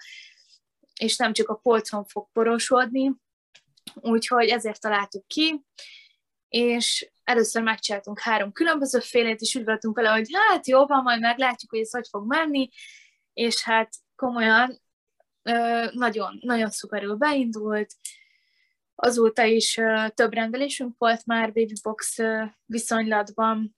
és 1.01 1.17
nem 1.17 1.33
csak 1.33 1.49
a 1.49 1.55
polcon 1.55 2.05
fog 2.05 2.29
porosodni, 2.33 3.13
úgyhogy 3.95 4.49
ezért 4.49 4.81
találtuk 4.81 5.27
ki, 5.27 5.65
és 6.49 7.12
először 7.25 7.63
megcsináltunk 7.63 8.21
három 8.21 8.53
különböző 8.53 8.99
félét, 8.99 9.41
és 9.41 9.55
úgy 9.55 9.65
voltunk 9.65 9.97
vele, 9.97 10.09
hogy 10.09 10.29
hát 10.49 10.67
jó 10.67 10.87
van, 10.87 11.03
majd 11.03 11.21
meglátjuk, 11.21 11.71
hogy 11.71 11.81
ez 11.81 11.91
hogy 11.91 12.09
fog 12.11 12.27
menni, 12.27 12.69
és 13.33 13.63
hát 13.63 13.95
komolyan 14.17 14.81
nagyon, 15.93 16.39
nagyon 16.41 16.71
szuperül 16.71 17.15
beindult, 17.15 17.95
Azóta 19.05 19.45
is 19.45 19.81
több 20.15 20.33
rendelésünk 20.33 20.95
volt 20.99 21.27
már 21.27 21.53
Babybox 21.53 22.17
viszonylatban, 22.67 23.77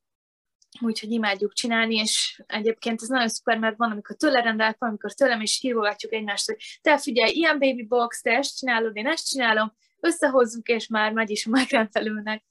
úgyhogy 0.80 1.11
imádjuk 1.11 1.53
csinálni, 1.53 1.95
és 1.95 2.42
egyébként 2.47 3.03
ez 3.03 3.09
nagyon 3.09 3.28
szuper, 3.28 3.59
mert 3.59 3.76
van, 3.76 3.90
amikor 3.90 4.16
tőle 4.16 4.42
rendelek, 4.42 4.76
van, 4.78 4.88
amikor 4.88 5.12
tőlem, 5.12 5.40
és 5.40 5.59
hívogatjuk 5.61 6.12
egymást, 6.12 6.47
hogy 6.47 6.78
te 6.82 6.99
figyelj, 6.99 7.32
ilyen 7.32 7.59
babybox, 7.59 8.20
te 8.20 8.30
ezt 8.30 8.59
csinálod, 8.59 8.97
én 8.97 9.07
ezt 9.07 9.28
csinálom, 9.28 9.74
összehozzuk, 10.01 10.68
és 10.68 10.86
már 10.86 11.12
megy 11.12 11.30
is 11.30 11.47
a 11.47 11.51
megrendelőnek. 11.51 12.45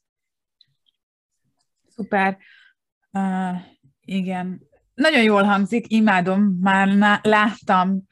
Szuper. 1.95 2.37
Uh, 3.11 3.55
igen. 4.01 4.61
Nagyon 4.93 5.23
jól 5.23 5.43
hangzik, 5.43 5.91
imádom, 5.91 6.57
már 6.61 7.19
láttam 7.23 8.03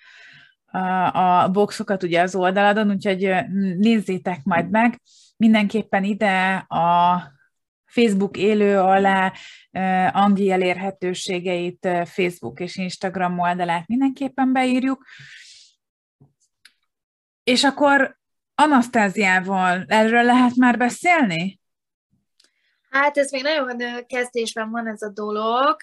a 1.11 1.49
boxokat 1.49 2.03
ugye 2.03 2.21
az 2.21 2.35
oldaladon, 2.35 2.89
úgyhogy 2.89 3.35
nézzétek 3.77 4.43
majd 4.43 4.69
meg. 4.69 5.01
Mindenképpen 5.37 6.03
ide 6.03 6.55
a 6.55 7.23
Facebook 7.85 8.37
élő 8.37 8.79
alá 8.79 9.33
Angi 10.11 10.51
elérhetőségeit, 10.51 11.87
Facebook 12.05 12.59
és 12.59 12.75
Instagram 12.75 13.39
oldalát 13.39 13.87
mindenképpen 13.87 14.53
beírjuk. 14.53 15.05
És 17.43 17.63
akkor 17.63 18.19
Anasztáziával 18.55 19.85
erről 19.87 20.23
lehet 20.23 20.55
már 20.55 20.77
beszélni? 20.77 21.60
Hát 22.91 23.17
ez 23.17 23.31
még 23.31 23.43
nagyon 23.43 24.05
kezdésben 24.05 24.69
van 24.69 24.87
ez 24.87 25.01
a 25.01 25.09
dolog, 25.09 25.75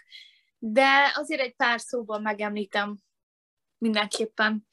de 0.58 1.12
azért 1.14 1.40
egy 1.40 1.54
pár 1.54 1.80
szóban 1.80 2.22
megemlítem 2.22 2.98
mindenképpen 3.78 4.66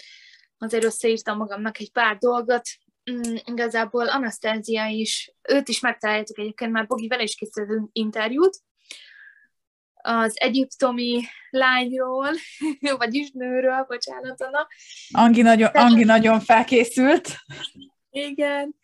azért 0.57 0.83
összeírtam 0.83 1.37
magamnak 1.37 1.79
egy 1.79 1.91
pár 1.91 2.17
dolgot. 2.17 2.69
Mm, 3.11 3.35
igazából 3.45 4.09
Anasztázia 4.09 4.85
is, 4.85 5.33
őt 5.49 5.67
is 5.67 5.79
megtaláljátok 5.79 6.39
egyébként, 6.39 6.71
már 6.71 6.87
Bogi 6.87 7.07
vele 7.07 7.23
is 7.23 7.35
készített 7.35 7.89
interjút, 7.91 8.57
az 9.93 10.33
egyiptomi 10.35 11.21
lányról, 11.49 12.29
vagyis 12.97 13.31
nőről, 13.31 13.85
bocsánat, 13.87 14.41
Anna. 14.41 14.67
Angi 15.11 15.41
nagyon, 15.41 15.69
Angi 15.73 16.03
nagyon 16.03 16.39
felkészült. 16.39 17.35
Igen. 18.09 18.75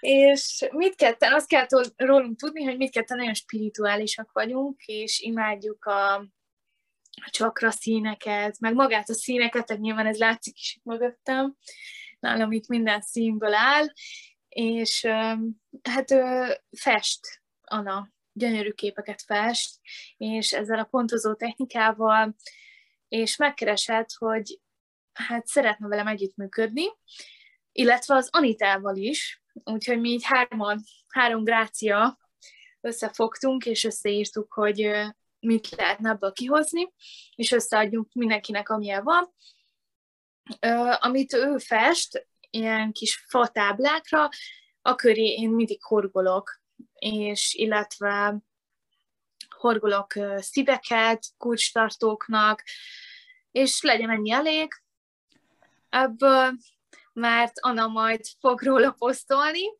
És 0.00 0.68
mit 0.70 0.94
ketten, 0.94 1.32
azt 1.32 1.48
kell 1.48 1.66
rólunk 1.96 2.38
tudni, 2.38 2.64
hogy 2.64 2.76
mit 2.76 2.90
ketten 2.90 3.16
nagyon 3.16 3.34
spirituálisak 3.34 4.32
vagyunk, 4.32 4.82
és 4.84 5.20
imádjuk 5.20 5.84
a, 5.84 6.14
a 6.14 7.30
csakra 7.30 7.70
színeket, 7.70 8.58
meg 8.58 8.74
magát 8.74 9.08
a 9.08 9.14
színeket, 9.14 9.66
tehát 9.66 9.82
nyilván 9.82 10.06
ez 10.06 10.18
látszik 10.18 10.58
is 10.58 10.74
itt 10.76 10.84
mögöttem, 10.84 11.56
nálam 12.18 12.52
itt 12.52 12.66
minden 12.66 13.00
színből 13.00 13.54
áll, 13.54 13.86
és 14.48 15.06
hát 15.82 16.14
fest, 16.78 17.20
Anna, 17.62 18.08
gyönyörű 18.32 18.70
képeket 18.70 19.22
fest, 19.22 19.80
és 20.16 20.52
ezzel 20.52 20.78
a 20.78 20.84
pontozó 20.84 21.34
technikával, 21.34 22.34
és 23.08 23.36
megkeresett, 23.36 24.12
hogy 24.18 24.60
hát 25.12 25.46
szeretne 25.46 25.88
velem 25.88 26.06
együttműködni, 26.06 26.84
illetve 27.72 28.14
az 28.14 28.28
Anitával 28.32 28.96
is, 28.96 29.39
úgyhogy 29.52 30.00
mi 30.00 30.08
így 30.08 30.24
hárman, 30.24 30.82
három 31.08 31.44
grácia 31.44 32.18
összefogtunk, 32.80 33.66
és 33.66 33.84
összeírtuk, 33.84 34.52
hogy 34.52 34.90
mit 35.40 35.70
lehetne 35.70 36.10
ebből 36.10 36.32
kihozni, 36.32 36.92
és 37.34 37.52
összeadjunk 37.52 38.12
mindenkinek, 38.12 38.68
amilyen 38.68 39.04
van. 39.04 39.34
Amit 41.00 41.32
ő 41.32 41.58
fest, 41.58 42.28
ilyen 42.50 42.92
kis 42.92 43.24
fatáblákra, 43.28 44.28
a 44.82 44.94
köré 44.94 45.34
én 45.34 45.50
mindig 45.50 45.82
horgolok, 45.82 46.60
és 46.98 47.54
illetve 47.54 48.36
horgolok 49.48 50.12
szíveket 50.36 51.26
kulcstartóknak, 51.36 52.62
és 53.50 53.82
legyen 53.82 54.10
ennyi 54.10 54.30
elég. 54.30 54.72
Ebből, 55.88 56.52
mert 57.12 57.52
Anna 57.60 57.86
majd 57.86 58.20
fog 58.40 58.62
róla 58.62 58.90
posztolni, 58.90 59.78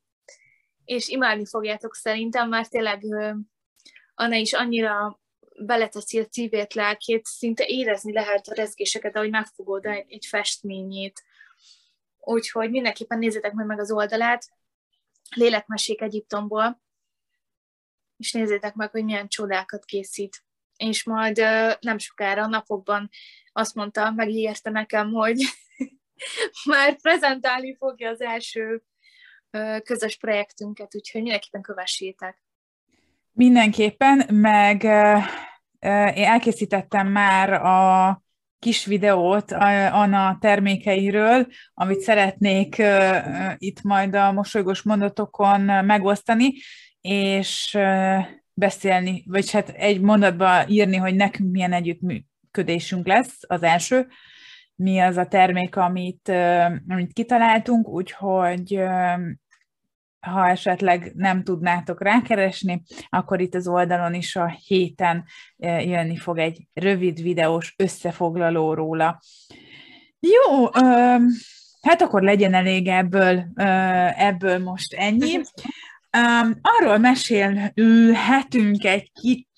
és 0.85 1.09
imádni 1.09 1.47
fogjátok 1.47 1.95
szerintem, 1.95 2.49
mert 2.49 2.71
tényleg 2.71 3.03
Anna 4.15 4.37
is 4.37 4.53
annyira 4.53 5.21
beleteszi 5.63 6.19
a 6.19 6.27
szívét, 6.31 6.75
lelkét, 6.75 7.25
szinte 7.25 7.65
érezni 7.67 8.13
lehet 8.13 8.47
a 8.49 8.55
rezgéseket, 8.55 9.17
ahogy 9.17 9.31
megfogod 9.31 9.87
egy 9.87 10.27
festményét. 10.29 11.23
Úgyhogy 12.19 12.71
mindenképpen 12.71 13.19
nézzétek 13.19 13.53
meg, 13.53 13.67
meg 13.67 13.81
az 13.81 13.93
oldalát, 13.93 14.49
Lélekmesék 15.37 16.01
Egyiptomból, 16.01 16.83
és 18.17 18.33
nézzétek 18.33 18.75
meg, 18.75 18.91
hogy 18.91 19.05
milyen 19.05 19.29
csodákat 19.29 19.85
készít. 19.85 20.45
és 20.77 21.05
majd 21.05 21.37
nem 21.81 21.99
sokára, 21.99 22.47
napokban 22.47 23.09
azt 23.53 23.75
mondta, 23.75 24.11
megígérte 24.11 24.71
nekem, 24.71 25.13
hogy 25.13 25.43
már 26.65 26.97
prezentálni 27.01 27.77
fogja 27.77 28.11
az 28.11 28.21
első 28.21 28.83
közös 29.85 30.17
projektünket, 30.17 30.95
úgyhogy 30.95 31.23
mindenképpen 31.23 31.63
kövessétek. 31.63 32.43
Mindenképpen, 33.33 34.35
meg 34.35 34.83
én 36.17 36.25
elkészítettem 36.25 37.09
már 37.09 37.53
a 37.53 38.23
kis 38.59 38.85
videót 38.85 39.53
Anna 39.53 40.39
termékeiről, 40.41 41.47
amit 41.75 42.01
szeretnék 42.01 42.83
itt 43.57 43.83
majd 43.83 44.15
a 44.15 44.33
mosolygós 44.33 44.83
mondatokon 44.83 45.61
megosztani, 45.61 46.53
és 47.01 47.79
beszélni, 48.55 49.25
vagy 49.27 49.51
hát 49.51 49.69
egy 49.69 50.01
mondatba 50.01 50.69
írni, 50.69 50.97
hogy 50.97 51.15
nekünk 51.15 51.51
milyen 51.53 51.73
együttműködésünk 51.73 53.07
lesz, 53.07 53.39
az 53.47 53.63
első, 53.63 54.09
mi 54.81 54.99
az 54.99 55.17
a 55.17 55.27
termék, 55.27 55.77
amit, 55.77 56.29
amit 56.89 57.13
kitaláltunk, 57.13 57.89
úgyhogy 57.89 58.81
ha 60.21 60.49
esetleg 60.49 61.13
nem 61.15 61.43
tudnátok 61.43 62.03
rákeresni, 62.03 62.83
akkor 63.09 63.41
itt 63.41 63.55
az 63.55 63.69
oldalon 63.69 64.15
is 64.15 64.37
a 64.37 64.47
héten 64.47 65.25
jönni 65.59 66.17
fog 66.17 66.39
egy 66.39 66.67
rövid 66.73 67.23
videós 67.23 67.75
összefoglaló 67.77 68.75
róla. 68.75 69.21
Jó, 70.21 70.65
hát 71.81 72.03
akkor 72.03 72.23
legyen 72.23 72.55
elég 72.55 72.89
ebből, 72.89 73.45
ebből 74.17 74.59
most 74.59 74.93
ennyi. 74.93 75.41
Arról 76.61 76.99
mesélhetünk 76.99 78.85
egy 78.85 79.13
kicsit 79.13 79.49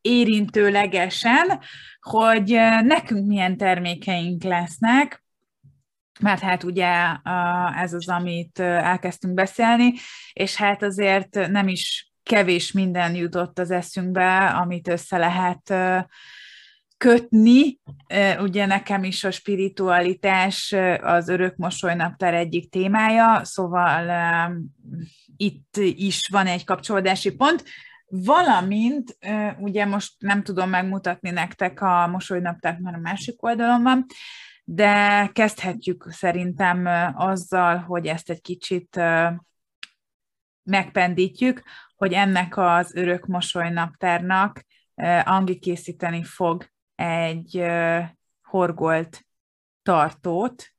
érintőlegesen, 0.00 1.60
hogy 2.00 2.58
nekünk 2.82 3.26
milyen 3.26 3.56
termékeink 3.56 4.42
lesznek, 4.42 5.24
mert 6.20 6.40
hát 6.40 6.62
ugye 6.62 7.16
ez 7.76 7.92
az, 7.92 8.08
amit 8.08 8.58
elkezdtünk 8.58 9.34
beszélni, 9.34 9.92
és 10.32 10.56
hát 10.56 10.82
azért 10.82 11.48
nem 11.50 11.68
is 11.68 12.12
kevés 12.22 12.72
minden 12.72 13.14
jutott 13.14 13.58
az 13.58 13.70
eszünkbe, 13.70 14.46
amit 14.46 14.88
össze 14.88 15.18
lehet 15.18 15.74
kötni. 16.96 17.78
Ugye 18.38 18.66
nekem 18.66 19.04
is 19.04 19.24
a 19.24 19.30
spiritualitás 19.30 20.74
az 21.00 21.28
örök 21.28 21.56
mosolynaptár 21.56 22.34
egyik 22.34 22.70
témája, 22.70 23.40
szóval 23.44 24.10
itt 25.36 25.76
is 25.76 26.28
van 26.30 26.46
egy 26.46 26.64
kapcsolódási 26.64 27.34
pont, 27.34 27.64
valamint, 28.10 29.18
ugye 29.58 29.84
most 29.84 30.14
nem 30.18 30.42
tudom 30.42 30.68
megmutatni 30.68 31.30
nektek 31.30 31.80
a 31.80 32.06
mosolynaptárt, 32.06 32.78
mert 32.78 32.96
a 32.96 33.00
másik 33.00 33.42
oldalon 33.42 33.82
van, 33.82 34.06
de 34.64 35.26
kezdhetjük 35.32 36.06
szerintem 36.10 36.86
azzal, 37.16 37.76
hogy 37.76 38.06
ezt 38.06 38.30
egy 38.30 38.40
kicsit 38.40 39.00
megpendítjük, 40.62 41.62
hogy 41.96 42.12
ennek 42.12 42.56
az 42.56 42.94
örök 42.94 43.26
mosolynaptárnak 43.26 44.64
Angi 45.24 45.58
készíteni 45.58 46.22
fog 46.24 46.70
egy 46.94 47.64
horgolt 48.42 49.26
tartót, 49.82 50.72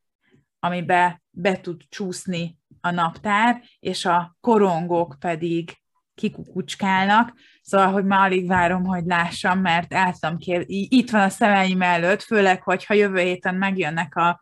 amibe 0.59 1.21
be 1.30 1.59
tud 1.59 1.82
csúszni 1.89 2.57
a 2.82 2.91
naptár, 2.91 3.63
és 3.80 4.05
a 4.05 4.38
korongok 4.41 5.15
pedig 5.19 5.77
kikukucskálnak, 6.20 7.34
szóval, 7.61 7.91
hogy 7.91 8.05
már 8.05 8.26
alig 8.26 8.47
várom, 8.47 8.84
hogy 8.84 9.05
lássam, 9.05 9.59
mert 9.59 9.93
álltam 9.93 10.38
ki, 10.38 10.65
itt 10.67 11.09
van 11.09 11.22
a 11.22 11.30
szemeim 11.30 11.82
előtt, 11.82 12.22
főleg, 12.22 12.61
hogyha 12.61 12.93
jövő 12.93 13.20
héten 13.20 13.55
megjönnek 13.55 14.15
a, 14.15 14.39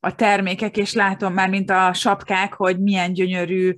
a 0.00 0.14
termékek, 0.14 0.76
és 0.76 0.92
látom 0.92 1.32
már, 1.32 1.48
mint 1.48 1.70
a 1.70 1.92
sapkák, 1.92 2.54
hogy 2.54 2.80
milyen 2.80 3.12
gyönyörű 3.12 3.76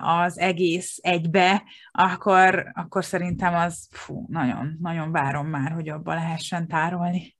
az 0.00 0.38
egész 0.38 0.98
egybe, 1.00 1.64
akkor, 1.90 2.70
akkor 2.74 3.04
szerintem 3.04 3.54
az 3.54 3.88
fú, 3.90 4.26
nagyon, 4.28 4.76
nagyon 4.80 5.12
várom 5.12 5.46
már, 5.46 5.72
hogy 5.72 5.88
abba 5.88 6.14
lehessen 6.14 6.68
tárolni. 6.68 7.36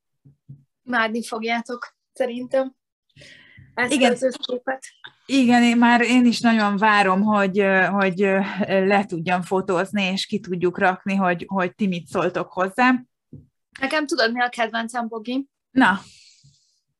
Mádni 0.83 1.23
fogjátok, 1.23 1.97
szerintem. 2.13 2.75
Ezt 3.73 3.91
Igen. 3.91 4.11
az 4.11 4.23
összképet. 4.23 4.85
Igen, 5.25 5.63
én 5.63 5.77
már 5.77 6.01
én 6.01 6.25
is 6.25 6.39
nagyon 6.39 6.77
várom, 6.77 7.21
hogy, 7.21 7.65
hogy 7.91 8.17
le 8.67 9.05
tudjam 9.05 9.41
fotózni, 9.41 10.03
és 10.03 10.25
ki 10.25 10.39
tudjuk 10.39 10.77
rakni, 10.77 11.15
hogy, 11.15 11.45
hogy 11.47 11.75
ti 11.75 11.87
mit 11.87 12.07
szóltok 12.07 12.51
hozzá. 12.51 12.93
Nekem 13.79 14.05
tudod, 14.05 14.31
mi 14.31 14.41
a 14.41 14.49
kedvencem, 14.49 15.07
Bogi? 15.07 15.47
Na. 15.71 15.99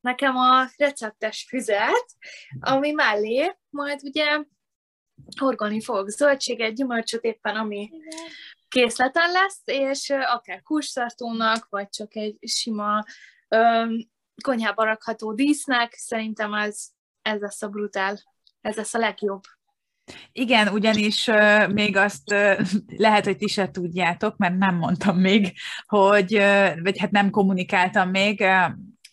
Nekem 0.01 0.35
a 0.35 0.67
receptes 0.77 1.45
füzet, 1.49 2.05
ami 2.59 2.91
mellé 2.91 3.55
majd 3.69 3.99
ugye 4.03 4.43
horgolni 5.39 5.81
fog 5.81 6.09
zöldséget, 6.09 6.75
gyümölcsöt 6.75 7.23
éppen, 7.23 7.55
ami 7.55 7.89
készleten 8.67 9.31
lesz, 9.31 9.61
és 9.65 10.09
akár 10.09 10.61
kusszartónak, 10.61 11.67
vagy 11.69 11.89
csak 11.89 12.15
egy 12.15 12.37
sima 12.41 13.03
öm, 13.47 14.09
konyhába 14.43 14.83
rakható 14.83 15.33
dísznek, 15.33 15.93
szerintem 15.93 16.53
ez, 16.53 16.94
ez 17.25 17.39
lesz 17.39 17.61
a 17.61 17.67
brutál, 17.67 18.19
ez 18.61 18.75
lesz 18.75 18.93
a 18.93 18.99
legjobb. 18.99 19.41
Igen, 20.31 20.67
ugyanis 20.67 21.27
uh, 21.27 21.71
még 21.73 21.97
azt 21.97 22.31
uh, 22.31 22.61
lehet, 22.97 23.25
hogy 23.25 23.37
ti 23.37 23.47
se 23.47 23.71
tudjátok, 23.71 24.37
mert 24.37 24.57
nem 24.57 24.75
mondtam 24.75 25.17
még, 25.17 25.53
hogy, 25.85 26.35
uh, 26.35 26.81
vagy 26.81 26.99
hát 26.99 27.11
nem 27.11 27.29
kommunikáltam 27.29 28.09
még, 28.09 28.43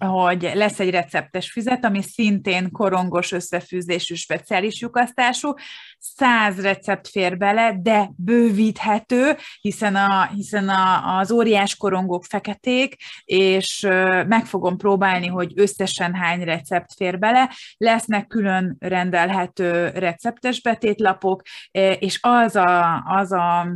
hogy 0.07 0.50
lesz 0.55 0.80
egy 0.80 0.90
receptes 0.90 1.50
füzet, 1.50 1.84
ami 1.84 2.03
szintén 2.03 2.70
korongos 2.70 3.32
összefűzésű, 3.32 4.14
speciális 4.14 4.80
lyukasztású, 4.80 5.55
száz 5.98 6.61
recept 6.61 7.09
fér 7.09 7.36
bele, 7.36 7.76
de 7.82 8.11
bővíthető, 8.16 9.36
hiszen, 9.61 9.96
a, 9.96 10.26
hiszen 10.34 10.68
a, 10.68 11.18
az 11.18 11.30
óriás 11.30 11.76
korongok 11.76 12.24
feketék, 12.24 12.96
és 13.24 13.80
meg 14.26 14.46
fogom 14.46 14.76
próbálni, 14.76 15.26
hogy 15.26 15.53
összesen 15.57 16.14
hány 16.14 16.44
recept 16.44 16.92
fér 16.96 17.18
bele. 17.18 17.50
Lesznek 17.76 18.26
külön 18.26 18.76
rendelhető 18.78 19.88
receptes 19.88 20.61
betétlapok, 20.61 21.42
és 21.98 22.18
az 22.22 22.57
a, 22.57 23.03
az 23.07 23.32
a 23.32 23.68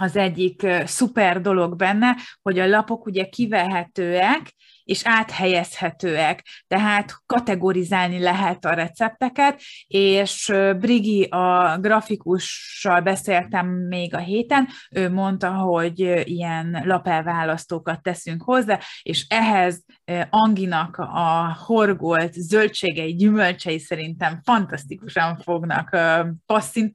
az 0.00 0.16
egyik 0.16 0.66
szuper 0.84 1.40
dolog 1.40 1.76
benne, 1.76 2.16
hogy 2.42 2.58
a 2.58 2.66
lapok 2.66 3.06
ugye 3.06 3.24
kivehetőek, 3.24 4.54
és 4.88 5.00
áthelyezhetőek, 5.04 6.46
tehát 6.66 7.14
kategorizálni 7.26 8.18
lehet 8.18 8.64
a 8.64 8.72
recepteket, 8.74 9.60
és 9.86 10.52
Brigi 10.78 11.22
a 11.22 11.78
grafikussal 11.80 13.00
beszéltem 13.00 13.66
még 13.66 14.14
a 14.14 14.18
héten, 14.18 14.68
ő 14.90 15.10
mondta, 15.10 15.50
hogy 15.50 15.98
ilyen 16.24 16.82
lapelválasztókat 16.84 18.02
teszünk 18.02 18.42
hozzá, 18.42 18.78
és 19.02 19.26
ehhez 19.28 19.84
Anginak 20.30 20.96
a 20.96 21.56
horgolt 21.66 22.32
zöldségei, 22.32 23.14
gyümölcsei 23.14 23.78
szerintem 23.78 24.40
fantasztikusan 24.44 25.36
fognak 25.36 25.96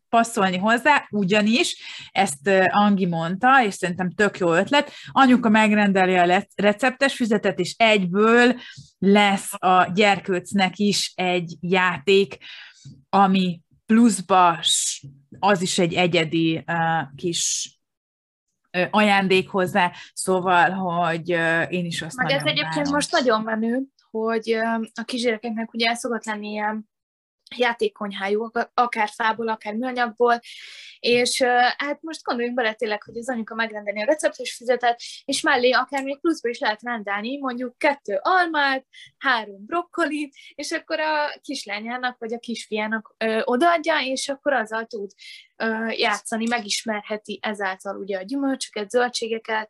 passzolni 0.10 0.58
hozzá, 0.58 1.08
ugyanis 1.10 1.78
ezt 2.12 2.50
Angi 2.68 3.06
mondta, 3.06 3.64
és 3.64 3.74
szerintem 3.74 4.12
tök 4.12 4.38
jó 4.38 4.54
ötlet, 4.54 4.92
anyuka 5.12 5.50
megrendeli 5.50 6.16
a 6.16 6.46
receptes 6.56 7.16
füzetet, 7.16 7.60
és 7.60 7.76
egyből 7.84 8.60
lesz 8.98 9.54
a 9.58 9.92
gyerkőcnek 9.94 10.78
is 10.78 11.14
egy 11.16 11.56
játék, 11.60 12.38
ami 13.10 13.62
pluszba 13.86 14.60
az 15.40 15.62
is 15.62 15.80
egy 15.80 15.94
egyedi 15.94 16.64
uh, 16.68 17.16
kis 17.16 17.72
ajándék 18.90 19.50
hozzá, 19.50 19.92
szóval, 20.14 20.70
hogy 20.70 21.30
én 21.70 21.86
is 21.86 22.02
azt 22.02 22.16
Meg 22.16 22.32
ez 22.32 22.46
egyébként 22.46 22.90
most 22.90 23.12
nagyon 23.12 23.42
menő, 23.42 23.82
hogy 24.12 24.52
a 24.94 25.04
kisgyerekeknek 25.06 25.74
ugye 25.74 25.88
el 25.88 25.96
szokott 25.96 26.26
lenni 26.26 26.50
ilyen 26.50 26.90
játékkonyhájú, 27.56 28.52
akár 28.74 29.10
fából, 29.10 29.48
akár 29.48 29.74
műanyagból, 29.74 30.40
és 31.00 31.42
hát 31.78 32.02
most 32.02 32.24
gondoljunk 32.24 32.58
bele 32.58 32.74
tényleg, 32.74 33.04
hogy 33.04 33.18
az 33.18 33.30
anyuka 33.30 33.56
megrendeli 33.56 34.02
a 34.02 34.06
receptes 34.06 34.56
füzetet, 34.56 35.02
és 35.26 35.42
mellé 35.42 35.72
akár 35.72 36.04
még 36.04 36.20
pluszba 36.20 36.50
is 36.50 36.60
lehet 36.60 36.82
rendelni, 36.82 37.38
mondjuk 37.38 37.78
kettő 37.78 38.20
almát, 38.22 38.86
három 39.18 39.66
brokkolit, 39.66 40.36
és 40.56 40.72
akkor 40.72 41.00
a 41.00 41.40
kislányának 41.42 42.20
vagy 42.20 42.34
a 42.34 42.40
kisfiának 42.40 43.16
ö, 43.18 43.42
odaadja, 43.44 44.00
és 44.00 44.30
akkor 44.30 44.54
azzal 44.54 44.86
tud 44.86 45.12
ö, 45.56 45.88
játszani, 45.90 46.48
megismerheti 46.48 47.40
ezáltal 47.42 47.98
ugye 47.98 48.18
a 48.18 48.24
gyümölcsöket, 48.24 48.90
zöldségeket, 48.90 49.70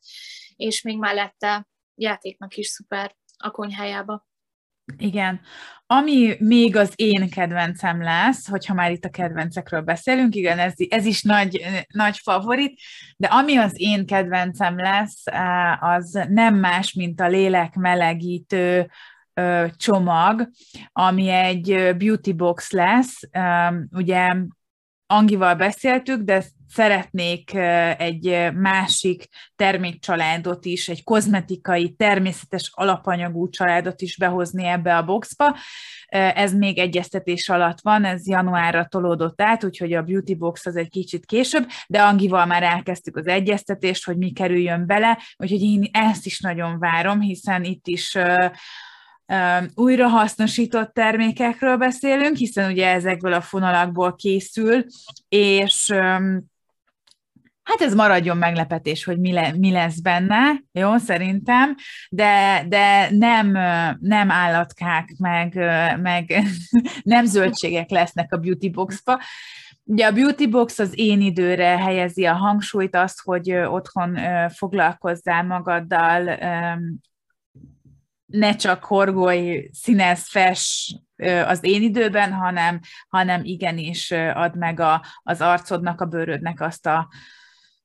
és 0.55 0.81
még 0.81 0.97
mellette 0.97 1.67
játéknak 1.95 2.55
is 2.55 2.67
szuper 2.67 3.15
a 3.37 3.51
konyhájába. 3.51 4.27
Igen. 4.97 5.41
Ami 5.85 6.35
még 6.39 6.75
az 6.75 6.93
én 6.95 7.29
kedvencem 7.29 8.01
lesz, 8.01 8.47
hogyha 8.47 8.73
már 8.73 8.91
itt 8.91 9.05
a 9.05 9.09
kedvencekről 9.09 9.81
beszélünk, 9.81 10.35
igen, 10.35 10.59
ez, 10.59 10.73
ez 10.89 11.05
is 11.05 11.21
nagy, 11.21 11.65
nagy 11.87 12.17
favorit, 12.17 12.79
de 13.17 13.27
ami 13.27 13.55
az 13.55 13.71
én 13.75 14.05
kedvencem 14.05 14.77
lesz, 14.77 15.23
az 15.79 16.19
nem 16.29 16.55
más, 16.55 16.93
mint 16.93 17.21
a 17.21 17.27
lélek 17.27 17.75
melegítő 17.75 18.89
csomag, 19.75 20.49
ami 20.91 21.29
egy 21.29 21.95
beauty 21.97 22.33
box 22.33 22.71
lesz. 22.71 23.19
Ugye 23.91 24.35
Angival 25.07 25.55
beszéltük, 25.55 26.21
de 26.21 26.43
szeretnék 26.67 27.53
egy 27.97 28.51
másik 28.53 29.27
termékcsaládot 29.55 30.65
is, 30.65 30.89
egy 30.89 31.03
kozmetikai, 31.03 31.93
természetes 31.93 32.71
alapanyagú 32.73 33.49
családot 33.49 34.01
is 34.01 34.17
behozni 34.17 34.65
ebbe 34.65 34.97
a 34.97 35.03
boxba. 35.03 35.55
Ez 36.09 36.53
még 36.53 36.77
egyeztetés 36.77 37.49
alatt 37.49 37.81
van, 37.81 38.05
ez 38.05 38.27
januárra 38.27 38.85
tolódott 38.85 39.41
át, 39.41 39.63
úgyhogy 39.63 39.93
a 39.93 40.01
Beauty 40.01 40.35
Box 40.35 40.65
az 40.65 40.75
egy 40.75 40.89
kicsit 40.89 41.25
később, 41.25 41.67
de 41.87 42.01
Angival 42.01 42.45
már 42.45 42.63
elkezdtük 42.63 43.17
az 43.17 43.27
egyeztetést, 43.27 44.05
hogy 44.05 44.17
mi 44.17 44.31
kerüljön 44.31 44.85
bele, 44.85 45.19
úgyhogy 45.37 45.61
én 45.61 45.89
ezt 45.91 46.25
is 46.25 46.39
nagyon 46.39 46.79
várom, 46.79 47.21
hiszen 47.21 47.63
itt 47.63 47.87
is 47.87 48.17
újrahasznosított 49.75 50.93
termékekről 50.93 51.77
beszélünk, 51.77 52.35
hiszen 52.35 52.71
ugye 52.71 52.87
ezekből 52.87 53.33
a 53.33 53.41
fonalakból 53.41 54.15
készül, 54.15 54.85
és 55.29 55.91
hát 57.63 57.81
ez 57.81 57.93
maradjon 57.93 58.37
meglepetés, 58.37 59.03
hogy 59.03 59.19
mi, 59.19 59.31
le, 59.31 59.53
mi 59.57 59.71
lesz 59.71 59.99
benne, 59.99 60.63
jó, 60.71 60.97
szerintem, 60.97 61.75
de, 62.09 62.65
de 62.67 63.09
nem, 63.11 63.51
nem 63.99 64.31
állatkák, 64.31 65.15
meg, 65.17 65.55
meg 66.01 66.43
nem 67.03 67.25
zöldségek 67.25 67.89
lesznek 67.89 68.33
a 68.33 68.37
beauty 68.37 68.69
boxba, 68.69 69.19
Ugye 69.85 70.05
a 70.05 70.11
Beauty 70.11 70.47
Box 70.49 70.79
az 70.79 70.91
én 70.95 71.21
időre 71.21 71.77
helyezi 71.77 72.25
a 72.25 72.33
hangsúlyt, 72.33 72.95
azt, 72.95 73.21
hogy 73.21 73.51
otthon 73.51 74.17
foglalkozzál 74.49 75.43
magaddal 75.43 76.37
ne 78.33 78.55
csak 78.55 78.83
horgoly, 78.83 79.69
színez, 79.71 80.29
fes 80.29 80.95
az 81.45 81.59
én 81.61 81.81
időben, 81.81 82.33
hanem, 82.33 82.79
hanem 83.07 83.41
igenis 83.43 84.11
ad 84.11 84.57
meg 84.57 84.79
a, 84.79 85.05
az 85.23 85.41
arcodnak, 85.41 86.01
a 86.01 86.05
bőrödnek 86.05 86.61
azt 86.61 86.85
a 86.85 87.09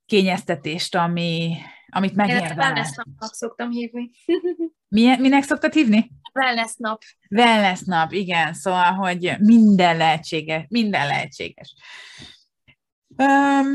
kényeztetést, 0.06 0.94
ami, 0.94 1.56
amit 1.88 2.14
megérdemel. 2.14 2.56
Wellness 2.56 2.90
napnak 2.94 3.34
szoktam 3.34 3.70
hívni. 3.70 4.10
Milyen, 4.94 5.20
minek 5.20 5.42
szoktad 5.42 5.72
hívni? 5.72 6.10
Wellness 6.34 6.74
nap. 6.76 7.02
Wellness 7.30 7.80
nap, 7.84 8.12
igen, 8.12 8.54
szóval, 8.54 8.92
hogy 8.92 9.36
minden 9.38 9.96
lehetséges, 9.96 10.64
minden 10.68 11.06
lehetséges. 11.06 11.74
Um, 13.16 13.66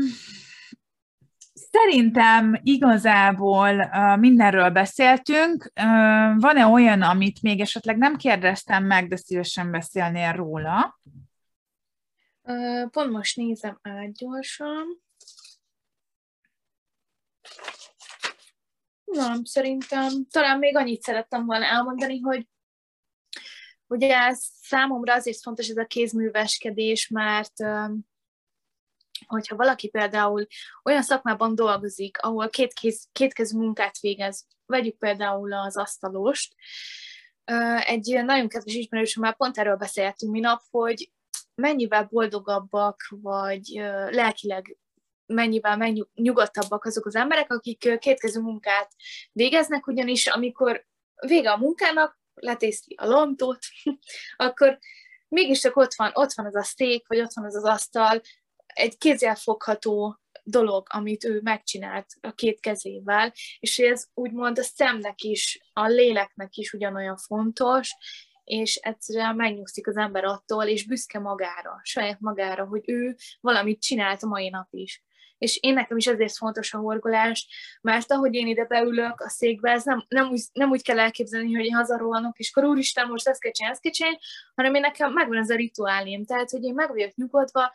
Szerintem 1.74 2.60
igazából 2.62 3.78
uh, 3.78 4.18
mindenről 4.18 4.70
beszéltünk. 4.70 5.72
Van-e 6.36 6.66
olyan, 6.66 7.02
amit 7.02 7.42
még 7.42 7.60
esetleg 7.60 7.96
nem 7.96 8.16
kérdeztem 8.16 8.84
meg, 8.84 9.08
de 9.08 9.16
szívesen 9.16 9.70
beszélnél 9.70 10.32
róla? 10.32 11.00
Uh, 12.42 12.90
pont 12.90 13.10
most 13.10 13.36
nézem 13.36 13.78
át 13.82 14.12
gyorsan. 14.12 15.02
Nem, 19.04 19.44
szerintem 19.44 20.26
talán 20.30 20.58
még 20.58 20.76
annyit 20.76 21.02
szerettem 21.02 21.46
volna 21.46 21.64
elmondani, 21.64 22.20
hogy 22.20 22.48
ugye 23.86 24.32
számomra 24.60 25.14
azért 25.14 25.42
fontos 25.42 25.68
ez 25.68 25.76
a 25.76 25.84
kézműveskedés, 25.84 27.08
mert 27.08 27.54
hogyha 29.26 29.56
valaki 29.56 29.88
például 29.88 30.46
olyan 30.84 31.02
szakmában 31.02 31.54
dolgozik, 31.54 32.18
ahol 32.20 32.48
két, 32.48 32.72
kéz, 32.72 33.08
kétkezű 33.12 33.58
munkát 33.58 34.00
végez, 34.00 34.46
vegyük 34.66 34.98
például 34.98 35.52
az 35.52 35.76
asztalost, 35.76 36.54
egy 37.84 38.22
nagyon 38.24 38.48
kedves 38.48 38.74
ismerősöm 38.74 39.22
már 39.22 39.36
pont 39.36 39.58
erről 39.58 39.76
beszéltünk 39.76 40.32
minap, 40.32 40.60
hogy 40.70 41.12
mennyivel 41.54 42.06
boldogabbak, 42.10 43.00
vagy 43.08 43.68
lelkileg 44.10 44.78
mennyivel 45.26 45.92
nyugodtabbak 46.14 46.84
azok 46.84 47.06
az 47.06 47.14
emberek, 47.14 47.52
akik 47.52 47.98
kétkezű 47.98 48.40
munkát 48.40 48.92
végeznek, 49.32 49.86
ugyanis 49.86 50.26
amikor 50.26 50.86
vége 51.26 51.50
a 51.50 51.56
munkának, 51.56 52.18
letészti 52.34 52.94
a 52.98 53.06
lontót, 53.06 53.58
akkor 54.36 54.78
mégis 55.28 55.60
csak 55.60 55.76
ott 55.76 55.94
van, 55.94 56.10
ott 56.14 56.32
van 56.32 56.46
az 56.46 56.56
a 56.56 56.62
szék, 56.62 57.08
vagy 57.08 57.20
ott 57.20 57.32
van 57.34 57.44
az 57.44 57.54
az 57.54 57.64
asztal, 57.64 58.20
egy 58.74 58.98
kézzelfogható 58.98 60.18
dolog, 60.44 60.86
amit 60.90 61.24
ő 61.24 61.40
megcsinált 61.42 62.06
a 62.20 62.32
két 62.32 62.60
kezével, 62.60 63.32
és 63.58 63.78
ez 63.78 64.06
úgymond 64.14 64.58
a 64.58 64.62
szemnek 64.62 65.22
is, 65.22 65.60
a 65.72 65.86
léleknek 65.86 66.56
is 66.56 66.72
ugyanolyan 66.72 67.16
fontos, 67.16 67.96
és 68.44 68.74
egyszerűen 68.74 69.36
megnyugszik 69.36 69.86
az 69.86 69.96
ember 69.96 70.24
attól, 70.24 70.64
és 70.64 70.86
büszke 70.86 71.18
magára, 71.18 71.80
saját 71.82 72.20
magára, 72.20 72.66
hogy 72.66 72.82
ő 72.86 73.16
valamit 73.40 73.82
csinált 73.82 74.22
a 74.22 74.26
mai 74.26 74.48
nap 74.48 74.68
is. 74.70 75.02
És 75.38 75.58
én 75.62 75.74
nekem 75.74 75.96
is 75.96 76.06
ezért 76.06 76.36
fontos 76.36 76.74
a 76.74 76.78
horgolás, 76.78 77.48
mert 77.80 78.12
ahogy 78.12 78.34
én 78.34 78.46
ide 78.46 78.64
beülök 78.64 79.20
a 79.20 79.28
székbe, 79.28 79.70
ez 79.70 79.84
nem, 79.84 80.04
nem, 80.08 80.30
úgy, 80.30 80.42
nem 80.52 80.70
úgy 80.70 80.82
kell 80.82 80.98
elképzelni, 80.98 81.54
hogy 81.54 81.64
én 81.64 81.74
hazarohanok, 81.74 82.38
és 82.38 82.50
akkor 82.54 82.68
úristen, 82.68 83.08
most 83.08 83.28
ezt 83.28 83.40
kell 83.40 83.52
csinálni, 83.52 83.76
ezt 83.76 83.84
kell 83.84 83.92
csinálni, 83.92 84.18
hanem 84.54 84.74
én 84.74 84.80
nekem 84.80 85.12
megvan 85.12 85.38
ez 85.38 85.50
a 85.50 85.56
rituálém. 85.56 86.24
Tehát, 86.24 86.50
hogy 86.50 86.62
én 86.62 86.74
meg 86.74 86.88
vagyok 86.88 87.14
nyugodva, 87.14 87.72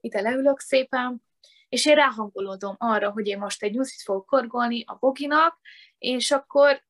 ide 0.00 0.20
leülök 0.20 0.58
szépen, 0.58 1.22
és 1.68 1.86
én 1.86 1.94
ráhangolódom 1.94 2.74
arra, 2.78 3.10
hogy 3.10 3.26
én 3.26 3.38
most 3.38 3.62
egy 3.62 3.72
nyuszit 3.74 4.02
fogok 4.02 4.26
korgolni 4.26 4.84
a 4.86 4.96
boginak, 5.00 5.60
és 5.98 6.30
akkor 6.30 6.84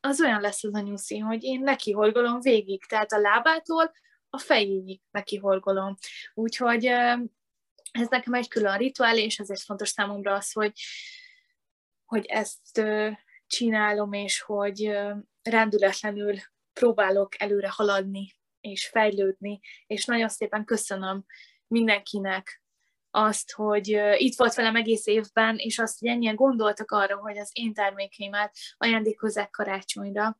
az 0.00 0.20
olyan 0.20 0.40
lesz 0.40 0.64
az 0.64 0.74
a 0.74 0.80
nyuszi, 0.80 1.18
hogy 1.18 1.44
én 1.44 1.60
neki 1.60 1.92
horgolom 1.92 2.40
végig, 2.40 2.84
tehát 2.84 3.12
a 3.12 3.18
lábától 3.18 3.92
a 4.30 4.38
fejéig 4.38 5.00
neki 5.10 5.36
horgolom. 5.36 5.96
Úgyhogy 6.34 6.84
ez 7.92 8.08
nekem 8.08 8.34
egy 8.34 8.48
külön 8.48 8.76
rituál, 8.76 9.18
és 9.18 9.38
ezért 9.38 9.60
fontos 9.60 9.88
számomra 9.88 10.34
az, 10.34 10.52
hogy, 10.52 10.72
hogy 12.04 12.26
ezt 12.26 12.82
csinálom, 13.46 14.12
és 14.12 14.40
hogy 14.40 14.98
rendületlenül 15.42 16.34
próbálok 16.72 17.40
előre 17.42 17.68
haladni, 17.70 18.36
és 18.60 18.86
fejlődni, 18.86 19.60
és 19.86 20.04
nagyon 20.04 20.28
szépen 20.28 20.64
köszönöm 20.64 21.24
mindenkinek 21.68 22.62
azt, 23.10 23.52
hogy 23.52 24.00
itt 24.16 24.36
volt 24.36 24.54
velem 24.54 24.76
egész 24.76 25.06
évben, 25.06 25.56
és 25.56 25.78
azt, 25.78 25.98
hogy 25.98 26.08
ennyien 26.08 26.34
gondoltak 26.34 26.90
arra, 26.90 27.16
hogy 27.16 27.38
az 27.38 27.50
én 27.52 27.72
termékeimet 27.72 28.56
ajándékozzák 28.76 29.50
karácsonyra. 29.50 30.38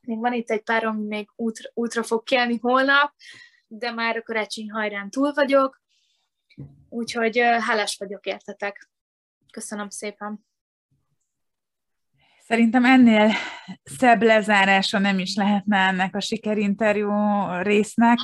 Még 0.00 0.18
van 0.18 0.32
itt 0.32 0.50
egy 0.50 0.62
pár, 0.62 0.84
ami 0.84 1.06
még 1.06 1.28
útra, 1.36 1.70
útra 1.74 2.02
fog 2.02 2.22
kelni 2.22 2.58
holnap, 2.58 3.12
de 3.66 3.90
már 3.90 4.16
a 4.16 4.22
karácsony 4.22 4.70
hajrán 4.70 5.10
túl 5.10 5.32
vagyok, 5.32 5.82
úgyhogy 6.88 7.38
hálás 7.38 7.96
vagyok 7.96 8.26
értetek. 8.26 8.90
Köszönöm 9.52 9.88
szépen. 9.88 10.46
Szerintem 12.46 12.84
ennél 12.84 13.32
szebb 13.82 14.22
lezárása 14.22 14.98
nem 14.98 15.18
is 15.18 15.34
lehetne 15.34 15.76
ennek 15.76 16.14
a 16.14 16.20
sikerinterjú 16.20 17.10
résznek. 17.62 18.18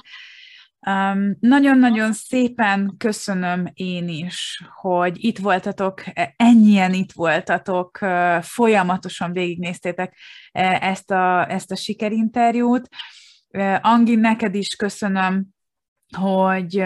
Um, 0.86 1.36
nagyon-nagyon 1.40 2.12
szépen 2.12 2.94
köszönöm 2.98 3.66
én 3.74 4.08
is, 4.08 4.62
hogy 4.74 5.24
itt 5.24 5.38
voltatok, 5.38 6.02
e, 6.14 6.34
ennyien 6.36 6.92
itt 6.94 7.12
voltatok, 7.12 7.98
folyamatosan 8.40 9.32
végignéztétek 9.32 10.16
e, 10.52 10.78
ezt 10.80 11.10
a, 11.10 11.50
ezt 11.50 11.70
a 11.70 11.76
sikerinterjút. 11.76 12.88
Angi, 13.80 14.14
neked 14.14 14.54
is 14.54 14.76
köszönöm, 14.76 15.46
hogy, 16.16 16.82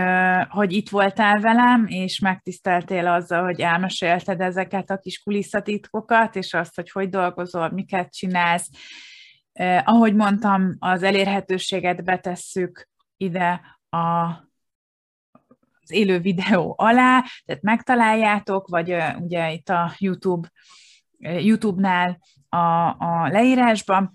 hogy 0.49 0.73
itt 0.73 0.89
voltál 0.89 1.41
velem, 1.41 1.87
és 1.87 2.19
megtiszteltél 2.19 3.07
azzal, 3.07 3.45
hogy 3.45 3.61
elmesélted 3.61 4.41
ezeket 4.41 4.91
a 4.91 4.99
kis 4.99 5.19
kulisszatitkokat, 5.19 6.37
és 6.37 6.55
azt, 6.55 6.75
hogy 6.75 6.91
hogy 6.91 7.09
dolgozol, 7.09 7.71
miket 7.71 8.15
csinálsz. 8.15 8.69
Ahogy 9.85 10.15
mondtam, 10.15 10.77
az 10.79 11.03
elérhetőséget 11.03 12.05
betesszük 12.05 12.89
ide 13.17 13.74
a, 13.95 14.27
az 15.83 15.91
élő 15.91 16.19
videó 16.19 16.75
alá, 16.79 17.25
tehát 17.45 17.63
megtaláljátok, 17.63 18.69
vagy 18.69 18.97
ugye 19.19 19.53
itt 19.53 19.69
a 19.69 19.95
YouTube, 19.99 20.51
YouTube-nál 21.19 22.19
a, 22.49 22.89
a 22.89 23.29
leírásban. 23.29 24.13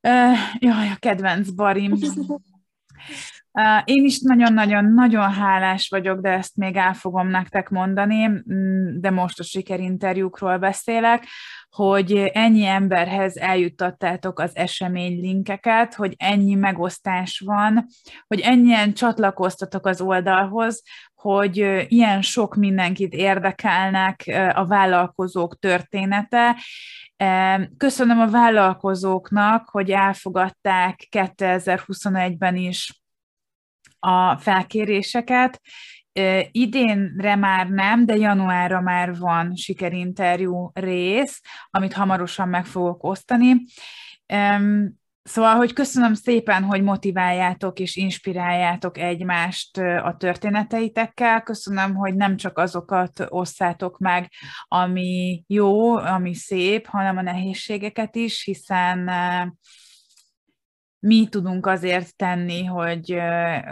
Uh, 0.00 0.38
jaj, 0.58 0.88
a 0.88 0.96
kedvenc 0.98 1.50
barim. 1.50 1.98
Én 3.84 4.04
is 4.04 4.20
nagyon-nagyon-nagyon 4.20 5.32
hálás 5.32 5.88
vagyok, 5.88 6.20
de 6.20 6.28
ezt 6.28 6.56
még 6.56 6.76
el 6.76 6.94
fogom 6.94 7.28
nektek 7.28 7.68
mondani, 7.68 8.28
mm, 8.28 9.00
de 9.00 9.10
most 9.10 9.38
a 9.38 9.42
sikerinterjúkról 9.42 10.58
beszélek, 10.58 11.26
hogy 11.70 12.12
ennyi 12.32 12.64
emberhez 12.64 13.36
eljuttattátok 13.36 14.38
az 14.38 14.56
esemény 14.56 15.20
linkeket, 15.20 15.94
hogy 15.94 16.14
ennyi 16.16 16.54
megosztás 16.54 17.42
van, 17.44 17.86
hogy 18.26 18.40
ennyien 18.40 18.92
csatlakoztatok 18.92 19.86
az 19.86 20.00
oldalhoz, 20.00 20.82
hogy 21.14 21.56
ilyen 21.88 22.22
sok 22.22 22.54
mindenkit 22.54 23.12
érdekelnek 23.12 24.24
a 24.54 24.66
vállalkozók 24.66 25.58
története. 25.58 26.56
Köszönöm 27.76 28.20
a 28.20 28.30
vállalkozóknak, 28.30 29.68
hogy 29.68 29.90
elfogadták 29.90 31.06
2021-ben 31.10 32.56
is 32.56 32.98
a 33.98 34.36
felkéréseket. 34.36 35.60
Idénre 36.50 37.36
már 37.36 37.68
nem, 37.68 38.06
de 38.06 38.16
januárra 38.16 38.80
már 38.80 39.16
van 39.18 39.56
sikerinterjú 39.56 40.70
rész, 40.74 41.40
amit 41.70 41.92
hamarosan 41.92 42.48
meg 42.48 42.66
fogok 42.66 43.04
osztani. 43.04 43.54
Szóval, 45.22 45.54
hogy 45.54 45.72
köszönöm 45.72 46.14
szépen, 46.14 46.62
hogy 46.62 46.82
motiváljátok 46.82 47.78
és 47.78 47.96
inspiráljátok 47.96 48.98
egymást 48.98 49.78
a 49.78 50.14
történeteitekkel. 50.18 51.42
Köszönöm, 51.42 51.94
hogy 51.94 52.14
nem 52.14 52.36
csak 52.36 52.58
azokat 52.58 53.26
osszátok 53.28 53.98
meg, 53.98 54.30
ami 54.64 55.44
jó, 55.46 55.96
ami 55.96 56.34
szép, 56.34 56.86
hanem 56.86 57.16
a 57.16 57.22
nehézségeket 57.22 58.16
is, 58.16 58.44
hiszen 58.44 59.10
mi 61.00 61.28
tudunk 61.28 61.66
azért 61.66 62.16
tenni, 62.16 62.64
hogy, 62.64 63.18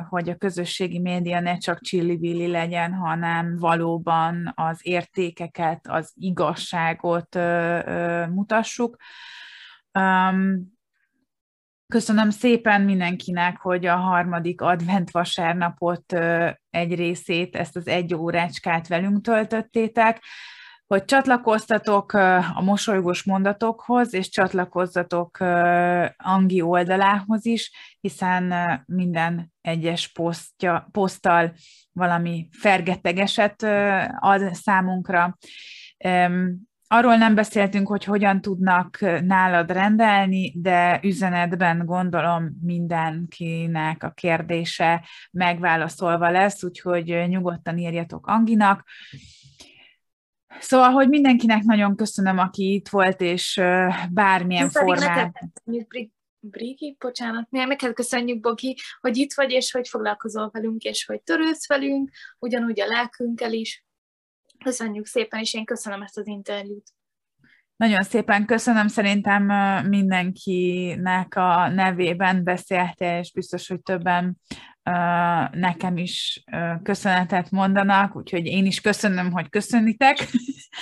hogy 0.08 0.28
a 0.28 0.36
közösségi 0.36 0.98
média 0.98 1.40
ne 1.40 1.58
csak 1.58 1.80
csillivilli 1.80 2.46
legyen, 2.46 2.92
hanem 2.92 3.56
valóban 3.58 4.52
az 4.54 4.78
értékeket, 4.82 5.86
az 5.88 6.12
igazságot 6.14 7.34
mutassuk. 8.30 8.96
Köszönöm 11.86 12.30
szépen 12.30 12.82
mindenkinek, 12.82 13.56
hogy 13.56 13.86
a 13.86 13.96
harmadik 13.96 14.60
advent 14.60 15.10
vasárnapot 15.10 16.12
egy 16.70 16.94
részét, 16.94 17.56
ezt 17.56 17.76
az 17.76 17.86
egy 17.86 18.14
órácskát 18.14 18.88
velünk 18.88 19.20
töltöttétek 19.20 20.22
hogy 20.86 21.04
csatlakoztatok 21.04 22.12
a 22.54 22.62
mosolygós 22.62 23.22
mondatokhoz, 23.22 24.14
és 24.14 24.28
csatlakozzatok 24.28 25.38
Angi 26.16 26.60
oldalához 26.60 27.46
is, 27.46 27.70
hiszen 28.00 28.54
minden 28.86 29.52
egyes 29.60 30.12
posztja, 30.12 30.88
poszttal 30.92 31.52
valami 31.92 32.48
fergetegeset 32.52 33.62
ad 34.18 34.54
számunkra. 34.54 35.38
Arról 36.88 37.16
nem 37.16 37.34
beszéltünk, 37.34 37.88
hogy 37.88 38.04
hogyan 38.04 38.40
tudnak 38.40 38.98
nálad 39.20 39.70
rendelni, 39.70 40.52
de 40.56 41.00
üzenetben 41.02 41.82
gondolom 41.84 42.58
mindenkinek 42.62 44.02
a 44.02 44.10
kérdése 44.10 45.04
megválaszolva 45.30 46.30
lesz, 46.30 46.64
úgyhogy 46.64 47.24
nyugodtan 47.28 47.78
írjatok 47.78 48.26
Anginak. 48.26 48.84
Szóval, 50.60 50.90
hogy 50.90 51.08
mindenkinek 51.08 51.62
nagyon 51.62 51.96
köszönöm, 51.96 52.38
aki 52.38 52.72
itt 52.72 52.88
volt, 52.88 53.20
és 53.20 53.60
bármilyen 54.10 54.70
formában. 54.70 55.32
Brigi, 56.40 56.96
bocsánat, 56.98 57.50
neked 57.50 57.92
köszönjük, 57.92 58.40
Bogi, 58.40 58.76
hogy 59.00 59.16
itt 59.16 59.34
vagy, 59.34 59.50
és 59.50 59.70
hogy 59.70 59.88
foglalkozol 59.88 60.50
velünk, 60.52 60.82
és 60.82 61.04
hogy 61.04 61.22
törődsz 61.22 61.68
velünk, 61.68 62.10
ugyanúgy 62.38 62.80
a 62.80 62.86
lelkünkkel 62.86 63.52
is. 63.52 63.84
Köszönjük 64.64 65.06
szépen, 65.06 65.40
és 65.40 65.54
én 65.54 65.64
köszönöm 65.64 66.02
ezt 66.02 66.18
az 66.18 66.26
interjút. 66.26 66.94
Nagyon 67.76 68.02
szépen 68.02 68.46
köszönöm, 68.46 68.88
szerintem 68.88 69.44
mindenkinek 69.88 71.34
a 71.36 71.68
nevében 71.68 72.44
beszélte, 72.44 73.18
és 73.18 73.32
biztos, 73.32 73.68
hogy 73.68 73.80
többen 73.80 74.40
nekem 75.50 75.96
is 75.96 76.44
köszönetet 76.82 77.50
mondanak, 77.50 78.16
úgyhogy 78.16 78.46
én 78.46 78.66
is 78.66 78.80
köszönöm, 78.80 79.32
hogy 79.32 79.48
köszönitek. 79.48 80.16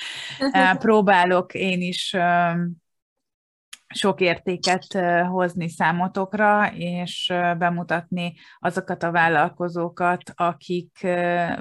Próbálok 0.78 1.54
én 1.54 1.80
is 1.80 2.16
sok 3.94 4.20
értéket 4.20 4.86
hozni 5.28 5.68
számotokra, 5.68 6.72
és 6.74 7.32
bemutatni 7.58 8.34
azokat 8.58 9.02
a 9.02 9.10
vállalkozókat, 9.10 10.22
akik 10.34 11.06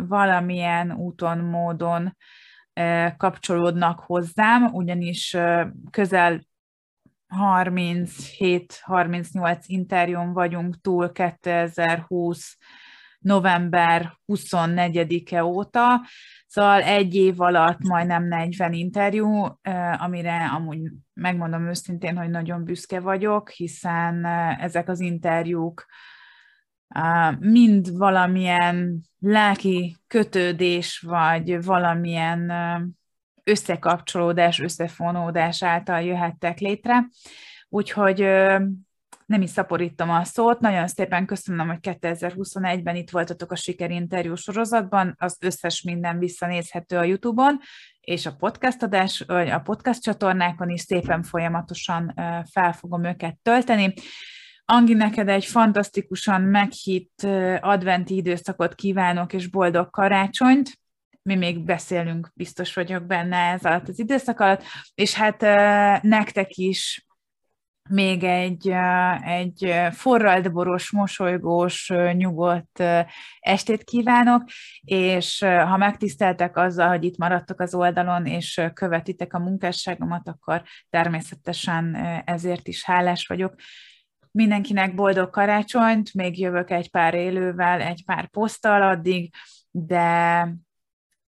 valamilyen 0.07 0.91
úton, 0.91 1.37
módon 1.37 2.15
kapcsolódnak 3.17 3.99
hozzám, 3.99 4.65
ugyanis 4.65 5.37
közel 5.91 6.41
37-38 7.39 9.57
interjún 9.65 10.33
vagyunk 10.33 10.81
túl 10.81 11.11
2020 11.11 12.57
november 13.19 14.17
24-e 14.27 15.43
óta, 15.43 16.01
szóval 16.47 16.81
egy 16.81 17.15
év 17.15 17.41
alatt 17.41 17.79
majdnem 17.79 18.27
40 18.27 18.73
interjú, 18.73 19.59
amire 19.97 20.45
amúgy 20.45 20.91
megmondom 21.13 21.67
őszintén, 21.67 22.17
hogy 22.17 22.29
nagyon 22.29 22.63
büszke 22.63 22.99
vagyok, 22.99 23.49
hiszen 23.49 24.25
ezek 24.59 24.89
az 24.89 24.99
interjúk 24.99 25.85
mind 27.39 27.97
valamilyen 27.97 29.01
lelki 29.19 29.97
kötődés, 30.07 30.99
vagy 30.99 31.63
valamilyen 31.63 32.51
összekapcsolódás, 33.43 34.59
összefonódás 34.59 35.63
által 35.63 36.01
jöhettek 36.01 36.59
létre. 36.59 37.07
Úgyhogy 37.69 38.19
nem 39.25 39.41
is 39.41 39.49
szaporítom 39.49 40.09
a 40.09 40.23
szót. 40.23 40.59
Nagyon 40.59 40.87
szépen 40.87 41.25
köszönöm, 41.25 41.67
hogy 41.67 41.77
2021-ben 41.81 42.95
itt 42.95 43.09
voltatok 43.09 43.51
a 43.51 43.55
Sikerinterjú 43.55 44.35
sorozatban. 44.35 45.15
Az 45.19 45.37
összes 45.41 45.81
minden 45.81 46.19
visszanézhető 46.19 46.97
a 46.97 47.03
YouTube-on, 47.03 47.59
és 47.99 48.25
a 48.25 48.35
podcast 48.35 48.83
adás, 48.83 49.23
vagy 49.27 49.49
a 49.49 49.59
podcast 49.59 50.01
csatornákon 50.01 50.69
is 50.69 50.81
szépen 50.81 51.23
folyamatosan 51.23 52.13
fel 52.51 52.73
fogom 52.73 53.03
őket 53.03 53.37
tölteni. 53.41 53.93
Angi, 54.65 54.93
neked 54.93 55.29
egy 55.29 55.45
fantasztikusan 55.45 56.41
meghitt 56.41 57.27
adventi 57.59 58.15
időszakot 58.15 58.75
kívánok, 58.75 59.33
és 59.33 59.47
boldog 59.47 59.89
karácsonyt 59.89 60.81
mi 61.23 61.35
még 61.35 61.59
beszélünk, 61.59 62.31
biztos 62.33 62.73
vagyok 62.73 63.03
benne 63.03 63.37
ez 63.37 63.65
alatt 63.65 63.87
az 63.87 63.99
időszak 63.99 64.39
alatt, 64.39 64.63
és 64.95 65.13
hát 65.13 65.41
nektek 66.01 66.55
is 66.55 67.05
még 67.89 68.23
egy, 68.23 68.73
egy 69.25 69.73
forraldboros, 69.91 70.91
mosolygós, 70.91 71.91
nyugodt 72.13 72.83
estét 73.39 73.83
kívánok, 73.83 74.43
és 74.81 75.39
ha 75.39 75.77
megtiszteltek 75.77 76.57
azzal, 76.57 76.87
hogy 76.87 77.03
itt 77.03 77.17
maradtok 77.17 77.59
az 77.59 77.75
oldalon, 77.75 78.25
és 78.25 78.61
követitek 78.73 79.33
a 79.33 79.39
munkásságomat, 79.39 80.27
akkor 80.27 80.63
természetesen 80.89 81.95
ezért 82.25 82.67
is 82.67 82.83
hálás 82.83 83.27
vagyok. 83.27 83.55
Mindenkinek 84.31 84.95
boldog 84.95 85.29
karácsonyt, 85.29 86.13
még 86.13 86.39
jövök 86.39 86.69
egy 86.69 86.91
pár 86.91 87.13
élővel, 87.13 87.81
egy 87.81 88.03
pár 88.05 88.29
poszttal 88.29 88.81
addig, 88.81 89.33
de 89.71 90.47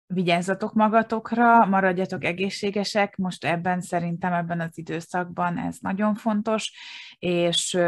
vigyázzatok 0.07 0.73
magatokra, 0.73 1.65
maradjatok 1.65 2.23
egészségesek, 2.23 3.15
most 3.15 3.45
ebben 3.45 3.81
szerintem 3.81 4.33
ebben 4.33 4.59
az 4.59 4.77
időszakban 4.77 5.57
ez 5.57 5.77
nagyon 5.79 6.15
fontos, 6.15 6.73
és 7.19 7.79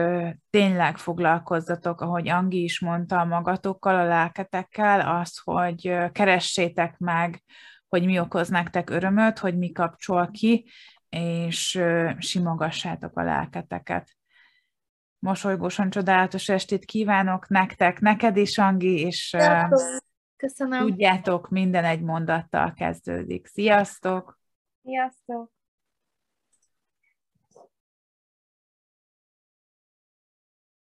tényleg 0.49 0.97
foglalkozzatok, 0.97 2.01
ahogy 2.01 2.29
Angi 2.29 2.63
is 2.63 2.79
mondta, 2.79 3.25
magatokkal, 3.25 3.95
a 3.95 4.05
lelketekkel, 4.05 5.19
az, 5.21 5.39
hogy 5.43 5.97
keressétek 6.11 6.97
meg, 6.97 7.43
hogy 7.87 8.05
mi 8.05 8.19
okoz 8.19 8.49
nektek 8.49 8.89
örömöt, 8.89 9.39
hogy 9.39 9.57
mi 9.57 9.71
kapcsol 9.71 10.29
ki, 10.31 10.69
és 11.09 11.81
simogassátok 12.17 13.17
a 13.17 13.23
lelketeket. 13.23 14.09
Mosolygósan 15.19 15.89
csodálatos 15.89 16.49
estét 16.49 16.85
kívánok 16.85 17.47
nektek, 17.47 17.99
neked 17.99 18.37
is, 18.37 18.57
Angi, 18.57 18.99
és 18.99 19.35
Köszönöm. 20.39 20.79
Tudjátok, 20.79 21.49
minden 21.49 21.83
egy 21.83 22.01
mondattal 22.01 22.73
kezdődik. 22.73 23.47
Sziasztok! 23.47 24.39
Sziasztok! 24.83 25.51